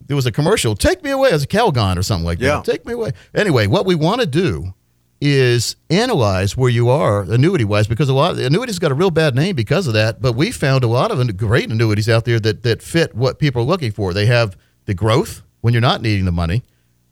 there 0.08 0.16
was 0.16 0.26
a 0.26 0.32
commercial. 0.32 0.76
Take 0.76 1.04
me 1.04 1.12
away 1.12 1.30
as 1.30 1.44
a 1.44 1.48
Calgon 1.48 1.96
or 1.98 2.02
something 2.04 2.26
like 2.26 2.40
Yeah. 2.42 2.56
that. 2.56 2.66
Take 2.66 2.86
me 2.88 2.94
away. 2.94 3.12
Anyway, 3.36 3.68
what 3.68 3.86
we 3.86 3.94
want 3.96 4.20
to 4.22 4.28
do 4.28 4.74
is 5.22 5.76
analyze 5.90 6.56
where 6.56 6.70
you 6.70 6.90
are 6.90 7.24
annuity 7.24 7.66
wise 7.66 7.88
because 7.88 8.10
a 8.10 8.14
lot 8.14 8.32
of 8.32 8.38
the 8.38 8.46
annuities 8.46 8.80
got 8.80 8.92
a 8.92 8.96
real 8.96 9.12
bad 9.12 9.36
name 9.36 9.56
because 9.56 9.88
of 9.88 9.94
that. 9.94 10.22
But 10.22 10.34
we 10.34 10.52
found 10.52 10.84
a 10.84 10.88
lot 10.88 11.12
of 11.12 11.38
great 11.38 11.70
annuities 11.70 12.08
out 12.08 12.26
there 12.26 12.40
that 12.40 12.64
that 12.64 12.82
fit 12.82 13.14
what 13.16 13.40
people 13.40 13.62
are 13.62 13.66
looking 13.66 13.92
for. 13.92 14.14
They 14.14 14.28
have 14.28 14.58
the 14.86 14.94
growth 14.94 15.44
when 15.62 15.74
you're 15.74 15.82
not 15.82 16.02
needing 16.02 16.26
the 16.26 16.32
money. 16.32 16.64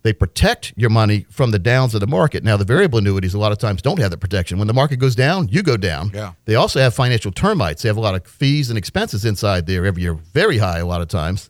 They 0.03 0.13
protect 0.13 0.73
your 0.77 0.89
money 0.89 1.25
from 1.29 1.51
the 1.51 1.59
downs 1.59 1.93
of 1.93 1.99
the 1.99 2.07
market. 2.07 2.41
Now, 2.41 2.55
the 2.55 2.63
variable 2.63 2.99
annuities 2.99 3.33
a 3.33 3.39
lot 3.39 3.51
of 3.51 3.57
times 3.57 3.81
don't 3.81 3.99
have 3.99 4.11
that 4.11 4.19
protection. 4.19 4.57
When 4.57 4.67
the 4.67 4.73
market 4.73 4.97
goes 4.97 5.15
down, 5.15 5.49
you 5.49 5.61
go 5.61 5.75
down. 5.75 6.11
Yeah. 6.13 6.31
They 6.45 6.55
also 6.55 6.79
have 6.79 6.93
financial 6.93 7.31
termites. 7.31 7.81
They 7.81 7.89
have 7.89 7.97
a 7.97 8.01
lot 8.01 8.15
of 8.15 8.25
fees 8.25 8.69
and 8.69 8.77
expenses 8.77 9.25
inside 9.25 9.65
there 9.65 9.85
every 9.85 10.03
year, 10.03 10.13
very 10.13 10.59
high 10.59 10.79
a 10.79 10.85
lot 10.85 11.01
of 11.01 11.09
times. 11.09 11.49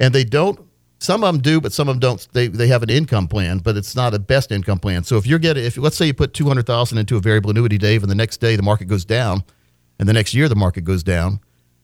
And 0.00 0.12
they 0.12 0.24
don't, 0.24 0.58
some 1.02 1.24
of 1.24 1.32
them 1.32 1.42
do, 1.42 1.60
but 1.60 1.72
some 1.72 1.88
of 1.88 1.94
them 1.94 2.00
don't. 2.00 2.28
They, 2.32 2.48
they 2.48 2.68
have 2.68 2.82
an 2.82 2.90
income 2.90 3.28
plan, 3.28 3.58
but 3.58 3.76
it's 3.76 3.94
not 3.94 4.14
a 4.14 4.18
best 4.18 4.52
income 4.52 4.78
plan. 4.78 5.04
So 5.04 5.16
if 5.16 5.26
you're 5.26 5.38
getting, 5.38 5.64
if 5.64 5.76
let's 5.76 5.96
say 5.96 6.06
you 6.06 6.14
put 6.14 6.34
200000 6.34 6.98
into 6.98 7.16
a 7.16 7.20
variable 7.20 7.50
annuity, 7.50 7.78
Dave, 7.78 8.02
and 8.02 8.10
the 8.10 8.16
next 8.16 8.38
day 8.38 8.56
the 8.56 8.62
market 8.62 8.86
goes 8.86 9.04
down, 9.04 9.44
and 9.98 10.08
the 10.08 10.12
next 10.12 10.34
year 10.34 10.48
the 10.48 10.56
market 10.56 10.82
goes 10.82 11.02
down. 11.02 11.40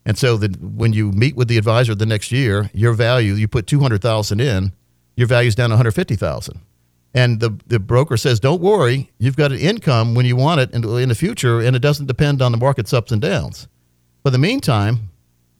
And 0.06 0.16
so 0.16 0.36
the, 0.36 0.56
when 0.60 0.92
you 0.92 1.12
meet 1.12 1.36
with 1.36 1.48
the 1.48 1.58
advisor 1.58 1.94
the 1.94 2.06
next 2.06 2.32
year, 2.32 2.70
your 2.72 2.94
value, 2.94 3.34
you 3.34 3.46
put 3.46 3.66
200000 3.66 4.40
in, 4.40 4.72
your 5.16 5.26
value's 5.26 5.54
down 5.54 5.70
to 5.70 5.76
150000 5.76 6.60
and 7.14 7.40
the, 7.40 7.58
the 7.66 7.78
broker 7.78 8.16
says, 8.16 8.38
don't 8.38 8.60
worry, 8.60 9.10
you've 9.18 9.36
got 9.36 9.52
an 9.52 9.58
income 9.58 10.14
when 10.14 10.26
you 10.26 10.36
want 10.36 10.60
it 10.60 10.70
in, 10.72 10.84
in 10.84 11.08
the 11.08 11.14
future, 11.14 11.60
and 11.60 11.74
it 11.74 11.80
doesn't 11.80 12.06
depend 12.06 12.42
on 12.42 12.52
the 12.52 12.58
market's 12.58 12.92
ups 12.92 13.12
and 13.12 13.22
downs. 13.22 13.66
But 14.22 14.34
in 14.34 14.40
the 14.40 14.46
meantime, 14.46 15.10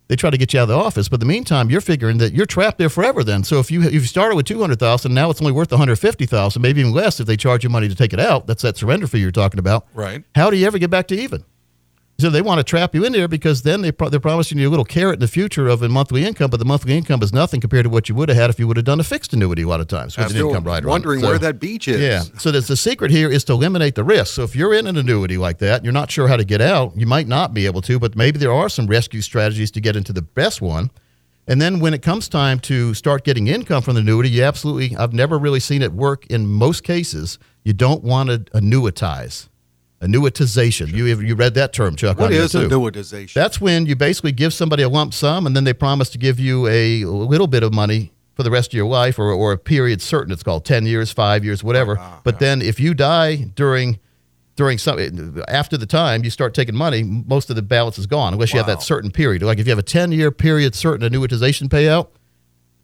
they 0.08 0.16
try 0.16 0.30
to 0.30 0.36
get 0.38 0.52
you 0.52 0.60
out 0.60 0.64
of 0.64 0.68
the 0.68 0.76
office. 0.76 1.08
But 1.08 1.22
in 1.22 1.28
the 1.28 1.32
meantime, 1.32 1.70
you're 1.70 1.80
figuring 1.80 2.18
that 2.18 2.32
you're 2.32 2.46
trapped 2.46 2.78
there 2.78 2.88
forever. 2.88 3.22
Then, 3.22 3.44
so 3.44 3.60
if 3.60 3.70
you 3.70 3.82
if 3.82 3.92
you 3.92 4.00
started 4.00 4.36
with 4.36 4.46
two 4.46 4.60
hundred 4.60 4.78
thousand, 4.78 5.14
now 5.14 5.30
it's 5.30 5.40
only 5.40 5.52
worth 5.52 5.70
one 5.70 5.78
hundred 5.78 5.96
fifty 5.96 6.26
thousand, 6.26 6.62
maybe 6.62 6.80
even 6.80 6.92
less 6.92 7.20
if 7.20 7.26
they 7.26 7.36
charge 7.36 7.64
you 7.64 7.70
money 7.70 7.88
to 7.88 7.94
take 7.94 8.12
it 8.12 8.20
out. 8.20 8.46
That's 8.46 8.62
that 8.62 8.76
surrender 8.76 9.06
fee 9.06 9.20
you're 9.20 9.30
talking 9.30 9.58
about. 9.60 9.86
Right. 9.94 10.24
How 10.34 10.50
do 10.50 10.56
you 10.56 10.66
ever 10.66 10.78
get 10.78 10.90
back 10.90 11.08
to 11.08 11.14
even? 11.14 11.44
So 12.20 12.30
they 12.30 12.42
want 12.42 12.58
to 12.58 12.64
trap 12.64 12.96
you 12.96 13.04
in 13.04 13.12
there 13.12 13.28
because 13.28 13.62
then 13.62 13.80
they 13.80 13.92
pro- 13.92 14.08
they're 14.08 14.18
promising 14.18 14.58
you 14.58 14.68
a 14.68 14.70
little 14.70 14.84
carrot 14.84 15.14
in 15.14 15.20
the 15.20 15.28
future 15.28 15.68
of 15.68 15.82
a 15.84 15.88
monthly 15.88 16.26
income, 16.26 16.50
but 16.50 16.56
the 16.56 16.64
monthly 16.64 16.96
income 16.96 17.22
is 17.22 17.32
nothing 17.32 17.60
compared 17.60 17.84
to 17.84 17.90
what 17.90 18.08
you 18.08 18.16
would 18.16 18.28
have 18.28 18.36
had 18.36 18.50
if 18.50 18.58
you 18.58 18.66
would 18.66 18.76
have 18.76 18.84
done 18.84 18.98
a 18.98 19.04
fixed 19.04 19.32
annuity 19.32 19.62
a 19.62 19.68
lot 19.68 19.78
of 19.80 19.86
times 19.86 20.16
with 20.16 20.26
an 20.26 20.30
Still 20.32 20.48
income 20.48 20.64
rider. 20.64 20.88
wondering 20.88 21.20
So- 21.20 21.28
where 21.28 21.38
that 21.38 21.60
beach 21.60 21.86
is. 21.86 22.00
yeah. 22.00 22.22
So 22.40 22.50
there's 22.50 22.66
the 22.66 22.76
secret 22.76 23.12
here 23.12 23.30
is 23.30 23.44
to 23.44 23.52
eliminate 23.52 23.94
the 23.94 24.02
risk. 24.02 24.34
So 24.34 24.42
if 24.42 24.56
you're 24.56 24.74
in 24.74 24.88
an 24.88 24.96
annuity 24.96 25.36
like 25.38 25.58
that, 25.58 25.84
you're 25.84 25.92
not 25.92 26.10
sure 26.10 26.26
how 26.26 26.36
to 26.36 26.42
get 26.44 26.60
out, 26.60 26.92
you 26.96 27.06
might 27.06 27.28
not 27.28 27.54
be 27.54 27.66
able 27.66 27.82
to, 27.82 28.00
but 28.00 28.16
maybe 28.16 28.36
there 28.40 28.52
are 28.52 28.68
some 28.68 28.88
rescue 28.88 29.20
strategies 29.20 29.70
to 29.70 29.80
get 29.80 29.94
into 29.94 30.12
the 30.12 30.22
best 30.22 30.60
one. 30.60 30.90
And 31.46 31.62
then 31.62 31.78
when 31.78 31.94
it 31.94 32.02
comes 32.02 32.28
time 32.28 32.58
to 32.60 32.94
start 32.94 33.22
getting 33.22 33.46
income 33.46 33.80
from 33.80 33.94
the 33.94 34.00
annuity, 34.00 34.28
you 34.30 34.42
absolutely 34.42 34.96
I've 34.96 35.12
never 35.12 35.38
really 35.38 35.60
seen 35.60 35.82
it 35.82 35.92
work 35.92 36.26
in 36.26 36.48
most 36.48 36.82
cases. 36.82 37.38
You 37.62 37.74
don't 37.74 38.02
want 38.02 38.28
to 38.30 38.38
annuitize. 38.58 39.46
Annuitization. 40.00 40.92
You 40.92 41.06
you 41.06 41.34
read 41.34 41.54
that 41.54 41.72
term, 41.72 41.96
Chuck? 41.96 42.18
What 42.18 42.32
is 42.32 42.54
annuitization? 42.54 43.32
That's 43.32 43.60
when 43.60 43.86
you 43.86 43.96
basically 43.96 44.32
give 44.32 44.54
somebody 44.54 44.84
a 44.84 44.88
lump 44.88 45.12
sum 45.12 45.46
and 45.46 45.56
then 45.56 45.64
they 45.64 45.72
promise 45.72 46.08
to 46.10 46.18
give 46.18 46.38
you 46.38 46.68
a 46.68 47.04
little 47.04 47.48
bit 47.48 47.64
of 47.64 47.74
money 47.74 48.12
for 48.34 48.44
the 48.44 48.50
rest 48.50 48.72
of 48.72 48.74
your 48.76 48.86
life 48.86 49.18
or, 49.18 49.32
or 49.32 49.50
a 49.52 49.58
period 49.58 50.00
certain. 50.00 50.32
It's 50.32 50.44
called 50.44 50.64
10 50.64 50.86
years, 50.86 51.10
five 51.10 51.44
years, 51.44 51.64
whatever. 51.64 51.98
Ah, 51.98 52.12
ah, 52.12 52.20
but 52.22 52.38
then 52.38 52.62
if 52.62 52.78
you 52.78 52.94
die 52.94 53.50
during 53.56 53.98
during 54.54 54.78
some 54.78 54.98
after 55.48 55.76
the 55.76 55.86
time 55.86 56.22
you 56.22 56.30
start 56.30 56.54
taking 56.54 56.76
money, 56.76 57.02
most 57.02 57.50
of 57.50 57.56
the 57.56 57.62
balance 57.62 57.98
is 57.98 58.06
gone 58.06 58.34
unless 58.34 58.52
you 58.52 58.58
have 58.58 58.66
that 58.68 58.82
certain 58.82 59.10
period. 59.10 59.42
Like 59.42 59.58
if 59.58 59.66
you 59.66 59.72
have 59.72 59.78
a 59.78 59.82
10 59.82 60.12
year 60.12 60.30
period 60.30 60.76
certain 60.76 61.10
annuitization 61.10 61.68
payout, 61.68 62.08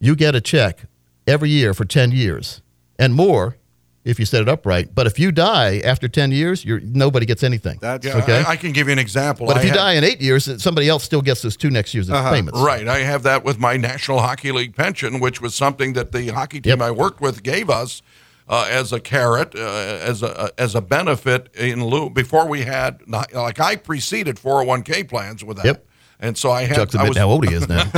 you 0.00 0.16
get 0.16 0.34
a 0.34 0.40
check 0.40 0.86
every 1.28 1.50
year 1.50 1.74
for 1.74 1.84
10 1.84 2.10
years 2.10 2.60
and 2.98 3.14
more 3.14 3.56
if 4.04 4.18
you 4.18 4.26
set 4.26 4.42
it 4.42 4.48
up 4.48 4.66
right. 4.66 4.92
But 4.94 5.06
if 5.06 5.18
you 5.18 5.32
die 5.32 5.78
after 5.78 6.08
10 6.08 6.30
years, 6.30 6.64
you're, 6.64 6.80
nobody 6.80 7.24
gets 7.26 7.42
anything. 7.42 7.78
That's 7.80 8.04
Yeah, 8.06 8.18
Okay. 8.18 8.42
I, 8.46 8.50
I 8.52 8.56
can 8.56 8.72
give 8.72 8.86
you 8.88 8.92
an 8.92 8.98
example. 8.98 9.46
but 9.46 9.56
I 9.56 9.60
if 9.60 9.64
you 9.64 9.70
had- 9.70 9.76
die 9.78 9.92
in 9.94 10.04
eight 10.04 10.20
years, 10.20 10.62
somebody 10.62 10.88
else 10.88 11.04
still 11.04 11.22
gets 11.22 11.42
those 11.42 11.56
two 11.56 11.70
next 11.70 11.94
year's 11.94 12.10
Uh-huh. 12.10 12.30
payments. 12.30 12.60
Right. 12.60 12.86
I 12.86 12.98
have 12.98 13.22
that 13.22 13.44
with 13.44 13.58
my 13.58 13.76
National 13.76 14.20
Hockey 14.20 14.52
League 14.52 14.76
pension, 14.76 15.20
which 15.20 15.40
was 15.40 15.54
something 15.54 15.94
that 15.94 16.12
the 16.12 16.28
hockey 16.28 16.60
team 16.60 16.70
Yep. 16.78 16.82
I 16.82 16.90
worked 16.90 17.20
with 17.20 17.42
gave 17.42 17.70
us 17.70 18.02
uh, 18.46 18.68
as 18.70 18.92
a 18.92 19.00
carrot, 19.00 19.54
uh, 19.54 19.58
as 19.60 20.22
a 20.22 20.50
as 20.58 20.74
a 20.74 20.82
benefit 20.82 21.48
in 21.56 21.82
lieu. 21.82 22.10
Before 22.10 22.46
we 22.46 22.60
had, 22.64 23.00
like, 23.06 23.58
I 23.58 23.76
preceded 23.76 24.36
401k 24.36 25.08
plans 25.08 25.42
with 25.42 25.56
that. 25.56 25.64
Yep. 25.64 25.86
And 26.20 26.36
so 26.36 26.50
I 26.50 26.64
had. 26.64 26.76
Chuck's 26.76 26.94
I 26.94 27.08
was, 27.08 27.16
how 27.16 27.28
old 27.28 27.48
he 27.48 27.54
is 27.54 27.66
now. 27.68 27.84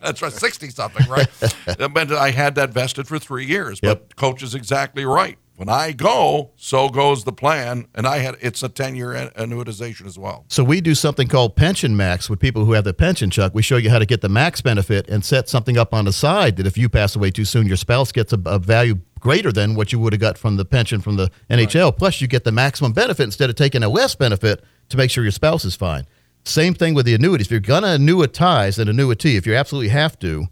that's 0.00 0.22
right, 0.22 0.32
sixty 0.32 0.70
something, 0.70 1.06
right? 1.06 1.28
but 1.92 2.12
I 2.12 2.30
had 2.30 2.54
that 2.54 2.70
vested 2.70 3.06
for 3.08 3.18
three 3.18 3.44
years. 3.44 3.78
But 3.80 3.88
Yep. 3.88 4.16
coach 4.16 4.42
is 4.42 4.54
exactly 4.54 5.04
right. 5.04 5.36
When 5.60 5.68
I 5.68 5.92
go, 5.92 6.52
so 6.56 6.88
goes 6.88 7.24
the 7.24 7.34
plan, 7.34 7.86
and 7.94 8.06
I 8.06 8.20
had 8.20 8.38
it's 8.40 8.62
a 8.62 8.68
ten 8.70 8.96
year 8.96 9.30
annuitization 9.36 10.06
as 10.06 10.18
well. 10.18 10.46
So 10.48 10.64
we 10.64 10.80
do 10.80 10.94
something 10.94 11.28
called 11.28 11.54
pension 11.54 11.94
max 11.94 12.30
with 12.30 12.40
people 12.40 12.64
who 12.64 12.72
have 12.72 12.84
the 12.84 12.94
pension, 12.94 13.28
Chuck. 13.28 13.54
We 13.54 13.60
show 13.60 13.76
you 13.76 13.90
how 13.90 13.98
to 13.98 14.06
get 14.06 14.22
the 14.22 14.30
max 14.30 14.62
benefit 14.62 15.06
and 15.10 15.22
set 15.22 15.50
something 15.50 15.76
up 15.76 15.92
on 15.92 16.06
the 16.06 16.14
side 16.14 16.56
that 16.56 16.66
if 16.66 16.78
you 16.78 16.88
pass 16.88 17.14
away 17.14 17.30
too 17.30 17.44
soon, 17.44 17.66
your 17.66 17.76
spouse 17.76 18.10
gets 18.10 18.32
a, 18.32 18.40
a 18.46 18.58
value 18.58 19.00
greater 19.18 19.52
than 19.52 19.74
what 19.74 19.92
you 19.92 19.98
would 19.98 20.14
have 20.14 20.20
got 20.20 20.38
from 20.38 20.56
the 20.56 20.64
pension 20.64 21.02
from 21.02 21.16
the 21.16 21.30
NHL. 21.50 21.94
Plus, 21.94 22.22
you 22.22 22.26
get 22.26 22.44
the 22.44 22.52
maximum 22.52 22.94
benefit 22.94 23.24
instead 23.24 23.50
of 23.50 23.56
taking 23.56 23.82
a 23.82 23.88
less 23.90 24.14
benefit 24.14 24.64
to 24.88 24.96
make 24.96 25.10
sure 25.10 25.24
your 25.24 25.30
spouse 25.30 25.66
is 25.66 25.76
fine. 25.76 26.06
Same 26.46 26.72
thing 26.72 26.94
with 26.94 27.04
the 27.04 27.12
annuities. 27.12 27.48
If 27.48 27.50
you're 27.50 27.60
to 27.60 27.86
annuitize 27.86 28.78
an 28.78 28.88
annuity, 28.88 29.36
if 29.36 29.46
you 29.46 29.54
absolutely 29.54 29.90
have 29.90 30.18
to, 30.20 30.46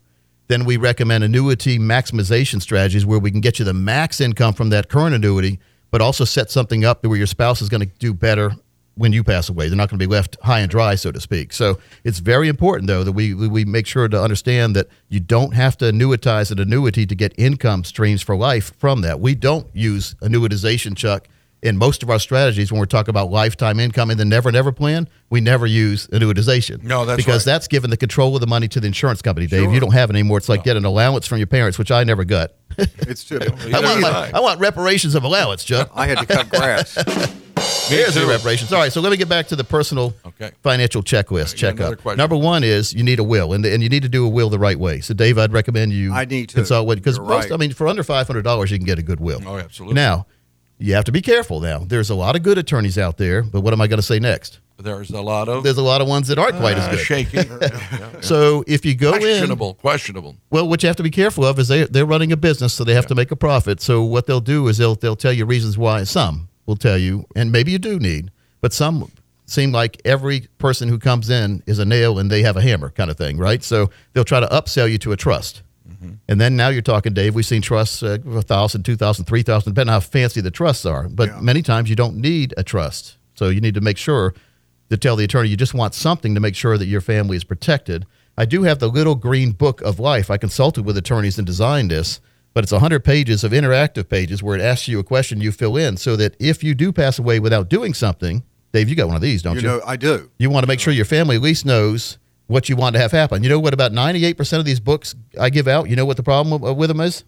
then 0.48 0.64
we 0.64 0.76
recommend 0.76 1.24
annuity 1.24 1.78
maximization 1.78 2.60
strategies 2.60 3.06
where 3.06 3.18
we 3.18 3.30
can 3.30 3.40
get 3.40 3.58
you 3.58 3.64
the 3.64 3.74
max 3.74 4.20
income 4.20 4.54
from 4.54 4.70
that 4.70 4.88
current 4.88 5.14
annuity, 5.14 5.60
but 5.90 6.00
also 6.00 6.24
set 6.24 6.50
something 6.50 6.84
up 6.84 7.04
where 7.04 7.16
your 7.16 7.26
spouse 7.26 7.62
is 7.62 7.68
going 7.68 7.82
to 7.82 7.90
do 7.98 8.12
better 8.12 8.52
when 8.94 9.12
you 9.12 9.22
pass 9.22 9.48
away. 9.48 9.68
They're 9.68 9.76
not 9.76 9.88
going 9.88 9.98
to 9.98 10.06
be 10.06 10.10
left 10.10 10.36
high 10.42 10.60
and 10.60 10.70
dry, 10.70 10.96
so 10.96 11.12
to 11.12 11.20
speak. 11.20 11.52
So 11.52 11.78
it's 12.02 12.18
very 12.18 12.48
important, 12.48 12.88
though, 12.88 13.04
that 13.04 13.12
we, 13.12 13.32
we 13.32 13.64
make 13.64 13.86
sure 13.86 14.08
to 14.08 14.20
understand 14.20 14.74
that 14.74 14.88
you 15.08 15.20
don't 15.20 15.54
have 15.54 15.78
to 15.78 15.86
annuitize 15.86 16.50
an 16.50 16.58
annuity 16.58 17.06
to 17.06 17.14
get 17.14 17.32
income 17.38 17.84
streams 17.84 18.22
for 18.22 18.34
life 18.34 18.72
from 18.76 19.02
that. 19.02 19.20
We 19.20 19.36
don't 19.36 19.68
use 19.72 20.14
annuitization, 20.14 20.96
Chuck. 20.96 21.28
In 21.60 21.76
most 21.76 22.04
of 22.04 22.10
our 22.10 22.20
strategies, 22.20 22.70
when 22.70 22.78
we're 22.78 22.86
talking 22.86 23.10
about 23.10 23.30
lifetime 23.32 23.80
income 23.80 24.12
in 24.12 24.16
the 24.18 24.24
Never 24.24 24.52
Never 24.52 24.70
plan, 24.70 25.08
we 25.28 25.40
never 25.40 25.66
use 25.66 26.06
annuitization. 26.08 26.84
No, 26.84 27.04
that's 27.04 27.16
because 27.16 27.44
right. 27.44 27.52
that's 27.52 27.66
giving 27.66 27.90
the 27.90 27.96
control 27.96 28.36
of 28.36 28.40
the 28.40 28.46
money 28.46 28.68
to 28.68 28.78
the 28.78 28.86
insurance 28.86 29.22
company, 29.22 29.48
Dave. 29.48 29.64
Sure. 29.64 29.74
You 29.74 29.80
don't 29.80 29.92
have 29.92 30.08
it 30.08 30.12
anymore. 30.14 30.38
It's 30.38 30.48
like 30.48 30.62
getting 30.62 30.82
an 30.82 30.84
allowance 30.84 31.26
from 31.26 31.38
your 31.38 31.48
parents, 31.48 31.76
which 31.76 31.90
I 31.90 32.04
never 32.04 32.22
got. 32.24 32.52
It's 32.78 33.24
too. 33.24 33.38
I 33.42 33.48
want, 33.48 33.62
did 33.72 34.00
my- 34.02 34.08
I. 34.10 34.30
I 34.34 34.40
want 34.40 34.60
reparations 34.60 35.16
of 35.16 35.24
allowance, 35.24 35.64
Chuck. 35.64 35.90
I 35.96 36.06
had 36.06 36.18
to 36.18 36.26
cut 36.26 36.48
grass. 36.48 36.94
Here's 37.88 38.14
the 38.14 38.24
reparations. 38.26 38.72
All 38.72 38.78
right, 38.78 38.92
so 38.92 39.00
let 39.00 39.10
me 39.10 39.16
get 39.16 39.28
back 39.28 39.48
to 39.48 39.56
the 39.56 39.64
personal 39.64 40.14
Okay. 40.24 40.52
financial 40.62 41.02
checklist. 41.02 41.24
Uh, 41.24 41.32
you 41.32 41.40
got 41.40 41.56
Check 41.56 41.74
another 41.78 41.94
up. 41.96 42.02
question. 42.02 42.18
Number 42.18 42.36
one 42.36 42.62
is 42.62 42.92
you 42.94 43.02
need 43.02 43.18
a 43.18 43.24
will, 43.24 43.52
and, 43.52 43.66
and 43.66 43.82
you 43.82 43.88
need 43.88 44.02
to 44.04 44.08
do 44.08 44.24
a 44.24 44.28
will 44.28 44.48
the 44.48 44.58
right 44.60 44.78
way. 44.78 45.00
So, 45.00 45.12
Dave, 45.12 45.38
I'd 45.38 45.52
recommend 45.52 45.92
you 45.92 46.12
I 46.12 46.24
need 46.24 46.50
to. 46.50 46.54
consult 46.54 46.86
with 46.86 46.98
because 46.98 47.18
most. 47.18 47.28
right. 47.28 47.52
I 47.52 47.56
mean, 47.56 47.72
for 47.72 47.88
under 47.88 48.04
five 48.04 48.28
hundred 48.28 48.42
dollars, 48.42 48.70
you 48.70 48.78
can 48.78 48.86
get 48.86 49.00
a 49.00 49.02
good 49.02 49.18
will. 49.18 49.40
Oh, 49.44 49.56
absolutely. 49.56 49.94
Now, 49.94 50.26
you 50.78 50.94
have 50.94 51.04
to 51.04 51.12
be 51.12 51.20
careful. 51.20 51.60
Now, 51.60 51.80
there's 51.80 52.10
a 52.10 52.14
lot 52.14 52.36
of 52.36 52.42
good 52.42 52.58
attorneys 52.58 52.98
out 52.98 53.16
there, 53.16 53.42
but 53.42 53.60
what 53.60 53.72
am 53.72 53.80
I 53.80 53.86
going 53.86 53.98
to 53.98 54.02
say 54.02 54.18
next? 54.18 54.60
There's 54.80 55.10
a 55.10 55.20
lot 55.20 55.48
of 55.48 55.64
There's 55.64 55.78
a 55.78 55.82
lot 55.82 56.00
of 56.00 56.06
ones 56.06 56.28
that 56.28 56.38
aren't 56.38 56.56
quite 56.56 56.76
uh, 56.76 56.82
as 56.82 56.88
good. 56.96 57.04
shaky. 57.04 57.38
Yeah, 57.38 57.58
yeah. 57.92 58.20
So, 58.20 58.62
if 58.68 58.86
you 58.86 58.94
go 58.94 59.14
in, 59.14 59.20
questionable, 59.20 59.74
questionable. 59.74 60.36
Well, 60.50 60.68
what 60.68 60.82
you 60.82 60.86
have 60.86 60.96
to 60.96 61.02
be 61.02 61.10
careful 61.10 61.44
of 61.44 61.58
is 61.58 61.66
they 61.66 61.84
they're 61.84 62.06
running 62.06 62.30
a 62.30 62.36
business, 62.36 62.74
so 62.74 62.84
they 62.84 62.94
have 62.94 63.06
to 63.06 63.16
make 63.16 63.32
a 63.32 63.36
profit. 63.36 63.80
So 63.80 64.04
what 64.04 64.26
they'll 64.26 64.40
do 64.40 64.68
is 64.68 64.78
they'll 64.78 64.94
they'll 64.94 65.16
tell 65.16 65.32
you 65.32 65.46
reasons 65.46 65.76
why. 65.76 66.04
Some 66.04 66.48
will 66.66 66.76
tell 66.76 66.96
you, 66.96 67.26
and 67.34 67.50
maybe 67.50 67.72
you 67.72 67.78
do 67.78 67.98
need, 67.98 68.30
but 68.60 68.72
some 68.72 69.10
seem 69.46 69.72
like 69.72 70.00
every 70.04 70.46
person 70.58 70.88
who 70.88 70.98
comes 70.98 71.30
in 71.30 71.62
is 71.66 71.78
a 71.78 71.84
nail 71.84 72.18
and 72.18 72.30
they 72.30 72.42
have 72.42 72.56
a 72.56 72.62
hammer 72.62 72.90
kind 72.90 73.10
of 73.10 73.16
thing, 73.16 73.38
right? 73.38 73.64
So 73.64 73.90
they'll 74.12 74.24
try 74.24 74.40
to 74.40 74.46
upsell 74.46 74.90
you 74.90 74.98
to 74.98 75.12
a 75.12 75.16
trust. 75.16 75.62
And 76.28 76.40
then 76.40 76.56
now 76.56 76.68
you're 76.68 76.82
talking, 76.82 77.14
Dave. 77.14 77.34
We've 77.34 77.46
seen 77.46 77.62
trusts 77.62 78.02
uh, 78.02 78.18
a 78.34 78.42
thousand, 78.42 78.84
two 78.84 78.96
thousand, 78.96 79.24
three 79.24 79.42
thousand, 79.42 79.72
depending 79.74 79.90
on 79.94 80.00
how 80.00 80.06
fancy 80.06 80.40
the 80.40 80.50
trusts 80.50 80.84
are. 80.86 81.08
But 81.08 81.28
Yeah. 81.28 81.40
many 81.40 81.62
times 81.62 81.88
you 81.90 81.96
don't 81.96 82.16
need 82.16 82.54
a 82.56 82.62
trust, 82.62 83.16
so 83.34 83.48
you 83.48 83.60
need 83.60 83.74
to 83.74 83.80
make 83.80 83.96
sure 83.98 84.34
to 84.90 84.96
tell 84.96 85.16
the 85.16 85.24
attorney 85.24 85.48
you 85.48 85.56
just 85.56 85.74
want 85.74 85.94
something 85.94 86.34
to 86.34 86.40
make 86.40 86.54
sure 86.56 86.78
that 86.78 86.86
your 86.86 87.00
family 87.00 87.36
is 87.36 87.44
protected. 87.44 88.06
I 88.36 88.44
do 88.44 88.62
have 88.62 88.78
the 88.78 88.88
little 88.88 89.14
green 89.16 89.52
book 89.52 89.80
of 89.82 89.98
life. 89.98 90.30
I 90.30 90.36
consulted 90.36 90.84
with 90.84 90.96
attorneys 90.96 91.38
and 91.38 91.46
designed 91.46 91.90
this, 91.90 92.20
but 92.54 92.62
it's 92.64 92.72
100 92.72 93.04
pages 93.04 93.42
of 93.44 93.52
interactive 93.52 94.08
pages 94.08 94.42
where 94.42 94.56
it 94.56 94.62
asks 94.62 94.88
you 94.88 94.98
a 94.98 95.04
question 95.04 95.40
you 95.40 95.52
fill 95.52 95.76
in 95.76 95.96
so 95.96 96.16
that 96.16 96.36
if 96.38 96.62
you 96.64 96.74
do 96.74 96.92
pass 96.92 97.18
away 97.18 97.40
without 97.40 97.68
doing 97.68 97.92
something, 97.94 98.42
Dave, 98.72 98.88
you 98.88 98.94
got 98.94 99.06
one 99.08 99.16
of 99.16 99.22
these, 99.22 99.42
don't 99.42 99.56
You 99.56 99.62
you? 99.62 99.66
know, 99.68 99.80
I 99.84 99.96
do. 99.96 100.30
you 100.38 100.50
want 100.50 100.62
to 100.64 100.68
make 100.68 100.78
sure 100.80 100.92
your 100.92 101.04
family 101.04 101.36
at 101.36 101.42
least 101.42 101.64
knows 101.66 102.18
what 102.48 102.68
you 102.68 102.74
want 102.76 102.94
to 102.96 103.00
have 103.00 103.12
happen. 103.12 103.42
You 103.44 103.48
know 103.48 103.58
what? 103.60 103.72
About 103.72 103.92
98% 103.92 104.58
of 104.58 104.64
these 104.64 104.80
books 104.80 105.14
I 105.40 105.48
give 105.50 105.68
out, 105.68 105.88
you 105.88 105.94
know 105.96 106.04
what 106.04 106.16
the 106.16 106.22
problem 106.22 106.60
with- 106.60 106.76
with 106.76 106.88
them 106.88 107.00
is? 107.00 107.22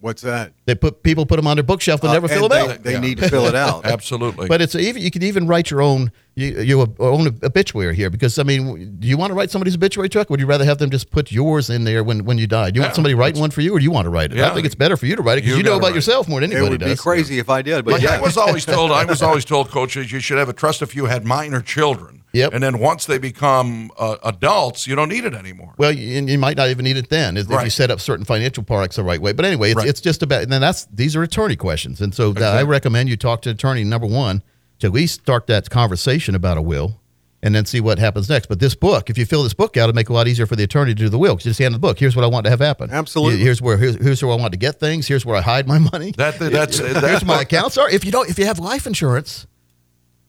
What's 0.00 0.22
that? 0.22 0.52
They 0.64 0.74
put 0.74 1.04
people 1.04 1.26
put 1.26 1.36
them 1.36 1.46
on 1.46 1.56
their 1.56 1.62
bookshelf 1.62 2.00
but 2.00 2.10
Uh, 2.10 2.14
never 2.14 2.26
and 2.26 2.34
fill 2.34 2.48
them 2.48 2.66
they, 2.66 2.72
out. 2.74 2.82
They 2.82 2.92
Yeah. 2.94 2.98
need 3.00 3.18
to 3.18 3.28
fill 3.28 3.46
it 3.46 3.54
out. 3.54 3.84
Absolutely. 3.86 4.48
But 4.48 4.60
it's 4.60 4.74
even 4.74 5.00
you 5.00 5.12
can 5.12 5.22
even 5.22 5.46
write 5.46 5.70
your 5.70 5.80
own 5.80 6.10
you, 6.34 6.60
your 6.62 6.86
own 6.98 7.26
a 7.26 7.46
obituary 7.46 7.94
here 7.94 8.08
because 8.08 8.38
I 8.38 8.42
mean, 8.42 8.96
do 8.98 9.06
you 9.06 9.16
want 9.16 9.30
to 9.30 9.34
write 9.34 9.50
somebody's 9.50 9.74
obituary, 9.74 10.08
Chuck? 10.08 10.30
Would 10.30 10.40
you 10.40 10.46
rather 10.46 10.64
have 10.64 10.78
them 10.78 10.88
just 10.90 11.10
put 11.10 11.30
yours 11.30 11.68
in 11.68 11.84
there 11.84 12.02
when, 12.02 12.24
when 12.24 12.38
you 12.38 12.46
die? 12.46 12.70
Do 12.70 12.78
you 12.78 12.82
want 12.82 12.94
somebody 12.94 13.14
writing 13.14 13.40
one 13.40 13.50
for 13.50 13.60
you, 13.60 13.74
or 13.74 13.78
do 13.78 13.84
you 13.84 13.90
want 13.90 14.06
to 14.06 14.10
write 14.10 14.32
it? 14.32 14.38
Yeah, 14.38 14.50
I 14.50 14.54
think 14.54 14.64
it's 14.64 14.74
better 14.74 14.96
for 14.96 15.06
you 15.06 15.16
to 15.16 15.22
write 15.22 15.34
it 15.38 15.42
because 15.42 15.50
You 15.50 15.56
you, 15.58 15.62
know 15.62 15.76
about 15.76 15.94
yourself 15.94 16.28
more 16.28 16.40
than 16.40 16.50
anybody 16.52 16.78
does. 16.78 16.86
It 16.88 16.90
anybody 16.90 16.90
would 16.90 16.90
be 16.90 16.94
does. 16.94 17.00
crazy 17.00 17.38
if 17.38 17.50
I 17.50 17.60
did, 17.60 17.84
but 17.84 17.92
Like 17.94 18.02
yeah. 18.02 18.16
I 18.16 18.20
was 18.20 18.36
always 18.38 18.64
told, 18.64 18.92
I 18.92 19.04
was 19.04 19.20
always 19.28 19.44
told, 19.44 19.70
coaches, 19.70 20.10
you 20.10 20.20
should 20.20 20.38
have 20.38 20.48
a 20.48 20.54
trust 20.54 20.80
if 20.80 20.96
you 20.96 21.04
had 21.06 21.24
minor 21.26 21.60
children. 21.60 22.20
Yep. 22.32 22.54
And 22.54 22.62
then 22.62 22.78
once 22.78 23.04
they 23.04 23.18
become 23.18 23.90
uh, 23.98 24.16
adults, 24.24 24.86
you 24.86 24.94
don't 24.96 25.10
need 25.10 25.26
it 25.26 25.34
anymore. 25.34 25.74
Well, 25.76 25.92
you, 25.92 26.16
and 26.16 26.30
you 26.30 26.38
might 26.38 26.56
not 26.56 26.70
even 26.70 26.84
need 26.84 26.96
it 26.96 27.10
then 27.10 27.36
if, 27.36 27.50
if 27.50 27.62
you 27.62 27.68
set 27.68 27.90
up 27.90 28.00
certain 28.00 28.24
financial 28.24 28.62
products 28.62 28.96
the 28.96 29.02
right 29.02 29.20
way. 29.20 29.32
But 29.34 29.44
anyway, 29.44 29.72
it's, 29.72 29.76
Right. 29.76 29.88
it's 29.88 30.00
just 30.00 30.22
about. 30.22 30.42
And 30.42 30.50
then 30.50 30.62
that's 30.62 30.86
these 30.86 31.14
are 31.14 31.22
attorney 31.22 31.56
questions, 31.56 32.00
and 32.00 32.14
so 32.14 32.32
that 32.32 32.56
I 32.56 32.62
recommend 32.62 33.10
you 33.10 33.18
talk 33.18 33.42
to 33.42 33.50
attorney 33.50 33.84
number 33.84 34.06
one 34.06 34.42
to 34.82 34.86
at 34.88 34.92
least 34.92 35.20
start 35.22 35.46
that 35.48 35.68
conversation 35.70 36.34
about 36.34 36.58
a 36.58 36.62
will. 36.62 36.98
And 37.44 37.52
then 37.56 37.66
see 37.66 37.80
what 37.80 37.98
happens 37.98 38.28
next. 38.28 38.46
But 38.46 38.60
this 38.60 38.76
book, 38.76 39.10
if 39.10 39.18
you 39.18 39.26
fill 39.26 39.42
this 39.42 39.52
book 39.52 39.76
out, 39.76 39.88
it'll 39.88 39.96
make 39.96 40.08
it 40.08 40.12
a 40.12 40.12
lot 40.12 40.28
easier 40.28 40.46
for 40.46 40.54
the 40.54 40.62
attorney 40.62 40.92
to 40.92 40.94
do 40.94 41.08
the 41.08 41.18
will. 41.18 41.34
just 41.34 41.58
hand 41.58 41.74
the 41.74 41.78
book. 41.80 41.98
Here's 41.98 42.14
what 42.14 42.24
I 42.24 42.28
want 42.28 42.44
to 42.44 42.50
have 42.50 42.60
happen. 42.60 42.88
Absolutely. 42.92 43.40
Here's 43.40 43.60
where 43.60 43.76
here's, 43.76 43.96
here's 43.96 44.22
where 44.22 44.30
I 44.32 44.36
want 44.36 44.52
to 44.52 44.58
get 44.60 44.78
things. 44.78 45.08
Here's 45.08 45.26
where 45.26 45.34
I 45.34 45.40
hide 45.40 45.66
my 45.66 45.78
money. 45.78 46.12
That 46.12 46.38
that's 46.38 46.78
Here's 46.78 47.00
that's 47.00 47.24
my 47.24 47.40
accounts 47.42 47.76
are. 47.78 47.90
If 47.90 48.04
you 48.04 48.12
don't, 48.12 48.30
if 48.30 48.38
you 48.38 48.44
have 48.44 48.60
life 48.60 48.86
insurance, 48.86 49.48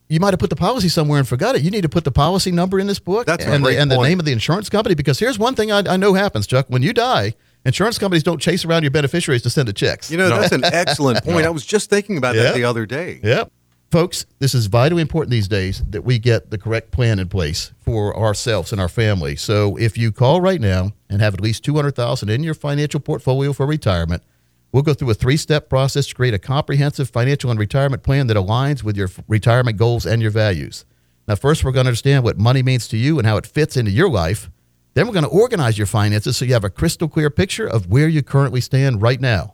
you 0.09 0.19
might 0.19 0.31
have 0.33 0.39
put 0.39 0.49
the 0.49 0.55
policy 0.55 0.89
somewhere 0.89 1.19
and 1.19 1.27
forgot 1.27 1.55
it. 1.55 1.61
You 1.61 1.69
need 1.69 1.81
to 1.83 1.89
put 1.89 2.03
the 2.03 2.11
policy 2.11 2.51
number 2.51 2.79
in 2.79 2.87
this 2.87 2.97
book 2.97 3.27
That's 3.27 3.45
a 3.45 3.51
and, 3.51 3.63
great 3.63 3.75
the, 3.75 3.81
and 3.81 3.91
the 3.91 4.01
name 4.01 4.17
of 4.17 4.25
the 4.25 4.31
insurance 4.31 4.69
company. 4.69 4.95
Because 4.95 5.19
here's 5.19 5.37
one 5.37 5.53
thing 5.53 5.71
I, 5.71 5.83
I 5.87 5.97
know 5.97 6.15
happens, 6.15 6.47
Chuck. 6.47 6.65
When 6.69 6.81
you 6.81 6.93
die, 6.93 7.35
insurance 7.63 7.99
companies 7.99 8.23
don't 8.23 8.41
chase 8.41 8.65
around 8.65 8.81
your 8.81 8.91
beneficiaries 8.91 9.43
to 9.43 9.51
send 9.51 9.67
the 9.67 9.73
checks. 9.73 10.09
You 10.09 10.17
know, 10.17 10.29
that's 10.29 10.51
an 10.51 10.63
excellent 10.65 11.23
point. 11.23 11.45
I 11.45 11.51
was 11.51 11.63
just 11.63 11.91
thinking 11.91 12.17
about 12.17 12.33
Yeah. 12.33 12.43
that 12.45 12.55
the 12.55 12.63
other 12.63 12.87
day. 12.87 13.19
Yep. 13.23 13.51
Folks, 13.93 14.25
this 14.39 14.55
is 14.55 14.65
vitally 14.65 15.03
important 15.03 15.29
these 15.29 15.47
days 15.47 15.83
that 15.87 16.03
we 16.03 16.17
get 16.17 16.49
the 16.49 16.57
correct 16.57 16.89
plan 16.89 17.19
in 17.19 17.29
place 17.29 17.73
for 17.79 18.17
ourselves 18.17 18.71
and 18.71 18.81
our 18.81 18.89
family. 18.89 19.35
So 19.35 19.75
if 19.75 19.99
you 19.99 20.11
call 20.11 20.41
right 20.41 20.59
now 20.59 20.93
and 21.11 21.21
have 21.21 21.35
at 21.35 21.41
least 21.41 21.63
200,000 21.63 22.27
in 22.27 22.41
your 22.41 22.55
financial 22.55 22.99
portfolio 22.99 23.53
for 23.53 23.67
retirement, 23.67 24.23
we'll 24.71 24.81
go 24.81 24.95
through 24.95 25.11
a 25.11 25.13
three-step 25.13 25.69
process 25.69 26.07
to 26.07 26.15
create 26.15 26.33
a 26.33 26.39
comprehensive 26.39 27.11
financial 27.11 27.51
and 27.51 27.59
retirement 27.59 28.01
plan 28.01 28.25
that 28.25 28.35
aligns 28.35 28.81
with 28.81 28.97
your 28.97 29.11
retirement 29.27 29.77
goals 29.77 30.07
and 30.07 30.23
your 30.23 30.31
values. 30.31 30.85
Now, 31.27 31.35
first 31.35 31.63
we're 31.63 31.71
going 31.71 31.85
to 31.85 31.89
understand 31.89 32.23
what 32.23 32.39
money 32.39 32.63
means 32.63 32.87
to 32.87 32.97
you 32.97 33.19
and 33.19 33.27
how 33.27 33.37
it 33.37 33.45
fits 33.45 33.77
into 33.77 33.91
your 33.91 34.09
life. 34.09 34.49
Then 34.95 35.05
we're 35.05 35.13
going 35.13 35.23
to 35.25 35.29
organize 35.29 35.77
your 35.77 35.85
finances 35.85 36.35
so 36.35 36.45
you 36.45 36.53
have 36.53 36.63
a 36.63 36.71
crystal 36.71 37.07
clear 37.07 37.29
picture 37.29 37.67
of 37.67 37.91
where 37.91 38.07
you 38.07 38.23
currently 38.23 38.59
stand 38.59 39.03
right 39.03 39.21
now. 39.21 39.53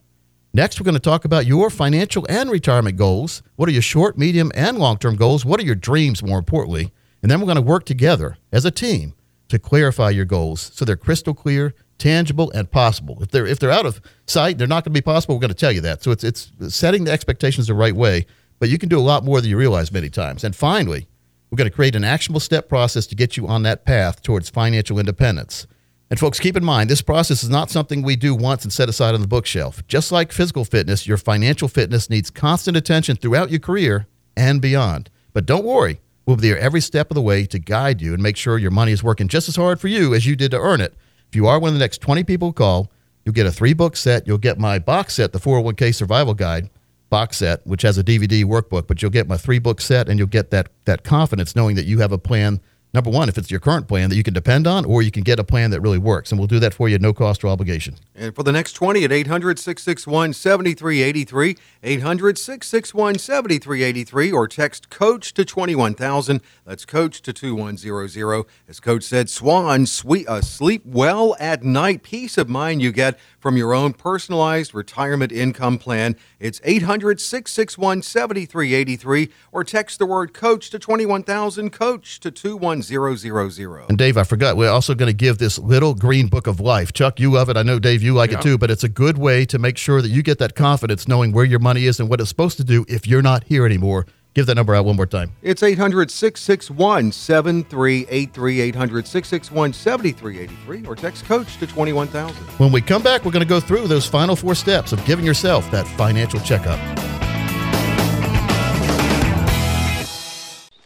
Next, 0.51 0.79
we're 0.79 0.85
going 0.85 0.95
to 0.95 0.99
talk 0.99 1.25
about 1.25 1.45
your 1.45 1.69
financial 1.69 2.25
and 2.27 2.49
retirement 2.49 2.97
goals. 2.97 3.43
What 3.55 3.69
are 3.69 3.71
your 3.71 3.83
short, 3.83 4.17
medium, 4.17 4.51
and 4.55 4.79
long 4.79 4.97
term 4.97 5.15
goals? 5.15 5.45
What 5.45 5.59
are 5.59 5.63
your 5.63 5.75
dreams, 5.75 6.23
more 6.23 6.39
importantly? 6.39 6.91
And 7.21 7.29
then 7.29 7.39
we're 7.39 7.45
going 7.45 7.55
to 7.55 7.61
work 7.61 7.85
together 7.85 8.37
as 8.51 8.65
a 8.65 8.71
team 8.71 9.13
to 9.49 9.59
clarify 9.59 10.09
your 10.09 10.25
goals 10.25 10.71
so 10.73 10.85
they're 10.85 10.95
crystal 10.95 11.35
clear, 11.35 11.75
tangible, 11.99 12.49
and 12.51 12.71
possible. 12.71 13.21
If 13.21 13.29
they're, 13.29 13.45
if 13.45 13.59
they're 13.59 13.69
out 13.69 13.85
of 13.85 14.01
sight, 14.25 14.57
they're 14.57 14.67
not 14.67 14.83
going 14.83 14.93
to 14.93 14.99
be 14.99 15.01
possible. 15.01 15.35
We're 15.35 15.41
going 15.41 15.49
to 15.49 15.55
tell 15.55 15.71
you 15.71 15.81
that. 15.81 16.01
So 16.01 16.09
it's, 16.09 16.23
it's 16.23 16.51
setting 16.69 17.03
the 17.03 17.11
expectations 17.11 17.67
the 17.67 17.75
right 17.75 17.95
way, 17.95 18.25
but 18.57 18.69
you 18.69 18.79
can 18.79 18.89
do 18.89 18.97
a 18.97 19.01
lot 19.01 19.23
more 19.23 19.41
than 19.41 19.51
you 19.51 19.57
realize 19.57 19.91
many 19.91 20.09
times. 20.09 20.43
And 20.43 20.55
finally, 20.55 21.07
we're 21.51 21.57
going 21.57 21.69
to 21.69 21.75
create 21.75 21.95
an 21.95 22.03
actionable 22.03 22.39
step 22.39 22.69
process 22.69 23.05
to 23.07 23.15
get 23.15 23.37
you 23.37 23.47
on 23.47 23.63
that 23.63 23.85
path 23.85 24.23
towards 24.23 24.49
financial 24.49 24.97
independence. 24.97 25.67
And 26.09 26.19
folks, 26.19 26.39
keep 26.39 26.57
in 26.57 26.65
mind, 26.65 26.89
this 26.89 27.03
process 27.03 27.43
is 27.43 27.49
not 27.49 27.69
something 27.69 28.01
we 28.01 28.15
do 28.15 28.33
once 28.33 28.63
and 28.63 28.73
set 28.73 28.89
aside 28.89 29.13
on 29.13 29.21
the 29.21 29.27
bookshelf. 29.27 29.85
Just 29.87 30.11
like 30.11 30.31
physical 30.31 30.65
fitness, 30.65 31.05
your 31.05 31.17
financial 31.17 31.67
fitness 31.67 32.09
needs 32.09 32.31
constant 32.31 32.75
attention 32.75 33.15
throughout 33.15 33.51
your 33.51 33.59
career 33.59 34.07
and 34.35 34.59
beyond. 34.59 35.11
But 35.33 35.45
don't 35.45 35.65
worry, 35.65 36.01
we'll 36.25 36.37
be 36.37 36.49
there 36.49 36.57
every 36.57 36.81
step 36.81 37.11
of 37.11 37.15
the 37.15 37.21
way 37.21 37.45
to 37.45 37.59
guide 37.59 38.01
you 38.01 38.15
and 38.15 38.23
make 38.23 38.37
sure 38.37 38.57
your 38.57 38.71
money 38.71 38.91
is 38.91 39.03
working 39.03 39.27
just 39.27 39.47
as 39.47 39.55
hard 39.55 39.79
for 39.79 39.87
you 39.87 40.15
as 40.15 40.25
you 40.25 40.35
did 40.35 40.49
to 40.49 40.57
earn 40.57 40.81
it. 40.81 40.95
If 41.27 41.35
you 41.35 41.45
are 41.45 41.59
one 41.59 41.69
of 41.69 41.73
the 41.75 41.79
next 41.79 41.99
20 41.99 42.23
people 42.23 42.47
who 42.47 42.53
call, 42.53 42.91
you'll 43.23 43.33
get 43.33 43.45
a 43.45 43.51
three 43.51 43.73
book 43.73 43.95
set. 43.95 44.25
You'll 44.25 44.39
get 44.39 44.57
my 44.57 44.79
box 44.79 45.13
set, 45.13 45.31
the 45.31 45.39
401k 45.39 45.93
survival 45.93 46.33
guide 46.33 46.71
box 47.11 47.37
set, 47.37 47.65
which 47.67 47.83
has 47.83 47.99
a 47.99 48.03
DVD 48.03 48.43
workbook, 48.45 48.87
but 48.87 49.01
you'll 49.01 49.11
get 49.11 49.27
my 49.27 49.37
three 49.37 49.59
book 49.59 49.79
set 49.79 50.09
and 50.09 50.17
you'll 50.17 50.27
get 50.27 50.49
that, 50.49 50.69
that 50.85 51.03
confidence 51.03 51.55
knowing 51.55 51.75
that 51.75 51.85
you 51.85 51.99
have 51.99 52.11
a 52.11 52.17
plan 52.17 52.59
number 52.93 53.09
one, 53.09 53.29
if 53.29 53.37
it's 53.37 53.51
your 53.51 53.59
current 53.59 53.87
plan 53.87 54.09
that 54.09 54.15
you 54.15 54.23
can 54.23 54.33
depend 54.33 54.67
on, 54.67 54.85
or 54.85 55.01
you 55.01 55.11
can 55.11 55.23
get 55.23 55.39
a 55.39 55.43
plan 55.43 55.71
that 55.71 55.81
really 55.81 55.97
works. 55.97 56.31
And 56.31 56.39
we'll 56.39 56.47
do 56.47 56.59
that 56.59 56.73
for 56.73 56.89
you 56.89 56.95
at 56.95 57.01
no 57.01 57.13
cost 57.13 57.43
or 57.43 57.47
obligation. 57.47 57.95
And 58.15 58.35
for 58.35 58.43
the 58.43 58.51
next 58.51 58.73
20 58.73 59.03
at 59.03 59.11
800 59.11 59.59
661 59.59 60.33
7383, 60.33 61.57
800 61.83 62.37
661 62.37 63.17
7383, 63.17 64.31
or 64.31 64.47
text 64.47 64.89
coach 64.89 65.33
to 65.33 65.45
21000. 65.45 66.41
That's 66.65 66.85
coach 66.85 67.21
to 67.21 67.33
2100. 67.33 68.45
As 68.67 68.79
Coach 68.79 69.03
said, 69.03 69.29
Swan, 69.29 69.85
sweet, 69.85 70.27
uh, 70.27 70.41
sleep 70.41 70.85
well 70.85 71.35
at 71.39 71.63
night. 71.63 72.03
Peace 72.03 72.37
of 72.37 72.49
mind 72.49 72.81
you 72.81 72.91
get 72.91 73.19
from 73.39 73.57
your 73.57 73.73
own 73.73 73.93
personalized 73.93 74.75
retirement 74.75 75.31
income 75.31 75.77
plan. 75.77 76.15
It's 76.39 76.61
800 76.63 77.19
661 77.19 78.01
7383, 78.03 79.29
or 79.51 79.63
text 79.63 79.99
the 79.99 80.05
word 80.05 80.33
coach 80.33 80.69
to 80.69 80.79
21000, 80.79 81.71
coach 81.71 82.19
to 82.19 82.31
21000. 82.31 83.85
And 83.89 83.97
Dave, 83.97 84.17
I 84.17 84.23
forgot, 84.23 84.57
we're 84.57 84.69
also 84.69 84.93
going 84.93 85.09
to 85.09 85.13
give 85.13 85.37
this 85.37 85.57
little 85.57 85.93
green 85.93 86.27
book 86.27 86.47
of 86.47 86.59
life. 86.59 86.93
Chuck, 86.93 87.19
you 87.19 87.31
love 87.31 87.49
it. 87.49 87.57
I 87.57 87.63
know, 87.63 87.79
Dave, 87.79 88.03
you 88.03 88.13
like 88.13 88.31
yeah. 88.31 88.39
it 88.39 88.43
too, 88.43 88.57
but 88.57 88.69
it's 88.69 88.83
a 88.83 88.89
good 88.89 89.17
way 89.17 89.45
to 89.45 89.57
make 89.57 89.77
sure 89.77 90.01
that 90.01 90.09
you 90.09 90.21
get 90.21 90.39
that 90.39 90.55
confidence 90.55 91.07
knowing 91.07 91.31
where 91.31 91.45
your 91.45 91.59
money 91.59 91.85
is 91.85 91.99
and 91.99 92.09
what 92.09 92.19
it's 92.19 92.29
supposed 92.29 92.57
to 92.57 92.63
do 92.63 92.85
if 92.87 93.07
you're 93.07 93.21
not 93.21 93.45
here 93.45 93.65
anymore. 93.65 94.05
Give 94.39 94.45
that 94.45 94.55
number 94.55 94.73
out 94.73 94.85
one 94.85 94.95
more 94.95 95.05
time. 95.05 95.33
It's 95.41 95.63
800 95.63 96.09
661 96.09 97.11
7383. 97.11 98.61
800 98.61 99.05
661 99.05 99.73
7383 99.73 100.87
or 100.87 100.95
text 100.95 101.25
coach 101.25 101.57
to 101.57 101.67
21000. 101.67 102.37
When 102.57 102.71
we 102.71 102.79
come 102.79 103.03
back, 103.03 103.25
we're 103.25 103.33
going 103.33 103.45
to 103.45 103.49
go 103.49 103.59
through 103.59 103.87
those 103.87 104.05
final 104.05 104.37
four 104.37 104.55
steps 104.55 104.93
of 104.93 105.03
giving 105.03 105.25
yourself 105.25 105.69
that 105.71 105.85
financial 105.97 106.39
checkup. 106.39 106.79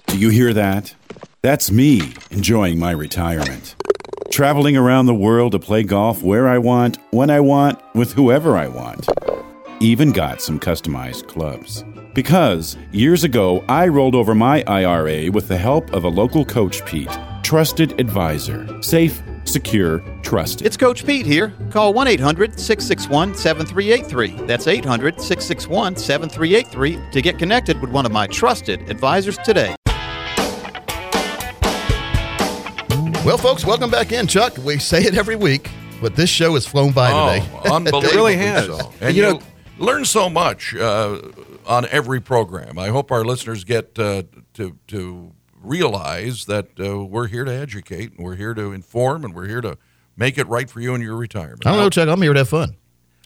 Do 0.07 0.17
you 0.17 0.29
hear 0.29 0.51
that? 0.53 0.95
That's 1.43 1.69
me 1.69 2.15
enjoying 2.31 2.79
my 2.79 2.89
retirement. 2.89 3.75
Traveling 4.31 4.75
around 4.75 5.05
the 5.05 5.13
world 5.13 5.51
to 5.51 5.59
play 5.59 5.83
golf 5.83 6.23
where 6.23 6.47
I 6.47 6.57
want, 6.57 6.97
when 7.11 7.29
I 7.29 7.39
want, 7.39 7.79
with 7.93 8.13
whoever 8.13 8.57
I 8.57 8.67
want. 8.67 9.07
Even 9.79 10.11
got 10.11 10.41
some 10.41 10.59
customized 10.59 11.27
clubs. 11.27 11.83
Because 12.13 12.77
years 12.91 13.23
ago, 13.23 13.65
I 13.67 13.87
rolled 13.87 14.13
over 14.13 14.35
my 14.35 14.63
IRA 14.67 15.31
with 15.31 15.47
the 15.47 15.57
help 15.57 15.91
of 15.93 16.03
a 16.03 16.07
local 16.07 16.45
coach, 16.45 16.85
Pete. 16.85 17.09
Trusted 17.41 17.99
advisor. 17.99 18.83
Safe, 18.83 19.23
secure, 19.45 19.99
trusted. 20.21 20.67
It's 20.67 20.77
Coach 20.77 21.07
Pete 21.07 21.25
here. 21.25 21.53
Call 21.71 21.91
1 21.91 22.07
800 22.07 22.59
661 22.59 23.33
7383. 23.33 24.45
That's 24.45 24.67
800 24.67 25.19
661 25.19 25.95
7383 25.95 27.11
to 27.11 27.21
get 27.21 27.39
connected 27.39 27.81
with 27.81 27.89
one 27.89 28.05
of 28.05 28.11
my 28.11 28.27
trusted 28.27 28.87
advisors 28.91 29.39
today. 29.39 29.75
Well, 33.25 33.37
folks, 33.39 33.65
welcome 33.65 33.89
back 33.89 34.11
in. 34.11 34.27
Chuck, 34.27 34.55
we 34.59 34.77
say 34.77 35.01
it 35.01 35.15
every 35.17 35.35
week, 35.35 35.71
but 35.99 36.15
this 36.15 36.29
show 36.29 36.53
has 36.53 36.67
flown 36.67 36.91
by 36.91 37.11
oh, 37.11 37.39
today. 37.39 37.69
Unbelievable. 37.71 38.03
it 38.03 38.15
really 38.15 38.35
has. 38.35 38.67
So. 38.67 38.93
And 39.01 39.15
you 39.15 39.23
know, 39.23 39.41
learn 39.79 40.05
so 40.05 40.29
much. 40.29 40.75
Uh, 40.75 41.19
on 41.65 41.85
every 41.87 42.21
program. 42.21 42.77
I 42.77 42.89
hope 42.89 43.11
our 43.11 43.23
listeners 43.23 43.63
get 43.63 43.97
uh, 43.97 44.23
to 44.53 44.77
to 44.87 45.33
realize 45.61 46.45
that 46.45 46.67
uh, 46.79 47.03
we're 47.05 47.27
here 47.27 47.45
to 47.45 47.53
educate, 47.53 48.13
and 48.13 48.25
we're 48.25 48.35
here 48.35 48.53
to 48.53 48.71
inform, 48.71 49.23
and 49.23 49.33
we're 49.33 49.47
here 49.47 49.61
to 49.61 49.77
make 50.17 50.37
it 50.37 50.47
right 50.47 50.69
for 50.69 50.79
you 50.81 50.93
in 50.93 51.01
your 51.01 51.15
retirement. 51.15 51.65
I 51.65 51.71
don't 51.71 51.79
know, 51.79 51.89
Chuck. 51.89 52.09
I'm 52.09 52.21
here 52.21 52.33
to 52.33 52.39
have 52.39 52.49
fun. 52.49 52.75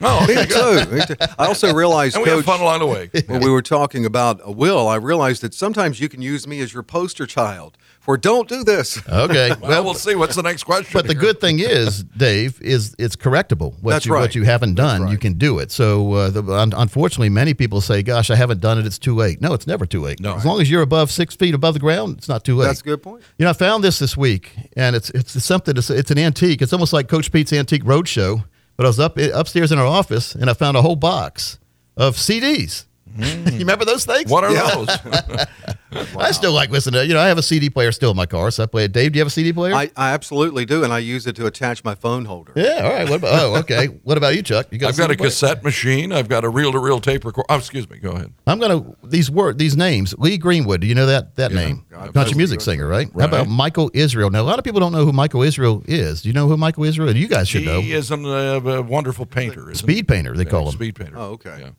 Oh, 0.01 0.27
me 0.27 0.35
too. 0.35 1.15
I 1.39 1.47
also 1.47 1.73
realized, 1.73 2.15
and 2.15 2.23
we 2.23 2.29
Coach, 2.29 2.45
fun 2.45 2.61
along 2.61 2.79
the 2.79 2.85
way. 2.85 3.09
when 3.27 3.41
we 3.41 3.49
were 3.49 3.63
talking 3.63 4.05
about 4.05 4.39
a 4.43 4.51
will, 4.51 4.87
I 4.87 4.95
realized 4.95 5.41
that 5.41 5.53
sometimes 5.53 5.99
you 5.99 6.07
can 6.07 6.21
use 6.21 6.45
me 6.47 6.59
as 6.61 6.73
your 6.73 6.83
poster 6.83 7.25
child 7.25 7.77
for 8.07 8.15
don't 8.15 8.47
do 8.47 8.63
this. 8.63 9.05
Okay. 9.09 9.49
well, 9.61 9.69
well, 9.69 9.83
we'll 9.83 9.93
see. 9.93 10.15
What's 10.15 10.37
the 10.37 10.41
next 10.41 10.63
question? 10.63 10.91
But 10.93 11.05
here? 11.05 11.13
the 11.13 11.19
good 11.19 11.41
thing 11.41 11.59
is, 11.59 12.03
Dave, 12.05 12.59
is 12.61 12.95
it's 12.97 13.17
correctable. 13.17 13.73
What 13.81 13.91
That's 13.91 14.05
you, 14.05 14.13
right. 14.13 14.21
What 14.21 14.33
you 14.33 14.43
haven't 14.43 14.75
done, 14.75 15.03
right. 15.03 15.11
you 15.11 15.17
can 15.17 15.33
do 15.33 15.59
it. 15.59 15.71
So, 15.71 16.13
uh, 16.13 16.29
the, 16.29 16.41
un- 16.53 16.71
unfortunately, 16.73 17.27
many 17.27 17.53
people 17.53 17.81
say, 17.81 18.01
"Gosh, 18.03 18.29
I 18.29 18.37
haven't 18.37 18.61
done 18.61 18.79
it. 18.79 18.85
It's 18.85 18.97
too 18.97 19.13
late." 19.13 19.41
No, 19.41 19.53
it's 19.53 19.67
never 19.67 19.85
too 19.85 19.99
late. 19.99 20.21
No. 20.21 20.37
As 20.37 20.45
long 20.45 20.61
as 20.61 20.71
you're 20.71 20.81
above 20.81 21.11
six 21.11 21.35
feet 21.35 21.53
above 21.53 21.73
the 21.73 21.81
ground, 21.81 22.19
it's 22.19 22.29
not 22.29 22.45
too 22.45 22.55
late. 22.55 22.67
That's 22.67 22.79
a 22.79 22.85
good 22.85 23.03
point. 23.03 23.23
You 23.37 23.43
know, 23.43 23.49
I 23.49 23.53
found 23.53 23.83
this 23.83 23.99
this 23.99 24.15
week, 24.15 24.53
and 24.77 24.95
it's 24.95 25.09
it's 25.09 25.43
something. 25.43 25.75
It's, 25.75 25.89
it's 25.89 26.09
an 26.09 26.17
antique. 26.17 26.61
It's 26.61 26.71
almost 26.71 26.93
like 26.93 27.09
Coach 27.09 27.29
Pete's 27.29 27.51
Antique 27.51 27.83
Roadshow. 27.83 28.45
But 28.77 28.85
I 28.85 28.89
was 28.89 29.01
up 29.01 29.17
upstairs 29.17 29.73
in 29.73 29.79
our 29.79 29.85
office, 29.85 30.33
and 30.33 30.49
I 30.49 30.53
found 30.53 30.77
a 30.77 30.81
whole 30.81 30.95
box 30.95 31.59
of 31.97 32.15
CDs. 32.15 32.85
Mm. 33.17 33.53
you 33.53 33.59
remember 33.59 33.85
those 33.85 34.05
things? 34.05 34.29
What 34.29 34.43
are 34.43 34.51
yeah. 34.51 34.75
those? 34.75 34.87
wow. 36.13 36.21
I 36.21 36.31
still 36.31 36.53
like 36.53 36.69
listening 36.69 37.01
to. 37.01 37.07
You 37.07 37.13
know, 37.13 37.19
I 37.19 37.27
have 37.27 37.37
a 37.37 37.43
CD 37.43 37.69
player 37.69 37.91
still 37.91 38.11
in 38.11 38.17
my 38.17 38.25
car, 38.25 38.51
so 38.51 38.63
I 38.63 38.65
play 38.65 38.85
it. 38.85 38.91
Dave, 38.91 39.13
do 39.13 39.17
you 39.17 39.21
have 39.21 39.27
a 39.27 39.31
CD 39.31 39.53
player? 39.53 39.73
I, 39.73 39.89
I 39.95 40.11
absolutely 40.11 40.65
do, 40.65 40.83
and 40.83 40.93
I 40.93 40.99
use 40.99 41.25
it 41.27 41.35
to 41.37 41.45
attach 41.45 41.83
my 41.83 41.95
phone 41.95 42.25
holder. 42.25 42.53
Yeah. 42.55 42.81
All 42.83 42.93
right. 42.93 43.09
What 43.09 43.17
about? 43.17 43.41
Oh, 43.41 43.55
okay. 43.57 43.87
what 44.03 44.17
about 44.17 44.35
you, 44.35 44.43
Chuck? 44.43 44.67
You 44.71 44.77
got? 44.77 44.89
I've 44.89 44.95
a 44.95 44.97
got 44.97 45.11
a 45.11 45.17
player? 45.17 45.29
cassette 45.29 45.63
machine. 45.63 46.11
I've 46.11 46.29
got 46.29 46.43
a 46.43 46.49
reel-to-reel 46.49 47.01
tape 47.01 47.25
recorder. 47.25 47.47
Oh, 47.49 47.57
excuse 47.57 47.89
me. 47.89 47.97
Go 47.97 48.11
ahead. 48.11 48.33
I'm 48.45 48.59
gonna 48.59 48.95
these 49.03 49.31
word 49.31 49.57
these 49.57 49.75
names. 49.75 50.13
Lee 50.17 50.37
Greenwood. 50.37 50.81
Do 50.81 50.87
you 50.87 50.95
know 50.95 51.07
that 51.07 51.35
that 51.35 51.51
yeah. 51.51 51.65
name? 51.65 51.85
God, 51.89 52.13
Country 52.13 52.37
music 52.37 52.61
singer, 52.61 52.87
right? 52.87 53.07
right? 53.13 53.21
How 53.21 53.27
about 53.27 53.47
Michael 53.47 53.89
Israel? 53.93 54.29
Now, 54.29 54.41
a 54.41 54.43
lot 54.43 54.59
of 54.59 54.65
people 54.65 54.79
don't 54.79 54.91
know 54.91 55.05
who 55.05 55.13
Michael 55.13 55.41
Israel 55.41 55.83
is. 55.87 56.21
Do 56.21 56.29
you 56.29 56.33
know 56.33 56.47
who 56.47 56.57
Michael 56.57 56.83
Israel? 56.83 57.09
is? 57.09 57.15
You 57.15 57.27
guys 57.27 57.49
should 57.49 57.61
he 57.61 57.67
know. 57.67 57.81
He 57.81 57.93
is 57.93 58.11
a, 58.11 58.15
a 58.15 58.81
wonderful 58.81 59.25
painter. 59.25 59.73
Speed 59.73 60.07
painter, 60.07 60.35
they 60.35 60.43
yeah, 60.43 60.49
call 60.49 60.65
him. 60.67 60.73
Speed 60.73 60.95
painter. 60.95 61.17
Oh, 61.17 61.31
okay. 61.31 61.57
Yeah. 61.59 61.69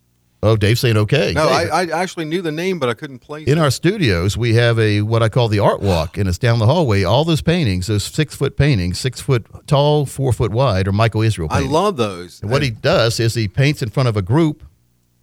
Oh, 0.41 0.57
Dave's 0.57 0.81
saying 0.81 0.97
okay. 0.97 1.33
No, 1.35 1.49
I, 1.49 1.83
I 1.83 1.83
actually 1.91 2.25
knew 2.25 2.43
the 2.43 2.53
name, 2.53 2.79
but 2.79 2.89
I 2.89 2.95
couldn't 2.95 3.19
place 3.19 3.49
it. 3.49 3.53
in 3.53 3.59
it. 3.59 3.61
our 3.61 3.73
studios, 3.73 4.37
we 4.37 4.55
have 4.55 4.79
a 4.79 5.03
what 5.03 5.21
I 5.21 5.29
call 5.29 5.49
the 5.49 5.59
art 5.59 5.81
walk, 5.81 6.17
and 6.17 6.29
it's 6.29 6.39
down 6.39 6.61
the 6.61 6.67
hallway. 6.67 7.03
All 7.03 7.25
those 7.25 7.43
paintings, 7.43 7.89
those 7.89 8.05
six 8.05 8.37
foot 8.37 8.57
paintings, 8.57 9.01
six 9.01 9.21
foot 9.21 9.47
tall, 9.67 10.07
four 10.07 10.33
foot 10.33 10.53
wide, 10.53 10.87
are 10.87 10.93
Michael 10.93 11.23
Israel. 11.23 11.49
I 11.51 11.61
love 11.61 11.97
those. 11.97 12.41
And 12.41 12.51
what 12.53 12.63
he 12.63 12.71
does 12.71 13.19
is 13.19 13.35
he 13.35 13.49
paints 13.49 13.83
in 13.83 13.91
front 13.91 14.09
of 14.09 14.17
a 14.17 14.23
group. 14.23 14.63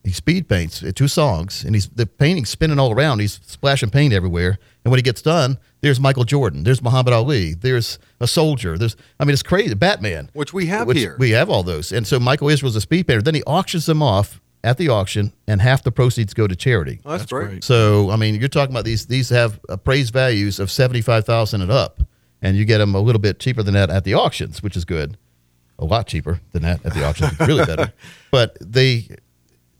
He 0.04 0.12
speed 0.12 0.48
paints 0.48 0.84
uh, 0.84 0.92
two 0.94 1.08
songs, 1.08 1.64
and 1.64 1.76
he's 1.76 1.88
the 1.88 2.06
painting's 2.06 2.50
spinning 2.50 2.78
all 2.78 2.92
around. 2.92 3.20
He's 3.20 3.40
splashing 3.46 3.90
paint 3.92 4.14
everywhere. 4.14 4.60
And 4.84 4.92
when 4.92 5.00
he 5.00 5.02
gets 5.02 5.22
done, 5.22 5.58
there's 5.80 6.00
Michael 6.00 6.26
Jordan. 6.26 6.64
There's 6.64 6.82
Muhammad 6.82 7.14
Ali. 7.14 7.54
There's 7.54 8.00
a 8.20 8.28
soldier. 8.28 8.78
There's 8.78 8.98
I 9.18 9.24
mean, 9.24 9.34
it's 9.34 9.42
crazy. 9.44 9.74
Batman, 9.76 10.30
which 10.34 10.54
we 10.54 10.66
have 10.66 10.88
which 10.88 10.98
here. 10.98 11.16
We 11.18 11.32
have 11.32 11.50
all 11.50 11.64
those. 11.64 11.94
And 11.94 12.06
so 12.06 12.20
Michael 12.20 12.50
Israel's 12.50 12.76
a 12.76 12.82
speed 12.82 13.08
painter. 13.08 13.22
Then 13.22 13.34
he 13.34 13.44
auctions 13.44 13.86
them 13.86 14.04
off 14.04 14.42
at 14.66 14.78
the 14.78 14.90
auction, 14.90 15.32
and 15.48 15.62
half 15.62 15.84
the 15.84 15.92
proceeds 15.92 16.34
go 16.34 16.48
to 16.48 16.56
charity. 16.56 17.00
Oh, 17.06 17.12
that's, 17.12 17.24
That's 17.24 17.32
great. 17.32 17.48
great. 17.48 17.64
So 17.64 18.10
I 18.10 18.16
mean, 18.18 18.36
you're 18.36 18.50
talking 18.50 18.74
about 18.74 18.84
these. 18.86 19.06
These 19.06 19.30
have 19.30 19.60
appraised 19.70 20.12
values 20.12 20.60
of 20.60 20.70
seventy 20.72 21.02
five 21.02 21.26
thousand 21.26 21.62
and 21.62 21.72
up, 21.72 22.02
and 22.42 22.58
you 22.58 22.66
get 22.66 22.80
them 22.80 22.96
a 22.96 23.00
little 23.00 23.22
bit 23.22 23.40
cheaper 23.40 23.64
than 23.64 23.76
that 23.76 23.90
at 23.90 24.04
the 24.04 24.14
auctions, 24.16 24.62
which 24.64 24.76
is 24.76 24.84
good. 24.84 25.18
A 25.78 25.86
lot 25.86 26.08
cheaper 26.08 26.40
than 26.52 26.64
that 26.64 26.86
at 26.86 26.94
the 26.94 27.06
auction, 27.06 27.30
really 27.48 27.66
better. 27.66 27.94
But 28.32 28.58
they 28.60 29.08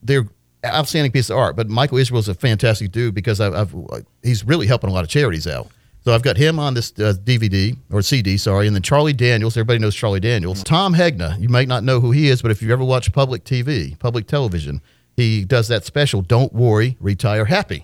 they're 0.04 0.28
outstanding 0.66 1.12
piece 1.12 1.30
of 1.30 1.38
art. 1.38 1.56
But 1.56 1.70
Michael 1.70 1.98
Israel 1.98 2.20
is 2.20 2.28
a 2.28 2.34
fantastic 2.34 2.92
dude 2.92 3.14
because 3.16 3.40
I've, 3.42 3.54
I've 3.56 4.06
he's 4.24 4.44
really 4.44 4.68
helping 4.68 4.90
a 4.90 4.94
lot 4.94 5.04
of 5.04 5.10
charities 5.10 5.48
out. 5.48 5.68
So 6.06 6.14
I've 6.14 6.22
got 6.22 6.38
him 6.38 6.60
on 6.60 6.76
this 6.76 6.92
uh, 7.00 7.16
DVD 7.24 7.76
or 7.92 8.04
CD, 8.04 8.38
sorry, 8.38 8.68
and 8.68 8.76
then 8.76 8.84
Charlie 8.84 9.12
Daniels. 9.12 9.58
Everybody 9.58 9.80
knows 9.80 9.96
Charlie 9.96 10.20
Daniels. 10.20 10.64
Tom 10.64 10.94
Hegna. 10.94 11.36
You 11.40 11.50
might 11.50 11.68
not 11.68 11.84
know 11.84 12.00
who 12.00 12.12
he 12.12 12.30
is, 12.30 12.44
but 12.44 12.52
if 12.52 12.62
you've 12.62 12.70
ever 12.70 12.84
watched 12.84 13.12
public 13.12 13.44
TV, 13.44 13.98
public 13.98 14.28
television, 14.28 14.82
he 15.18 15.44
does 15.44 15.68
that 15.70 15.84
special. 15.84 16.22
Don't 16.22 16.54
worry, 16.54 16.96
retire 17.00 17.46
happy, 17.46 17.84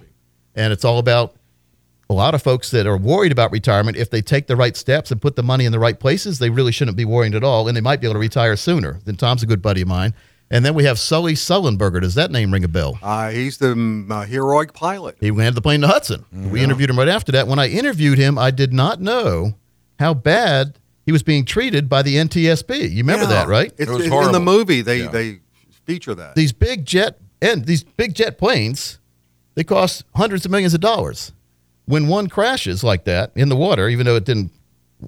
and 0.53 0.71
it's 0.71 0.85
all 0.85 0.99
about 0.99 1.33
a 2.11 2.13
lot 2.13 2.35
of 2.35 2.43
folks 2.43 2.69
that 2.69 2.85
are 2.85 2.95
worried 2.97 3.31
about 3.31 3.51
retirement. 3.51 3.97
If 3.97 4.11
they 4.11 4.21
take 4.21 4.45
the 4.45 4.55
right 4.55 4.77
steps 4.77 5.09
and 5.09 5.19
put 5.19 5.35
the 5.35 5.41
money 5.41 5.65
in 5.65 5.71
the 5.71 5.79
right 5.79 5.99
places, 5.99 6.37
they 6.37 6.51
really 6.51 6.71
shouldn't 6.71 6.97
be 6.97 7.05
worrying 7.05 7.33
at 7.33 7.43
all, 7.43 7.67
and 7.67 7.75
they 7.75 7.81
might 7.81 8.01
be 8.01 8.05
able 8.05 8.15
to 8.15 8.19
retire 8.19 8.55
sooner. 8.55 8.99
Then 9.03 9.15
Tom's 9.15 9.41
a 9.41 9.47
good 9.47 9.63
buddy 9.63 9.81
of 9.81 9.87
mine. 9.87 10.13
And 10.53 10.65
then 10.65 10.73
we 10.75 10.83
have 10.83 10.99
Sully 10.99 11.33
Sullenberger. 11.33 12.01
Does 12.01 12.15
that 12.15 12.29
name 12.29 12.51
ring 12.51 12.63
a 12.65 12.67
bell? 12.67 12.99
Uh, 13.01 13.29
he's 13.29 13.57
the 13.57 13.71
um, 13.71 14.11
uh, 14.11 14.25
heroic 14.25 14.73
pilot. 14.73 15.15
He 15.21 15.31
landed 15.31 15.55
the 15.55 15.61
plane 15.61 15.79
to 15.81 15.87
Hudson. 15.87 16.25
We 16.31 16.61
interviewed 16.61 16.89
him 16.89 16.99
right 16.99 17.07
after 17.07 17.31
that. 17.31 17.47
When 17.47 17.57
I 17.57 17.69
interviewed 17.69 18.17
him, 18.17 18.37
I 18.37 18.51
did 18.51 18.73
not 18.73 18.99
know 18.99 19.53
how 19.97 20.13
bad 20.13 20.77
he 21.05 21.11
was 21.13 21.23
being 21.23 21.45
treated 21.45 21.87
by 21.87 22.01
the 22.01 22.17
NTSB. 22.17 22.91
You 22.91 22.97
remember 22.97 23.23
Yeah. 23.23 23.29
that, 23.29 23.47
right? 23.47 23.71
It's, 23.77 23.89
It 23.89 23.93
was 23.93 24.05
in 24.05 24.11
horrible. 24.11 24.33
the 24.33 24.39
movie. 24.41 24.81
They 24.81 25.03
Yeah. 25.03 25.09
they 25.09 25.39
feature 25.85 26.13
that. 26.15 26.35
These 26.35 26.51
big 26.51 26.85
jet 26.85 27.17
and 27.41 27.65
these 27.65 27.83
big 27.83 28.13
jet 28.13 28.37
planes, 28.37 28.99
they 29.55 29.63
cost 29.63 30.03
hundreds 30.15 30.43
of 30.45 30.51
millions 30.51 30.73
of 30.73 30.81
dollars. 30.81 31.31
When 31.85 32.07
one 32.07 32.27
crashes 32.27 32.83
like 32.83 33.05
that 33.05 33.31
in 33.35 33.47
the 33.49 33.55
water, 33.55 33.87
even 33.89 34.05
though 34.05 34.15
it 34.17 34.25
didn't 34.25 34.51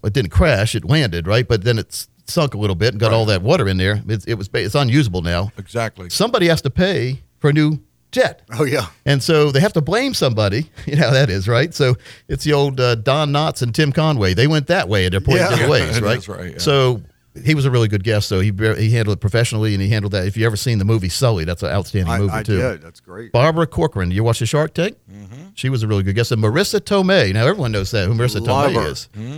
it 0.03 0.13
didn't 0.13 0.31
crash, 0.31 0.73
it 0.73 0.85
landed 0.85 1.27
right, 1.27 1.47
but 1.47 1.63
then 1.65 1.77
it's 1.77 2.07
sunk 2.25 2.53
a 2.53 2.57
little 2.57 2.75
bit 2.75 2.93
and 2.93 2.99
got 2.99 3.11
all 3.13 3.25
that 3.25 3.41
water 3.41 3.67
in 3.67 3.77
there. 3.77 4.01
It's, 4.07 4.25
it 4.25 4.35
was 4.35 4.49
it's 4.53 4.75
unusable 4.75 5.21
now. 5.21 5.51
Exactly. 5.57 6.09
Somebody 6.09 6.47
has 6.47 6.61
to 6.61 6.69
pay 6.69 7.21
for 7.39 7.49
a 7.49 7.53
new 7.53 7.79
jet. 8.11 8.41
oh 8.57 8.63
yeah. 8.63 8.87
And 9.05 9.21
so 9.23 9.51
they 9.51 9.59
have 9.59 9.73
to 9.73 9.81
blame 9.81 10.13
somebody. 10.13 10.69
You 10.85 10.95
know 10.97 11.07
how 11.07 11.11
that 11.13 11.29
is, 11.29 11.47
right? 11.47 11.73
So 11.73 11.95
it's 12.27 12.43
the 12.43 12.53
old 12.53 12.79
uh, 12.79 12.95
Don 12.95 13.31
Knotts 13.31 13.61
and 13.61 13.73
Tim 13.73 13.91
Conway. 13.91 14.33
They 14.33 14.47
went 14.47 14.67
that 14.67 14.87
way 14.87 15.05
and 15.05 15.13
they're 15.13 15.19
pointing 15.21 15.43
Yeah. 15.43 15.49
different 15.49 15.71
ways, 15.77 16.01
right? 16.01 16.13
That's 16.13 16.27
right, 16.29 16.51
yeah. 16.53 16.57
So 16.59 17.01
he 17.43 17.55
was 17.55 17.65
a 17.65 17.71
really 17.71 17.87
good 17.87 18.03
guest. 18.03 18.27
So 18.29 18.39
he 18.41 18.51
he 18.77 18.91
handled 18.91 19.17
it 19.17 19.19
professionally 19.19 19.73
and 19.73 19.81
he 19.81 19.89
handled 19.89 20.11
that. 20.13 20.27
If 20.27 20.37
you 20.37 20.45
ever 20.45 20.55
seen 20.55 20.77
the 20.77 20.85
movie 20.85 21.09
Sully, 21.09 21.45
that's 21.45 21.63
an 21.63 21.69
outstanding 21.71 22.13
I, 22.13 22.19
movie 22.19 22.33
I 22.33 22.43
too. 22.43 22.57
did. 22.59 22.81
That's 22.83 22.99
great. 22.99 23.31
Barbara 23.31 23.65
Corcoran. 23.65 24.11
You 24.11 24.23
watch 24.23 24.37
the 24.37 24.45
Shark 24.45 24.75
Tank? 24.75 24.95
Mm-hmm. 25.11 25.47
She 25.55 25.69
was 25.69 25.81
a 25.81 25.87
really 25.87 26.03
good 26.03 26.13
guest. 26.13 26.31
And 26.31 26.43
Marisa 26.43 26.79
Tomei. 26.79 27.33
Now 27.33 27.47
everyone 27.47 27.71
knows 27.71 27.89
that 27.89 28.07
who 28.07 28.13
Marisa 28.13 28.45
Love 28.45 28.71
Tomei 28.71 28.83
her. 28.83 28.87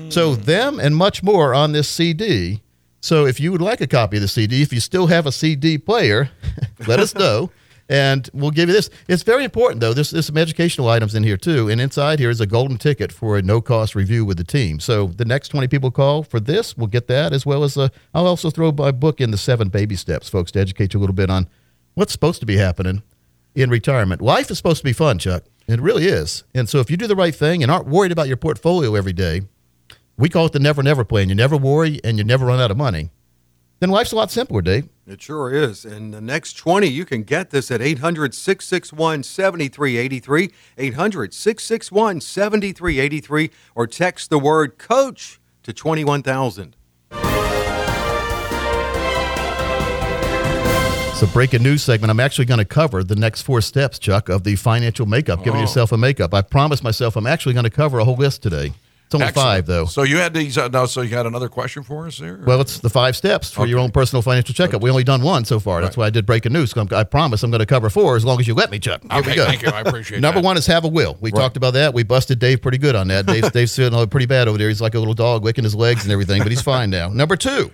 is. 0.09 0.13
So 0.13 0.35
them 0.35 0.79
and 0.81 0.93
much 0.93 1.23
more 1.23 1.53
on 1.53 1.71
this 1.71 1.87
CD. 1.87 2.61
So 3.05 3.27
if 3.27 3.39
you 3.39 3.51
would 3.51 3.61
like 3.61 3.81
a 3.81 3.87
copy 3.87 4.17
of 4.17 4.23
the 4.23 4.27
CD, 4.27 4.63
if 4.63 4.73
you 4.73 4.79
still 4.79 5.05
have 5.05 5.27
a 5.27 5.31
CD 5.31 5.77
player, 5.77 6.31
let 6.87 6.99
us 6.99 7.13
know. 7.23 7.51
And 7.87 8.27
we'll 8.33 8.49
give 8.49 8.67
you 8.67 8.73
this. 8.73 8.89
It's 9.07 9.21
very 9.21 9.43
important, 9.43 9.79
though. 9.79 9.93
There's, 9.93 10.09
there's 10.09 10.25
some 10.25 10.39
educational 10.39 10.89
items 10.89 11.13
in 11.13 11.23
here, 11.23 11.37
too. 11.37 11.69
And 11.69 11.79
inside 11.79 12.17
here 12.17 12.31
is 12.31 12.41
a 12.41 12.47
golden 12.47 12.79
ticket 12.79 13.11
for 13.11 13.37
a 13.37 13.43
no 13.43 13.61
cost 13.61 13.93
review 13.93 14.25
with 14.25 14.37
the 14.37 14.43
team. 14.43 14.79
So 14.79 15.05
the 15.05 15.23
next 15.23 15.49
20 15.49 15.67
people 15.67 15.91
call 15.91 16.23
for 16.23 16.39
this, 16.39 16.75
we'll 16.75 16.87
get 16.87 17.05
that, 17.05 17.31
as 17.31 17.45
well 17.45 17.63
as 17.63 17.77
uh, 17.77 17.89
I'll 18.15 18.25
also 18.25 18.49
throw 18.49 18.71
my 18.71 18.89
book 18.89 19.21
in 19.21 19.29
the 19.29 19.37
seven 19.37 19.69
baby 19.69 19.95
steps, 19.95 20.27
folks, 20.27 20.51
to 20.53 20.59
educate 20.59 20.95
you 20.95 20.99
a 20.99 21.01
little 21.01 21.13
bit 21.13 21.29
on 21.29 21.47
what's 21.93 22.11
supposed 22.11 22.39
to 22.39 22.47
be 22.47 22.57
happening 22.57 23.03
in 23.53 23.69
retirement. 23.69 24.19
Life 24.19 24.49
is 24.49 24.57
supposed 24.57 24.79
to 24.79 24.83
be 24.83 24.93
fun, 24.93 25.19
Chuck. 25.19 25.43
It 25.67 25.79
really 25.79 26.07
is. 26.07 26.43
And 26.55 26.67
so 26.67 26.79
if 26.79 26.89
you 26.89 26.97
do 26.97 27.05
the 27.05 27.15
right 27.15 27.35
thing 27.35 27.61
and 27.61 27.71
aren't 27.71 27.85
worried 27.85 28.11
about 28.11 28.27
your 28.27 28.37
portfolio 28.37 28.95
every 28.95 29.13
day, 29.13 29.43
we 30.17 30.29
call 30.29 30.45
it 30.45 30.53
the 30.53 30.59
never 30.59 30.81
never 30.81 31.03
plan. 31.03 31.29
You 31.29 31.35
never 31.35 31.57
worry 31.57 31.99
and 32.03 32.17
you 32.17 32.23
never 32.23 32.45
run 32.45 32.59
out 32.59 32.71
of 32.71 32.77
money. 32.77 33.09
Then 33.79 33.89
life's 33.89 34.13
a 34.13 34.15
lot 34.15 34.31
simpler, 34.31 34.61
Dave. 34.61 34.87
It 35.05 35.21
sure 35.21 35.53
is. 35.53 35.83
And 35.83 36.13
the 36.13 36.21
next 36.21 36.53
20, 36.53 36.87
you 36.87 37.03
can 37.05 37.23
get 37.23 37.49
this 37.49 37.69
at 37.69 37.81
800 37.81 38.33
661 38.33 39.23
7383, 39.23 40.51
800 40.77 41.33
661 41.33 42.21
7383, 42.21 43.51
or 43.75 43.85
text 43.85 44.29
the 44.29 44.39
word 44.39 44.77
coach 44.77 45.41
to 45.63 45.73
21000. 45.73 46.77
So, 51.15 51.27
breaking 51.27 51.63
news 51.63 51.81
segment. 51.81 52.11
I'm 52.11 52.19
actually 52.19 52.43
going 52.45 52.57
to 52.57 52.65
cover 52.65 53.01
the 53.01 53.15
next 53.15 53.43
four 53.43 53.61
steps, 53.61 53.99
Chuck, 53.99 54.27
of 54.27 54.43
the 54.43 54.55
financial 54.57 55.05
makeup, 55.05 55.45
giving 55.45 55.59
oh. 55.59 55.61
yourself 55.61 55.93
a 55.93 55.97
makeup. 55.97 56.33
I 56.33 56.41
promised 56.41 56.83
myself 56.83 57.15
I'm 57.15 57.27
actually 57.27 57.53
going 57.53 57.63
to 57.63 57.69
cover 57.69 57.99
a 57.99 58.05
whole 58.05 58.17
list 58.17 58.43
today. 58.43 58.73
It's 59.05 59.13
only 59.13 59.27
Excellent. 59.27 59.45
five, 59.47 59.65
though. 59.67 59.85
So 59.85 60.01
you 60.01 60.17
had 60.17 60.33
these 60.33 60.57
uh, 60.57 60.67
now. 60.67 60.87
So 60.87 61.01
you 61.01 61.15
had 61.15 61.27
another 61.27 61.47
question 61.47 61.83
for 61.83 62.07
us 62.07 62.17
there? 62.17 62.39
Well, 62.45 62.59
it's 62.59 62.79
the 62.79 62.89
five 62.89 63.15
steps 63.15 63.51
for 63.51 63.67
your 63.67 63.77
own 63.77 63.91
personal 63.91 64.23
financial 64.23 64.55
checkup. 64.55 64.81
We 64.81 64.89
only 64.89 65.03
done 65.03 65.21
one 65.21 65.45
so 65.45 65.59
far. 65.59 65.79
That's 65.81 65.95
why 65.95 66.07
I 66.07 66.09
did 66.09 66.25
breaking 66.25 66.53
news. 66.53 66.75
I 66.75 67.03
promise 67.03 67.43
I'm 67.43 67.51
going 67.51 67.59
to 67.59 67.67
cover 67.67 67.91
four 67.91 68.15
as 68.15 68.25
long 68.25 68.39
as 68.39 68.47
you 68.47 68.55
let 68.55 68.71
me, 68.71 68.79
Chuck. 68.79 69.01
Here 69.03 69.09
we 69.13 69.19
Okay, 69.19 69.35
go. 69.35 69.45
thank 69.45 69.61
you. 69.61 69.69
I 69.69 69.81
appreciate 69.81 70.17
it. 70.17 70.21
Number 70.21 70.41
that. 70.41 70.45
one 70.45 70.57
is 70.57 70.65
have 70.65 70.85
a 70.85 70.87
will. 70.87 71.17
We 71.21 71.31
talked 71.31 71.55
about 71.55 71.75
that. 71.75 71.93
We 71.93 72.01
busted 72.01 72.39
Dave 72.39 72.63
pretty 72.63 72.79
good 72.79 72.95
on 72.95 73.07
that. 73.09 73.27
Dave's, 73.27 73.51
Dave's 73.53 73.75
feeling 73.75 74.09
pretty 74.09 74.25
bad 74.25 74.47
over 74.47 74.57
there. 74.57 74.69
He's 74.69 74.81
like 74.81 74.95
a 74.95 74.99
little 74.99 75.13
dog 75.13 75.43
licking 75.43 75.63
his 75.63 75.75
legs 75.75 76.03
and 76.03 76.11
everything, 76.11 76.41
but 76.41 76.51
he's 76.51 76.63
fine 76.63 76.89
now. 76.89 77.09
Number 77.09 77.35
two, 77.35 77.69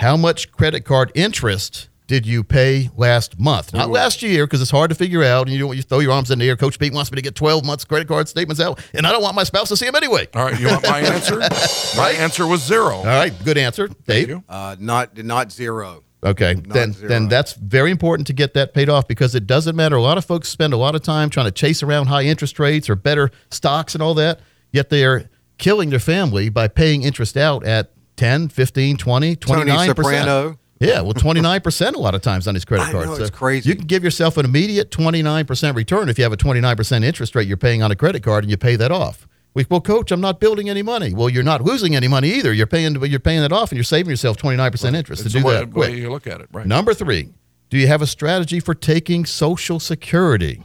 how 0.00 0.16
much 0.16 0.50
credit 0.50 0.84
card 0.84 1.12
interest 1.14 1.88
did 2.06 2.26
you 2.26 2.44
pay 2.44 2.90
last 2.96 3.40
month? 3.40 3.72
Not 3.72 3.88
last 3.88 4.22
year, 4.22 4.46
because 4.46 4.60
it's 4.60 4.70
hard 4.70 4.90
to 4.90 4.94
figure 4.94 5.22
out. 5.22 5.46
And 5.46 5.56
you 5.56 5.58
don't 5.58 5.76
you 5.76 5.82
throw 5.82 6.00
your 6.00 6.12
arms 6.12 6.30
in 6.30 6.38
the 6.38 6.48
air. 6.48 6.56
Coach 6.56 6.78
Pete 6.78 6.92
wants 6.92 7.10
me 7.10 7.16
to 7.16 7.22
get 7.22 7.34
12 7.34 7.64
months 7.64 7.84
credit 7.84 8.08
card 8.08 8.28
statements 8.28 8.60
out, 8.60 8.80
and 8.92 9.06
I 9.06 9.12
don't 9.12 9.22
want 9.22 9.34
my 9.34 9.44
spouse 9.44 9.68
to 9.70 9.76
see 9.76 9.86
them 9.86 9.96
anyway. 9.96 10.28
All 10.34 10.44
right, 10.44 10.58
you 10.58 10.66
want 10.66 10.86
my 10.86 11.00
answer? 11.00 11.38
My 11.96 12.10
answer 12.10 12.46
was 12.46 12.62
zero. 12.62 12.96
All 12.96 13.04
right, 13.04 13.32
good 13.44 13.56
answer, 13.56 13.88
Dave. 13.88 14.28
you. 14.28 14.42
Uh, 14.48 14.76
not, 14.78 15.16
not 15.22 15.52
zero. 15.52 16.02
Okay, 16.24 16.54
then 16.54 16.92
zero. 16.92 17.08
then 17.08 17.28
that's 17.28 17.52
very 17.52 17.90
important 17.90 18.26
to 18.26 18.32
get 18.32 18.54
that 18.54 18.74
paid 18.74 18.88
off 18.88 19.06
because 19.06 19.34
it 19.34 19.46
doesn't 19.46 19.76
matter. 19.76 19.96
A 19.96 20.02
lot 20.02 20.18
of 20.18 20.24
folks 20.24 20.48
spend 20.48 20.72
a 20.72 20.76
lot 20.76 20.94
of 20.94 21.02
time 21.02 21.30
trying 21.30 21.46
to 21.46 21.52
chase 21.52 21.82
around 21.82 22.06
high 22.06 22.24
interest 22.24 22.58
rates 22.58 22.88
or 22.90 22.96
better 22.96 23.30
stocks 23.50 23.94
and 23.94 24.02
all 24.02 24.14
that, 24.14 24.40
yet 24.72 24.90
they 24.90 25.04
are 25.04 25.28
killing 25.58 25.90
their 25.90 26.00
family 26.00 26.48
by 26.48 26.66
paying 26.66 27.02
interest 27.02 27.36
out 27.36 27.64
at 27.64 27.92
10, 28.16 28.48
15, 28.48 28.96
20, 28.96 29.36
29%. 29.36 29.86
Soprano. 29.86 30.58
Yeah, 30.80 31.00
well, 31.00 31.14
29% 31.14 31.94
a 31.94 31.98
lot 31.98 32.14
of 32.14 32.22
times 32.22 32.48
on 32.48 32.54
these 32.54 32.64
credit 32.64 32.88
I 32.88 32.92
cards. 32.92 33.06
know, 33.06 33.14
it's 33.16 33.30
crazy. 33.30 33.70
You 33.70 33.76
can 33.76 33.86
give 33.86 34.02
yourself 34.02 34.36
an 34.36 34.44
immediate 34.44 34.90
29% 34.90 35.74
return 35.74 36.08
if 36.08 36.18
you 36.18 36.24
have 36.24 36.32
a 36.32 36.36
29% 36.36 37.04
interest 37.04 37.34
rate 37.34 37.46
you're 37.46 37.56
paying 37.56 37.82
on 37.82 37.90
a 37.90 37.96
credit 37.96 38.22
card 38.22 38.44
and 38.44 38.50
you 38.50 38.56
pay 38.56 38.76
that 38.76 38.90
off. 38.90 39.26
We, 39.54 39.64
well, 39.70 39.80
coach, 39.80 40.10
I'm 40.10 40.20
not 40.20 40.40
building 40.40 40.68
any 40.68 40.82
money. 40.82 41.14
Well, 41.14 41.28
you're 41.28 41.44
not 41.44 41.62
losing 41.62 41.94
any 41.94 42.08
money 42.08 42.28
either. 42.30 42.52
You're 42.52 42.66
paying, 42.66 43.00
you're 43.04 43.20
paying 43.20 43.44
it 43.44 43.52
off 43.52 43.70
and 43.70 43.76
you're 43.76 43.84
saving 43.84 44.10
yourself 44.10 44.36
29% 44.36 44.96
interest 44.96 45.22
to 45.22 45.28
do 45.28 45.44
way, 45.44 45.54
that 45.54 45.72
quick. 45.72 45.90
way 45.90 45.96
you 45.96 46.10
look 46.10 46.26
at 46.26 46.40
it, 46.40 46.48
right? 46.52 46.66
Number 46.66 46.92
three, 46.92 47.28
do 47.70 47.78
you 47.78 47.86
have 47.86 48.02
a 48.02 48.06
strategy 48.06 48.58
for 48.58 48.74
taking 48.74 49.24
Social 49.24 49.78
Security? 49.78 50.64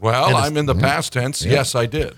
Well, 0.00 0.36
I'm 0.36 0.56
in 0.56 0.66
the 0.66 0.74
past 0.74 1.12
tense. 1.12 1.44
Yes, 1.44 1.74
I 1.74 1.86
did. 1.86 2.16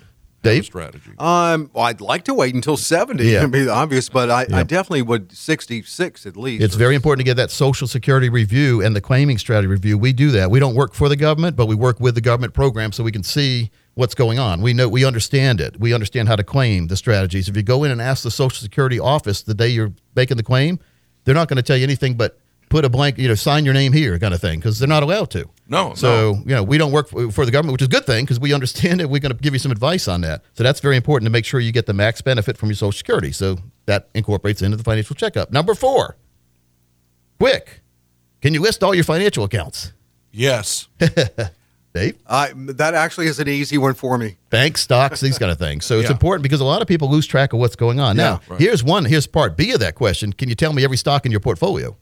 Dave? 0.55 0.65
strategy. 0.65 1.11
Um, 1.19 1.71
well, 1.73 1.85
I'd 1.85 2.01
like 2.01 2.25
to 2.25 2.35
wait 2.35 2.55
until 2.55 2.77
70 2.77 3.25
Yeah. 3.25 3.41
to 3.43 3.49
be 3.49 3.69
obvious, 3.69 4.09
but 4.09 4.31
I, 4.31 4.47
Yeah. 4.49 4.59
I 4.59 4.63
definitely 4.63 5.03
would 5.03 5.33
66 5.33 6.27
at 6.27 6.37
least. 6.37 6.63
It's 6.63 6.75
very 6.75 6.95
important 6.95 7.21
to 7.21 7.25
get 7.25 7.37
that 7.37 7.51
Social 7.51 7.87
Security 7.87 8.29
review 8.29 8.83
and 8.83 8.95
the 8.95 9.01
claiming 9.01 9.39
strategy 9.39 9.67
review. 9.69 9.99
We 9.99 10.13
do 10.13 10.31
that. 10.33 10.51
We 10.51 10.61
don't 10.61 10.75
work 10.75 10.95
for 10.95 11.09
the 11.09 11.17
government, 11.17 11.57
but 11.57 11.67
we 11.67 11.75
work 11.75 12.01
with 12.01 12.15
the 12.15 12.21
government 12.21 12.55
program 12.55 12.93
so 12.93 13.05
we 13.05 13.13
can 13.13 13.23
see 13.23 13.71
what's 13.95 14.15
going 14.15 14.39
on. 14.39 14.61
We 14.63 14.73
know 14.73 14.89
we 14.89 15.05
understand 15.05 15.61
it. 15.61 15.79
We 15.81 15.93
understand 15.93 16.29
how 16.29 16.37
to 16.37 16.45
claim 16.45 16.87
the 16.87 16.97
strategies. 16.97 17.49
If 17.49 17.57
you 17.57 17.63
go 17.63 17.85
in 17.85 17.91
and 17.91 18.01
ask 18.01 18.23
the 18.23 18.31
Social 18.31 18.61
Security 18.63 19.01
office 19.01 19.43
the 19.43 19.55
day 19.55 19.69
you're 19.69 19.93
making 20.15 20.37
the 20.37 20.43
claim, 20.43 20.79
they're 21.25 21.35
not 21.35 21.49
going 21.49 21.57
to 21.57 21.63
tell 21.63 21.77
you 21.77 21.83
anything 21.85 22.15
but 22.15 22.39
put 22.69 22.85
a 22.85 22.89
blank, 22.89 23.19
you 23.19 23.27
know, 23.29 23.35
sign 23.35 23.65
your 23.65 23.75
name 23.75 23.93
here 23.93 24.19
kind 24.19 24.35
of 24.35 24.41
thing 24.41 24.59
because 24.61 24.79
they're 24.79 24.89
not 24.89 25.03
allowed 25.03 25.31
to. 25.31 25.49
No, 25.71 25.93
So, 25.95 26.37
you 26.47 26.55
know, 26.55 26.63
we 26.63 26.79
don't 26.79 26.93
work 26.93 27.09
for, 27.09 27.31
for 27.31 27.45
the 27.45 27.51
government, 27.53 27.73
which 27.75 27.83
is 27.83 27.89
a 27.89 27.91
good 27.91 28.07
thing 28.07 28.25
because 28.25 28.41
we 28.41 28.55
understand 28.55 29.01
it. 29.03 29.11
We're 29.11 29.21
going 29.21 29.37
to 29.37 29.39
give 29.39 29.53
you 29.53 29.59
some 29.59 29.71
advice 29.71 30.09
on 30.09 30.23
that. 30.23 30.43
So 30.55 30.63
that's 30.65 30.81
very 30.81 30.97
important 30.97 31.27
to 31.27 31.31
make 31.31 31.45
sure 31.45 31.61
you 31.61 31.73
get 31.73 31.85
the 31.85 31.93
max 31.93 32.23
benefit 32.23 32.57
from 32.57 32.71
your 32.71 32.77
Social 32.77 32.93
Security. 32.93 33.33
So 33.33 33.59
that 33.87 34.09
incorporates 34.15 34.63
into 34.63 34.79
the 34.79 34.83
financial 34.83 35.15
checkup. 35.15 35.51
Number 35.53 35.75
four, 35.75 36.17
quick. 37.39 37.83
Can 38.41 38.55
you 38.55 38.61
list 38.63 38.83
all 38.83 38.95
your 38.95 39.05
financial 39.05 39.45
accounts? 39.45 39.93
Yes. 40.33 40.89
Dave? 41.95 42.17
I, 42.27 42.53
that 42.55 42.95
actually 42.95 43.27
is 43.27 43.41
an 43.41 43.49
easy 43.49 43.77
one 43.79 43.95
for 43.95 44.17
me. 44.19 44.37
Banks, 44.51 44.83
stocks, 44.83 45.21
these 45.21 45.39
kind 45.39 45.51
of 45.51 45.59
things. 45.59 45.85
So 45.85 45.99
it's 45.99 46.05
Yeah. 46.09 46.13
important 46.13 46.43
because 46.45 46.61
a 46.61 46.65
lot 46.65 46.81
of 46.83 46.89
people 46.89 47.11
lose 47.11 47.27
track 47.27 47.53
of 47.53 47.59
what's 47.59 47.77
going 47.77 47.99
on. 47.99 48.17
now, 48.17 48.41
right. 48.49 48.61
here's 48.61 48.85
one, 48.85 49.05
here's 49.05 49.27
part 49.27 49.57
B 49.57 49.73
of 49.73 49.81
that 49.81 49.95
question. 49.97 50.33
Can 50.33 50.49
you 50.49 50.55
tell 50.55 50.73
me 50.73 50.85
every 50.85 50.97
stock 50.97 51.25
in 51.27 51.33
your 51.33 51.41
portfolio? 51.41 51.97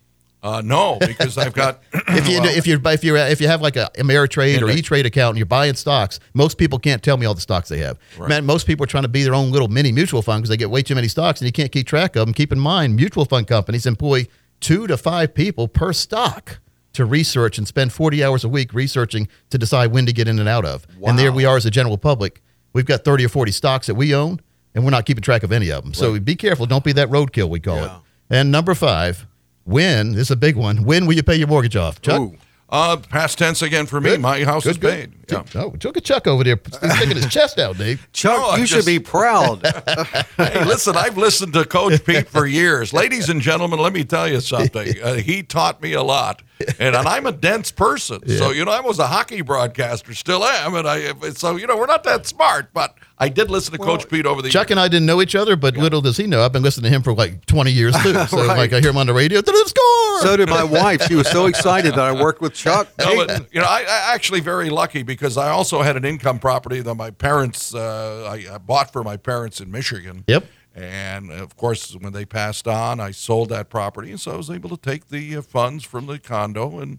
Uh, 0.47 0.63
no, 0.63 0.97
because 1.01 1.37
I've 1.37 1.53
got. 1.53 1.83
If 2.09 2.29
you 2.29 2.41
well, 2.41 2.57
if 2.57 2.67
you're 2.67 2.81
if 2.87 3.05
you 3.05 3.17
if 3.17 3.41
you 3.41 3.49
have 3.49 3.61
like 3.61 3.77
a 3.77 3.91
Ameritrade 3.97 4.63
or 4.63 4.71
E 4.71 4.81
Trade 4.81 5.07
account 5.07 5.31
and 5.31 5.39
you're 5.39 5.45
buying 5.45 5.75
stocks, 5.75 6.19
most 6.35 6.57
people 6.57 6.79
can't 6.79 7.03
tell 7.03 7.17
me 7.17 7.27
all 7.27 7.35
the 7.35 7.41
stocks 7.41 7.69
they 7.69 7.79
have. 7.79 7.99
Man, 8.19 8.47
most 8.47 8.67
people 8.67 8.85
are 8.85 8.87
trying 8.87 9.03
to 9.03 9.09
be 9.09 9.23
their 9.23 9.35
own 9.35 9.51
little 9.51 9.69
mini 9.69 9.93
mutual 9.93 10.23
fund 10.23 10.43
because 10.43 10.51
they 10.51 10.57
get 10.57 10.71
way 10.71 10.83
too 10.83 10.95
many 10.95 11.09
stocks 11.09 11.41
and 11.41 11.47
you 11.47 11.53
can't 11.53 11.73
keep 11.73 11.87
track 11.87 12.17
of 12.17 12.27
them. 12.27 12.33
Keep 12.33 12.53
in 12.53 12.59
mind, 12.59 12.97
mutual 12.97 13.25
fund 13.25 13.47
companies 13.47 13.87
employ 13.87 14.27
two 14.61 14.87
to 14.87 14.97
five 14.97 15.35
people 15.35 15.69
per 15.69 15.93
stock 15.93 16.59
to 16.95 17.05
research 17.05 17.59
and 17.59 17.67
spend 17.69 17.93
40 17.93 18.25
hours 18.25 18.45
a 18.45 18.49
week 18.49 18.73
researching 18.73 19.29
to 19.51 19.59
decide 19.59 19.93
when 19.93 20.07
to 20.07 20.13
get 20.13 20.29
in 20.29 20.39
and 20.39 20.49
out 20.49 20.65
of. 20.65 20.87
And 21.05 21.19
there 21.19 21.33
we 21.33 21.45
are 21.45 21.57
as 21.57 21.67
a 21.67 21.71
general 21.71 21.99
public. 21.99 22.41
We've 22.73 22.87
got 22.87 23.05
30 23.05 23.27
or 23.27 23.29
40 23.29 23.53
stocks 23.53 23.87
that 23.89 23.95
we 23.95 24.15
own 24.15 24.41
and 24.75 24.85
we're 24.85 24.91
not 24.91 25.05
keeping 25.07 25.23
track 25.23 25.43
of 25.43 25.53
any 25.53 25.71
of 25.71 25.83
them. 25.85 25.93
So 25.93 26.19
be 26.21 26.37
careful. 26.37 26.67
Don't 26.67 26.85
be 26.85 26.93
that 26.93 27.09
roadkill, 27.09 27.49
we 27.51 27.61
call 27.61 27.85
it. 27.85 27.91
And 28.31 28.51
number 28.51 28.75
five, 28.75 29.27
when, 29.67 30.13
this 30.13 30.23
is 30.23 30.31
a 30.31 30.37
big 30.37 30.57
one, 30.57 30.85
when 30.85 31.07
will 31.07 31.15
you 31.15 31.23
pay 31.23 31.37
your 31.37 31.49
mortgage 31.49 31.77
off? 31.77 32.01
Chuck? 32.01 32.21
Ooh. 32.21 32.37
Uh, 32.69 32.97
past 32.97 33.39
tense 33.39 33.63
again 33.63 33.87
for 33.87 34.01
me. 34.01 34.11
Good. 34.11 34.21
My 34.21 34.43
house 34.43 34.65
Good, 34.65 34.71
is 34.71 34.79
good. 34.79 34.91
paid. 34.91 35.13
Yeah. 35.31 35.63
Oh, 35.63 35.75
look 35.85 35.97
at 35.97 36.05
Chuck 36.05 36.27
over 36.27 36.43
there 36.43 36.59
sticking 36.67 37.15
his 37.15 37.27
chest 37.29 37.61
out, 37.61 37.79
Dave. 37.79 38.05
Chuck, 38.13 38.41
I 38.55 38.57
you 38.57 38.67
should 38.67 38.85
be 38.87 38.99
proud. 38.99 39.63
Hey, 40.37 40.65
listen, 40.65 40.97
I've 40.97 41.17
listened 41.17 41.53
to 41.55 41.65
Coach 41.65 42.05
Pete 42.05 42.29
for 42.29 42.45
years. 42.47 42.93
Ladies 42.93 43.29
and 43.29 43.41
gentlemen, 43.41 43.79
let 43.79 43.93
me 43.93 44.05
tell 44.05 44.29
you 44.29 44.41
something. 44.41 45.01
Uh, 45.01 45.15
he 45.15 45.43
taught 45.43 45.81
me 45.81 45.93
a 45.95 46.03
lot. 46.03 46.43
And, 46.79 46.97
and 46.97 47.09
I'm 47.09 47.27
a 47.27 47.33
dense 47.33 47.71
person. 47.71 48.27
So, 48.29 48.51
you 48.51 48.65
know, 48.65 48.71
I 48.73 48.81
was 48.81 48.99
a 48.99 49.07
hockey 49.07 49.43
broadcaster, 49.43 50.15
still 50.15 50.43
am. 50.45 50.75
And 50.75 50.89
I, 50.89 51.13
so, 51.33 51.57
you 51.57 51.67
know, 51.67 51.77
we're 51.77 51.87
not 51.87 52.03
that 52.05 52.27
smart, 52.27 52.73
but 52.73 52.97
I 53.19 53.29
did 53.29 53.51
listen 53.51 53.73
to 53.73 53.79
Coach 53.79 54.09
Pete 54.09 54.25
over 54.27 54.41
the 54.43 54.49
Chuck 54.49 54.69
years. 54.69 54.71
and 54.73 54.81
I 54.81 54.89
didn't 54.89 55.07
know 55.07 55.21
each 55.21 55.35
other, 55.35 55.55
but 55.57 55.77
little 55.77 56.01
does 56.01 56.17
he 56.17 56.27
know, 56.27 56.43
I've 56.43 56.53
been 56.53 56.63
listening 56.63 56.91
to 56.91 56.97
him 56.97 57.03
for 57.03 57.13
like 57.15 57.45
20 57.47 57.71
years 57.71 57.95
too. 58.03 58.13
So, 58.29 58.39
Right. 58.47 58.57
like, 58.59 58.73
I 58.73 58.81
hear 58.81 58.91
him 58.91 58.97
on 58.97 59.07
the 59.07 59.13
radio, 59.15 59.41
"Did 59.41 59.55
it 59.55 59.69
score? 59.69 60.21
so 60.23 60.37
did 60.37 60.49
my 60.49 60.65
wife. 60.65 61.03
She 61.07 61.15
was 61.15 61.29
so 61.29 61.47
excited 61.47 61.93
that 61.95 62.01
I 62.01 62.13
worked 62.13 62.41
with 62.41 62.55
Chuck. 62.55 62.89
No, 62.99 63.27
but, 63.27 63.53
you 63.53 63.61
know, 63.61 63.67
I, 63.67 63.81
I 63.83 64.15
actually 64.15 64.41
very 64.41 64.71
lucky 64.71 65.03
because 65.03 65.37
I 65.37 65.51
also 65.51 65.83
had 65.83 65.97
an 65.97 66.05
income 66.05 66.39
property 66.39 66.81
that 66.81 66.95
my 66.95 67.11
parents 67.11 67.75
uh, 67.75 68.29
I, 68.31 68.55
I 68.55 68.59
bought 68.59 68.93
for 68.93 69.05
my 69.05 69.17
parents 69.17 69.61
in 69.61 69.71
Michigan. 69.71 70.25
Yep. 70.27 70.47
And 70.77 71.31
of 71.33 71.57
course, 71.57 71.97
when 71.97 72.13
they 72.13 72.27
passed 72.27 72.69
on, 72.69 73.01
I 73.01 73.11
sold 73.11 73.49
that 73.49 73.71
property, 73.71 74.11
and 74.11 74.21
so 74.21 74.33
I 74.33 74.37
was 74.37 74.51
able 74.51 74.69
to 74.69 74.77
take 74.77 75.09
the 75.09 75.37
uh, 75.37 75.43
funds 75.43 75.85
from 75.85 76.05
the 76.05 76.19
condo 76.19 76.79
and 76.79 76.99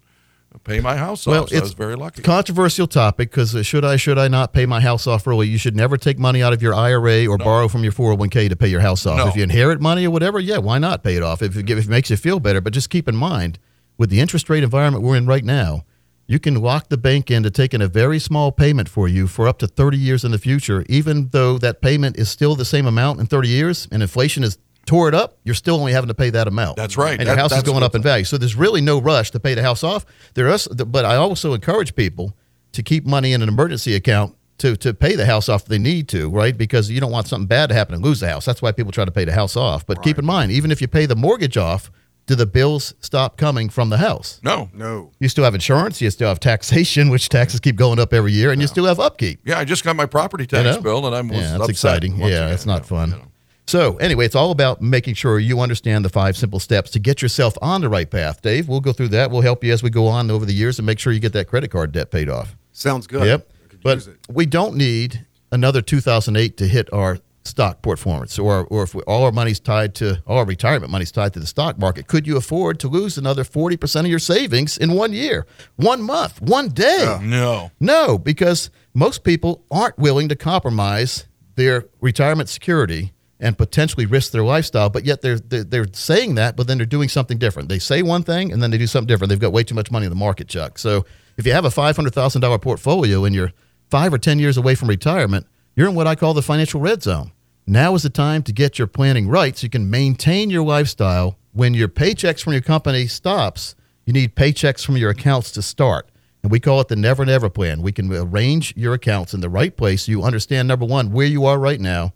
pay 0.63 0.79
my 0.79 0.97
house 0.97 1.27
Well, 1.27 1.43
off. 1.43 1.49
So 1.49 1.55
I 1.55 1.57
it's 1.59 1.65
was 1.65 1.73
very 1.73 1.95
lucky. 1.95 2.23
Controversial 2.23 2.87
topic 2.87 3.29
because 3.29 3.55
uh, 3.55 3.61
should 3.61 3.85
I, 3.85 3.95
should 3.95 4.17
I 4.17 4.27
not 4.27 4.51
pay 4.51 4.65
my 4.65 4.79
house 4.79 5.05
off 5.05 5.27
early? 5.27 5.47
You 5.47 5.59
should 5.59 5.75
never 5.75 5.95
take 5.95 6.17
money 6.17 6.41
out 6.41 6.53
of 6.53 6.61
your 6.63 6.73
IRA 6.73 7.27
or 7.27 7.37
borrow 7.37 7.67
from 7.67 7.83
your 7.83 7.93
401k 7.93 8.49
to 8.49 8.55
pay 8.55 8.67
your 8.67 8.79
house 8.79 9.05
off. 9.05 9.17
No. 9.17 9.27
If 9.27 9.35
you 9.35 9.43
inherit 9.43 9.79
money 9.79 10.07
or 10.07 10.09
whatever, 10.11 10.39
yeah, 10.39 10.57
why 10.57 10.79
not 10.79 11.03
pay 11.03 11.15
it 11.15 11.21
off 11.21 11.43
if 11.43 11.55
it, 11.55 11.69
if 11.69 11.85
it 11.85 11.87
makes 11.87 12.09
you 12.09 12.17
feel 12.17 12.39
better? 12.39 12.61
But 12.61 12.73
just 12.73 12.89
keep 12.89 13.07
in 13.07 13.15
mind, 13.15 13.59
with 13.97 14.09
the 14.09 14.19
interest 14.19 14.49
rate 14.49 14.63
environment 14.63 15.03
we're 15.03 15.17
in 15.17 15.27
right 15.27 15.45
now, 15.45 15.83
you 16.27 16.39
can 16.39 16.55
lock 16.61 16.89
the 16.89 16.97
bank 16.97 17.31
into 17.31 17.49
taking 17.49 17.81
a 17.81 17.87
very 17.87 18.19
small 18.19 18.51
payment 18.51 18.89
for 18.89 19.07
you 19.07 19.27
for 19.27 19.47
up 19.47 19.57
to 19.59 19.67
30 19.67 19.97
years 19.97 20.23
in 20.25 20.31
the 20.31 20.37
future, 20.37 20.85
even 20.89 21.29
though 21.29 21.57
that 21.57 21.81
payment 21.81 22.17
is 22.17 22.29
still 22.29 22.55
the 22.55 22.65
same 22.65 22.85
amount 22.85 23.19
in 23.19 23.25
30 23.25 23.47
years 23.47 23.87
and 23.91 24.01
inflation 24.01 24.43
has 24.43 24.57
tore 24.85 25.07
it 25.09 25.13
up, 25.13 25.37
you're 25.43 25.55
still 25.55 25.75
only 25.75 25.91
having 25.93 26.07
to 26.07 26.13
pay 26.13 26.29
that 26.29 26.47
amount. 26.47 26.77
That's 26.77 26.97
right. 26.97 27.17
And 27.19 27.27
your 27.27 27.35
That- 27.35 27.41
house 27.41 27.51
is 27.57 27.63
going 27.63 27.83
up 27.83 27.95
in 27.95 28.01
value. 28.01 28.23
So 28.25 28.37
there's 28.37 28.55
really 28.55 28.81
no 28.81 28.99
rush 29.01 29.31
to 29.31 29.39
pay 29.39 29.53
the 29.53 29.61
house 29.63 29.83
off. 29.83 30.05
There 30.33 30.47
is, 30.49 30.67
but 30.67 31.05
I 31.05 31.15
also 31.15 31.53
encourage 31.53 31.95
people 31.95 32.35
to 32.73 32.83
keep 32.83 33.05
money 33.05 33.33
in 33.33 33.41
an 33.41 33.49
emergency 33.49 33.95
account 33.95 34.35
to, 34.59 34.75
to 34.77 34.93
pay 34.93 35.15
the 35.15 35.25
house 35.25 35.49
off 35.49 35.63
if 35.63 35.67
they 35.67 35.77
need 35.77 36.07
to, 36.09 36.29
right? 36.29 36.57
Because 36.57 36.89
you 36.89 36.99
don't 36.99 37.11
want 37.11 37.27
something 37.27 37.47
bad 37.47 37.69
to 37.69 37.75
happen 37.75 37.95
and 37.95 38.03
lose 38.03 38.19
the 38.21 38.27
house. 38.29 38.45
That's 38.45 38.61
why 38.61 38.71
people 38.71 38.91
try 38.91 39.05
to 39.05 39.11
pay 39.11 39.23
the 39.25 39.33
house 39.33 39.55
off. 39.55 39.85
But 39.85 40.01
keep 40.01 40.17
in 40.17 40.25
mind, 40.25 40.51
even 40.51 40.71
if 40.71 40.81
you 40.81 40.87
pay 40.87 41.05
the 41.05 41.15
mortgage 41.15 41.57
off, 41.57 41.91
do 42.27 42.35
the 42.35 42.45
bills 42.45 42.93
stop 42.99 43.37
coming 43.37 43.69
from 43.69 43.89
the 43.89 43.97
house? 43.97 44.39
No. 44.43 44.69
No. 44.73 45.11
You 45.19 45.29
still 45.29 45.43
have 45.43 45.55
insurance, 45.55 46.01
you 46.01 46.09
still 46.11 46.27
have 46.27 46.39
taxation, 46.39 47.09
which 47.13 47.29
taxes 47.29 47.59
keep 47.59 47.75
going 47.75 47.99
up 47.99 48.13
every 48.13 48.33
year, 48.33 48.51
and 48.51 48.61
you 48.61 48.67
still 48.67 48.85
have 48.85 48.99
upkeep. 48.99 49.39
Yeah, 49.45 49.57
I 49.57 49.65
just 49.65 49.83
got 49.83 49.95
my 49.95 50.05
property 50.05 50.43
You 50.43 50.47
tax 50.47 50.75
know? 50.77 50.81
bill, 50.81 51.05
and 51.07 51.15
I'm 51.15 51.29
yeah, 51.29 51.57
that's 51.57 51.69
exciting. 51.69 52.17
Yeah, 52.17 52.25
again, 52.27 52.51
it's 52.51 52.65
not 52.65 52.81
you 52.83 52.87
fun. 52.87 53.09
you 53.11 53.15
know. 53.15 53.23
So 53.65 53.97
anyway, 53.97 54.25
it's 54.25 54.35
all 54.35 54.51
about 54.51 54.81
making 54.81 55.15
sure 55.15 55.39
you 55.39 55.59
understand 55.59 56.05
the 56.05 56.09
five 56.09 56.37
simple 56.37 56.59
steps 56.59 56.89
to 56.91 56.99
get 56.99 57.21
yourself 57.21 57.57
on 57.61 57.81
the 57.81 57.89
right 57.89 58.09
path. 58.09 58.41
Dave, 58.41 58.69
we'll 58.69 58.79
go 58.79 58.93
through 58.93 59.09
that. 59.09 59.29
We'll 59.29 59.41
help 59.41 59.61
you 59.63 59.73
as 59.73 59.83
we 59.83 59.89
go 59.89 60.07
on 60.07 60.31
over 60.31 60.45
the 60.45 60.53
years 60.53 60.79
and 60.79 60.85
make 60.85 60.99
sure 60.99 61.11
you 61.11 61.19
get 61.19 61.33
that 61.33 61.47
credit 61.49 61.69
card 61.71 61.91
debt 61.91 62.09
paid 62.09 62.29
off. 62.29 62.55
Sounds 62.71 63.07
good. 63.07 63.25
Yep. 63.25 63.49
But 63.83 64.07
we 64.29 64.45
don't 64.45 64.75
need 64.75 65.25
another 65.51 65.81
2008 65.81 66.55
to 66.57 66.67
hit 66.67 66.91
our 66.93 67.19
stock 67.47 67.81
performance, 67.81 68.37
or 68.37 68.65
or 68.67 68.83
if 68.83 68.93
we, 68.93 69.01
all 69.03 69.23
our 69.23 69.31
money's 69.31 69.59
tied 69.59 69.95
to 69.95 70.21
all 70.27 70.37
our 70.37 70.45
retirement 70.45 70.91
money's 70.91 71.11
tied 71.11 71.33
to 71.33 71.39
the 71.39 71.47
stock 71.47 71.79
market. 71.79 72.07
Could 72.07 72.27
you 72.27 72.37
afford 72.37 72.79
to 72.81 72.87
lose 72.87 73.17
another 73.17 73.43
40 73.43 73.77
percent 73.77 74.05
of 74.05 74.09
your 74.09 74.19
savings 74.19 74.77
in 74.77 74.93
one 74.93 75.13
year, 75.13 75.45
one 75.75 76.01
month, 76.01 76.41
one 76.41 76.69
day? 76.69 77.17
No. 77.21 77.71
No, 77.79 78.17
because 78.17 78.69
most 78.93 79.23
people 79.23 79.63
aren't 79.71 79.97
willing 79.97 80.29
to 80.29 80.35
compromise 80.35 81.27
their 81.55 81.85
retirement 82.01 82.49
security 82.49 83.13
and 83.39 83.57
potentially 83.57 84.05
risk 84.05 84.31
their 84.31 84.43
lifestyle, 84.43 84.89
but 84.89 85.05
yet 85.05 85.21
they're, 85.21 85.39
they're 85.39 85.63
they're 85.63 85.87
saying 85.93 86.35
that, 86.35 86.55
but 86.55 86.67
then 86.67 86.77
they're 86.77 86.85
doing 86.87 87.09
something 87.09 87.37
different. 87.37 87.69
They 87.69 87.79
say 87.79 88.01
one 88.01 88.23
thing 88.23 88.51
and 88.51 88.61
then 88.61 88.71
they 88.71 88.77
do 88.77 88.87
something 88.87 89.07
different. 89.07 89.29
They've 89.29 89.39
got 89.39 89.53
way 89.53 89.63
too 89.63 89.75
much 89.75 89.91
money 89.91 90.05
in 90.05 90.09
the 90.09 90.15
market, 90.15 90.47
Chuck. 90.47 90.79
So 90.79 91.05
if 91.37 91.45
you 91.45 91.53
have 91.53 91.65
a 91.65 91.71
five 91.71 91.95
hundred 91.95 92.13
thousand 92.13 92.41
dollar 92.41 92.57
portfolio 92.57 93.25
and 93.25 93.35
you're 93.35 93.53
five 93.89 94.13
or 94.13 94.17
ten 94.17 94.39
years 94.39 94.57
away 94.57 94.75
from 94.75 94.89
retirement, 94.89 95.45
you're 95.75 95.87
in 95.87 95.95
what 95.95 96.07
I 96.07 96.15
call 96.15 96.33
the 96.33 96.41
financial 96.41 96.81
red 96.81 97.03
zone. 97.03 97.31
Now 97.69 97.95
is 97.95 98.03
the 98.03 98.09
time 98.09 98.43
to 98.43 98.53
get 98.53 98.79
your 98.79 98.87
planning 98.87 99.27
right 99.27 99.57
so 99.57 99.65
you 99.65 99.69
can 99.69 99.89
maintain 99.89 100.49
your 100.49 100.63
lifestyle. 100.63 101.37
When 101.51 101.73
your 101.73 101.89
paychecks 101.89 102.41
from 102.41 102.53
your 102.53 102.61
company 102.61 103.07
stops, 103.07 103.75
you 104.05 104.13
need 104.13 104.37
paychecks 104.37 104.85
from 104.85 104.95
your 104.95 105.09
accounts 105.09 105.51
to 105.51 105.61
start. 105.61 106.07
And 106.41 106.49
we 106.49 106.61
call 106.61 106.79
it 106.79 106.87
the 106.87 106.95
never 106.95 107.25
never 107.25 107.49
plan. 107.49 107.81
We 107.81 107.91
can 107.91 108.09
arrange 108.13 108.73
your 108.77 108.93
accounts 108.93 109.33
in 109.33 109.41
the 109.41 109.49
right 109.49 109.75
place 109.75 110.03
so 110.03 110.13
you 110.13 110.23
understand 110.23 110.69
number 110.69 110.85
one, 110.85 111.11
where 111.11 111.27
you 111.27 111.43
are 111.43 111.59
right 111.59 111.81
now. 111.81 112.13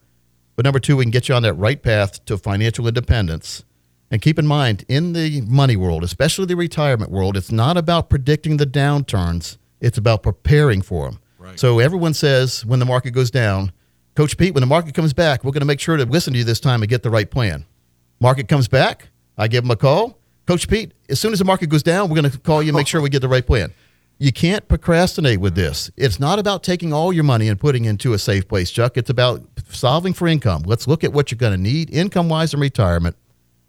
But 0.56 0.64
number 0.64 0.80
two, 0.80 0.96
we 0.96 1.04
can 1.04 1.12
get 1.12 1.28
you 1.28 1.36
on 1.36 1.44
that 1.44 1.56
right 1.56 1.84
path 1.84 2.24
to 2.26 2.38
financial 2.38 2.88
independence. 2.88 3.66
And 4.10 4.22
keep 4.22 4.40
in 4.40 4.48
mind, 4.48 4.86
in 4.88 5.12
the 5.12 5.42
money 5.42 5.76
world, 5.76 6.06
especially 6.06 6.46
the 6.46 6.56
retirement 6.56 7.12
world, 7.12 7.36
it's 7.36 7.52
not 7.52 7.76
about 7.76 8.10
predicting 8.10 8.56
the 8.56 8.66
downturns, 8.66 9.58
it's 9.82 9.98
about 9.98 10.24
preparing 10.24 10.82
for 10.82 11.10
them. 11.10 11.20
Right. 11.38 11.60
So 11.60 11.80
everyone 11.80 12.14
says 12.14 12.66
when 12.66 12.80
the 12.80 12.86
market 12.86 13.12
goes 13.12 13.32
down, 13.32 13.74
Coach 14.16 14.38
Pete, 14.38 14.54
when 14.54 14.62
the 14.62 14.68
market 14.68 14.94
comes 14.94 15.14
back, 15.14 15.44
we're 15.44 15.52
going 15.52 15.62
to 15.62 15.68
make 15.68 15.80
sure 15.80 15.96
to 15.96 16.06
listen 16.06 16.34
to 16.34 16.40
you 16.40 16.46
this 16.46 16.60
time 16.60 16.82
and 16.82 16.90
get 16.90 17.02
the 17.02 17.10
right 17.10 17.30
plan. 17.30 17.66
Market 18.20 18.48
comes 18.48 18.68
back, 18.68 19.10
I 19.38 19.48
give 19.48 19.64
them 19.64 19.72
a 19.72 19.76
call. 19.76 20.18
Coach 20.46 20.68
Pete, 20.68 20.94
as 21.10 21.20
soon 21.20 21.32
as 21.32 21.40
the 21.40 21.46
market 21.46 21.68
goes 21.68 21.84
down, 21.84 22.10
we're 22.10 22.20
going 22.20 22.30
to 22.30 22.38
call 22.38 22.62
you 22.62 22.70
and 22.70 22.78
make 22.78 22.88
sure 22.88 23.02
we 23.02 23.10
get 23.10 23.22
the 23.22 23.30
right 23.30 23.46
plan. 23.46 23.74
You 24.18 24.32
can't 24.32 24.68
procrastinate 24.68 25.40
with 25.40 25.56
this. 25.56 25.90
It's 25.98 26.20
not 26.20 26.40
about 26.40 26.62
taking 26.62 26.94
all 26.94 27.12
your 27.14 27.24
money 27.24 27.48
and 27.48 27.60
putting 27.60 27.86
into 27.86 28.14
a 28.14 28.20
safe 28.20 28.48
place, 28.48 28.70
Chuck. 28.70 28.98
It's 28.98 29.10
about 29.10 29.42
solving 29.70 30.14
for 30.14 30.28
income. 30.28 30.64
Let's 30.66 30.88
look 30.88 31.04
at 31.04 31.14
what 31.14 31.32
you're 31.32 31.38
going 31.38 31.54
to 31.54 31.58
need 31.58 31.90
income 31.90 32.30
wise 32.30 32.54
in 32.54 32.60
retirement, 32.60 33.16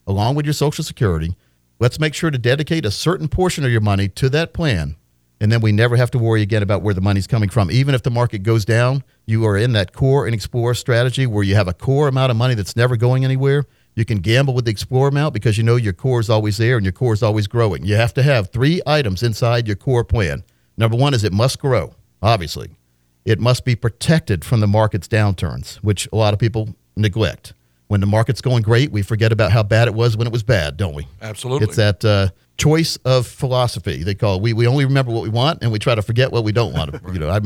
along 0.07 0.35
with 0.35 0.45
your 0.45 0.53
Social 0.53 0.85
Security. 0.85 1.37
Let's 1.79 1.99
make 1.99 2.15
sure 2.15 2.31
to 2.31 2.37
dedicate 2.37 2.85
a 2.85 2.91
certain 2.91 3.29
portion 3.29 3.65
of 3.65 3.71
your 3.71 3.81
money 3.81 4.09
to 4.09 4.29
that 4.31 4.53
plan. 4.53 4.97
And 5.43 5.51
then 5.51 5.61
we 5.61 5.73
never 5.73 5.97
have 5.97 6.13
to 6.13 6.19
worry 6.19 6.41
again 6.41 6.63
about 6.63 6.83
where 6.83 6.95
the 6.95 7.01
money's 7.01 7.27
coming 7.27 7.49
from. 7.49 7.69
Even 7.69 7.97
if 7.97 8.05
the 8.05 8.13
market 8.13 8.45
goes 8.45 8.65
down, 8.65 9.03
you 9.27 9.45
are 9.45 9.57
in 9.57 9.73
that 9.73 9.93
core 9.93 10.25
and 10.25 10.33
explore 10.33 10.73
strategy 10.73 11.27
where 11.27 11.43
you 11.43 11.57
have 11.57 11.67
a 11.67 11.73
core 11.75 12.07
amount 12.07 12.31
of 12.31 12.37
money 12.37 12.55
that's 12.55 12.77
never 12.77 12.97
going 12.97 13.25
anywhere. 13.25 13.65
You 13.97 14.05
can 14.05 14.19
gamble 14.19 14.55
with 14.55 14.67
the 14.67 14.71
explore 14.71 15.09
amount 15.09 15.35
because 15.35 15.59
you 15.59 15.65
know 15.65 15.75
your 15.75 15.95
core 15.95 16.21
is 16.21 16.31
always 16.31 16.59
there 16.59 16.77
and 16.77 16.87
your 16.87 16.93
core 16.93 17.13
is 17.13 17.25
always 17.25 17.49
growing. 17.49 17.85
You 17.85 17.97
have 17.97 18.15
to 18.15 18.23
have 18.23 18.53
three 18.53 18.81
items 18.87 19.25
inside 19.25 19.67
your 19.67 19.75
core 19.75 20.05
plan. 20.05 20.45
Number 20.77 20.97
one 20.97 21.13
is 21.13 21.25
it 21.25 21.33
must 21.33 21.59
grow, 21.59 21.97
obviously. 22.23 22.71
It 23.25 23.41
must 23.41 23.65
be 23.65 23.75
protected 23.75 24.45
from 24.45 24.61
the 24.61 24.69
market's 24.69 25.09
downturns, 25.09 25.75
which 25.79 26.09
a 26.13 26.17
lot 26.17 26.35
of 26.35 26.39
people 26.39 26.77
neglect. 26.97 27.53
When 27.89 28.01
the 28.01 28.07
market's 28.07 28.41
going 28.41 28.63
great, 28.63 28.93
we 28.93 29.03
forget 29.03 29.33
about 29.33 29.51
how 29.51 29.65
bad 29.65 29.89
it 29.89 29.95
was 29.95 30.17
when 30.17 30.29
it 30.29 30.33
was 30.33 30.45
bad, 30.45 30.77
don't 30.77 30.95
we? 30.95 31.09
Absolutely. 31.21 31.67
It's 31.67 31.77
that 31.77 32.05
uh, 32.05 32.29
choice 32.63 32.97
of 33.05 33.27
philosophy. 33.27 34.05
They 34.05 34.15
call 34.15 34.37
it. 34.37 34.43
We, 34.43 34.53
we 34.53 34.67
only 34.67 34.85
remember 34.85 35.11
what 35.11 35.23
we 35.23 35.29
want, 35.29 35.63
and 35.63 35.73
we 35.73 35.79
try 35.79 35.95
to 35.95 36.03
forget 36.03 36.31
what 36.31 36.45
we 36.45 36.53
don't 36.53 36.73
want. 36.73 36.93
You 37.13 37.19
know, 37.19 37.29
I 37.29 37.41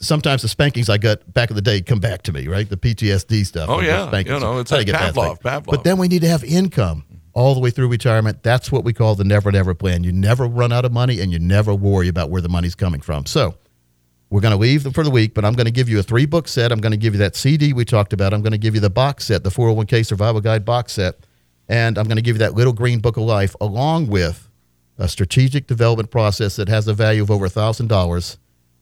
sometimes 0.00 0.42
the 0.42 0.48
spankings 0.48 0.88
I 0.88 0.98
got 0.98 1.30
back 1.32 1.50
in 1.50 1.56
the 1.56 1.62
day 1.62 1.82
come 1.82 2.00
back 2.00 2.22
to 2.22 2.32
me, 2.32 2.46
right? 2.46 2.68
The 2.68 2.76
PTSD 2.76 3.44
stuff. 3.44 3.68
Oh, 3.68 3.80
yeah. 3.80 4.16
You 4.18 4.38
know, 4.38 4.60
it's 4.60 4.70
like 4.70 4.86
to 4.86 4.92
Pavlov. 4.92 5.40
Pavlov. 5.40 5.66
But 5.66 5.84
then 5.84 5.98
we 5.98 6.08
need 6.08 6.22
to 6.22 6.28
have 6.28 6.42
income 6.44 7.04
all 7.34 7.54
the 7.54 7.60
way 7.60 7.70
through 7.70 7.88
retirement. 7.88 8.42
That's 8.42 8.72
what 8.72 8.84
we 8.84 8.92
call 8.92 9.14
the 9.14 9.24
never 9.24 9.52
never 9.52 9.74
plan. 9.74 10.04
You 10.04 10.12
never 10.12 10.46
run 10.46 10.72
out 10.72 10.84
of 10.84 10.92
money, 10.92 11.20
and 11.20 11.32
you 11.32 11.38
never 11.38 11.74
worry 11.74 12.08
about 12.08 12.30
where 12.30 12.40
the 12.40 12.48
money's 12.48 12.74
coming 12.74 13.00
from. 13.00 13.26
So. 13.26 13.56
We're 14.30 14.42
going 14.42 14.52
to 14.52 14.58
leave 14.58 14.82
them 14.82 14.92
for 14.92 15.02
the 15.02 15.10
week, 15.10 15.32
but 15.32 15.46
I'm 15.46 15.54
going 15.54 15.64
to 15.64 15.72
give 15.72 15.88
you 15.88 15.98
a 15.98 16.02
three 16.02 16.26
book 16.26 16.48
set. 16.48 16.70
I'm 16.70 16.82
going 16.82 16.92
to 16.92 16.98
give 16.98 17.14
you 17.14 17.18
that 17.20 17.34
CD 17.34 17.72
we 17.72 17.86
talked 17.86 18.12
about. 18.12 18.34
I'm 18.34 18.42
going 18.42 18.52
to 18.52 18.58
give 18.58 18.74
you 18.74 18.80
the 18.82 18.90
box 18.90 19.24
set, 19.24 19.42
the 19.42 19.48
401k 19.48 20.04
Survival 20.04 20.42
Guide 20.42 20.66
box 20.66 20.92
set. 20.92 21.14
And 21.68 21.98
I'm 21.98 22.06
going 22.06 22.16
to 22.16 22.22
give 22.22 22.36
you 22.36 22.40
that 22.40 22.54
little 22.54 22.72
green 22.72 23.00
book 23.00 23.16
of 23.16 23.24
life 23.24 23.54
along 23.60 24.08
with 24.08 24.48
a 24.96 25.08
strategic 25.08 25.66
development 25.66 26.10
process 26.10 26.56
that 26.56 26.68
has 26.68 26.88
a 26.88 26.94
value 26.94 27.22
of 27.22 27.30
over 27.30 27.48
$1,000 27.48 28.38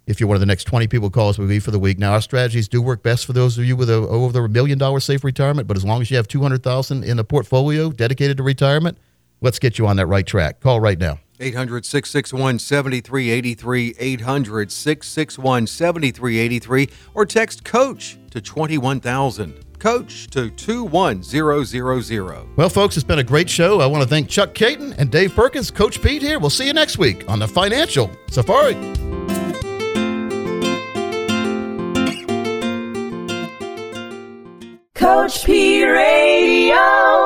if 0.06 0.20
you're 0.20 0.28
one 0.28 0.36
of 0.36 0.40
the 0.40 0.46
next 0.46 0.64
20 0.64 0.86
people 0.86 1.10
call 1.10 1.28
us, 1.30 1.38
we 1.38 1.46
leave 1.46 1.64
for 1.64 1.72
the 1.72 1.78
week. 1.78 1.98
Now, 1.98 2.12
our 2.12 2.20
strategies 2.20 2.68
do 2.68 2.80
work 2.80 3.02
best 3.02 3.26
for 3.26 3.32
those 3.32 3.58
of 3.58 3.64
you 3.64 3.74
with 3.74 3.90
a, 3.90 3.94
over 3.94 4.44
a 4.44 4.48
million 4.48 4.78
dollar 4.78 5.00
safe 5.00 5.24
retirement, 5.24 5.66
but 5.66 5.76
as 5.76 5.84
long 5.84 6.00
as 6.00 6.10
you 6.10 6.16
have 6.16 6.28
200000 6.28 7.02
in 7.02 7.18
a 7.18 7.24
portfolio 7.24 7.90
dedicated 7.90 8.36
to 8.36 8.42
retirement, 8.42 8.98
let's 9.40 9.58
get 9.58 9.78
you 9.78 9.86
on 9.86 9.96
that 9.96 10.06
right 10.06 10.26
track. 10.26 10.60
Call 10.60 10.80
right 10.80 10.98
now. 10.98 11.18
800 11.40 11.84
661 11.84 12.60
7383. 12.60 13.96
800 13.98 14.72
661 14.72 15.66
7383. 15.66 16.88
Or 17.12 17.26
text 17.26 17.64
coach 17.64 18.16
to 18.30 18.40
21000. 18.40 19.65
Coach 19.86 20.26
to 20.30 20.50
21000. 20.50 22.56
Well, 22.56 22.68
folks, 22.68 22.96
it's 22.96 23.04
been 23.04 23.20
a 23.20 23.22
great 23.22 23.48
show. 23.48 23.80
I 23.80 23.86
want 23.86 24.02
to 24.02 24.08
thank 24.08 24.28
Chuck 24.28 24.52
Kaiton 24.52 24.98
and 24.98 25.12
Dave 25.12 25.32
Perkins, 25.32 25.70
Coach 25.70 26.02
Pete 26.02 26.22
here. 26.22 26.40
We'll 26.40 26.50
see 26.50 26.66
you 26.66 26.72
next 26.72 26.98
week 26.98 27.30
on 27.30 27.38
the 27.38 27.46
Financial 27.46 28.10
Safari. 28.28 28.74
Coach 34.96 35.44
P 35.44 35.84
Radio. 35.84 37.25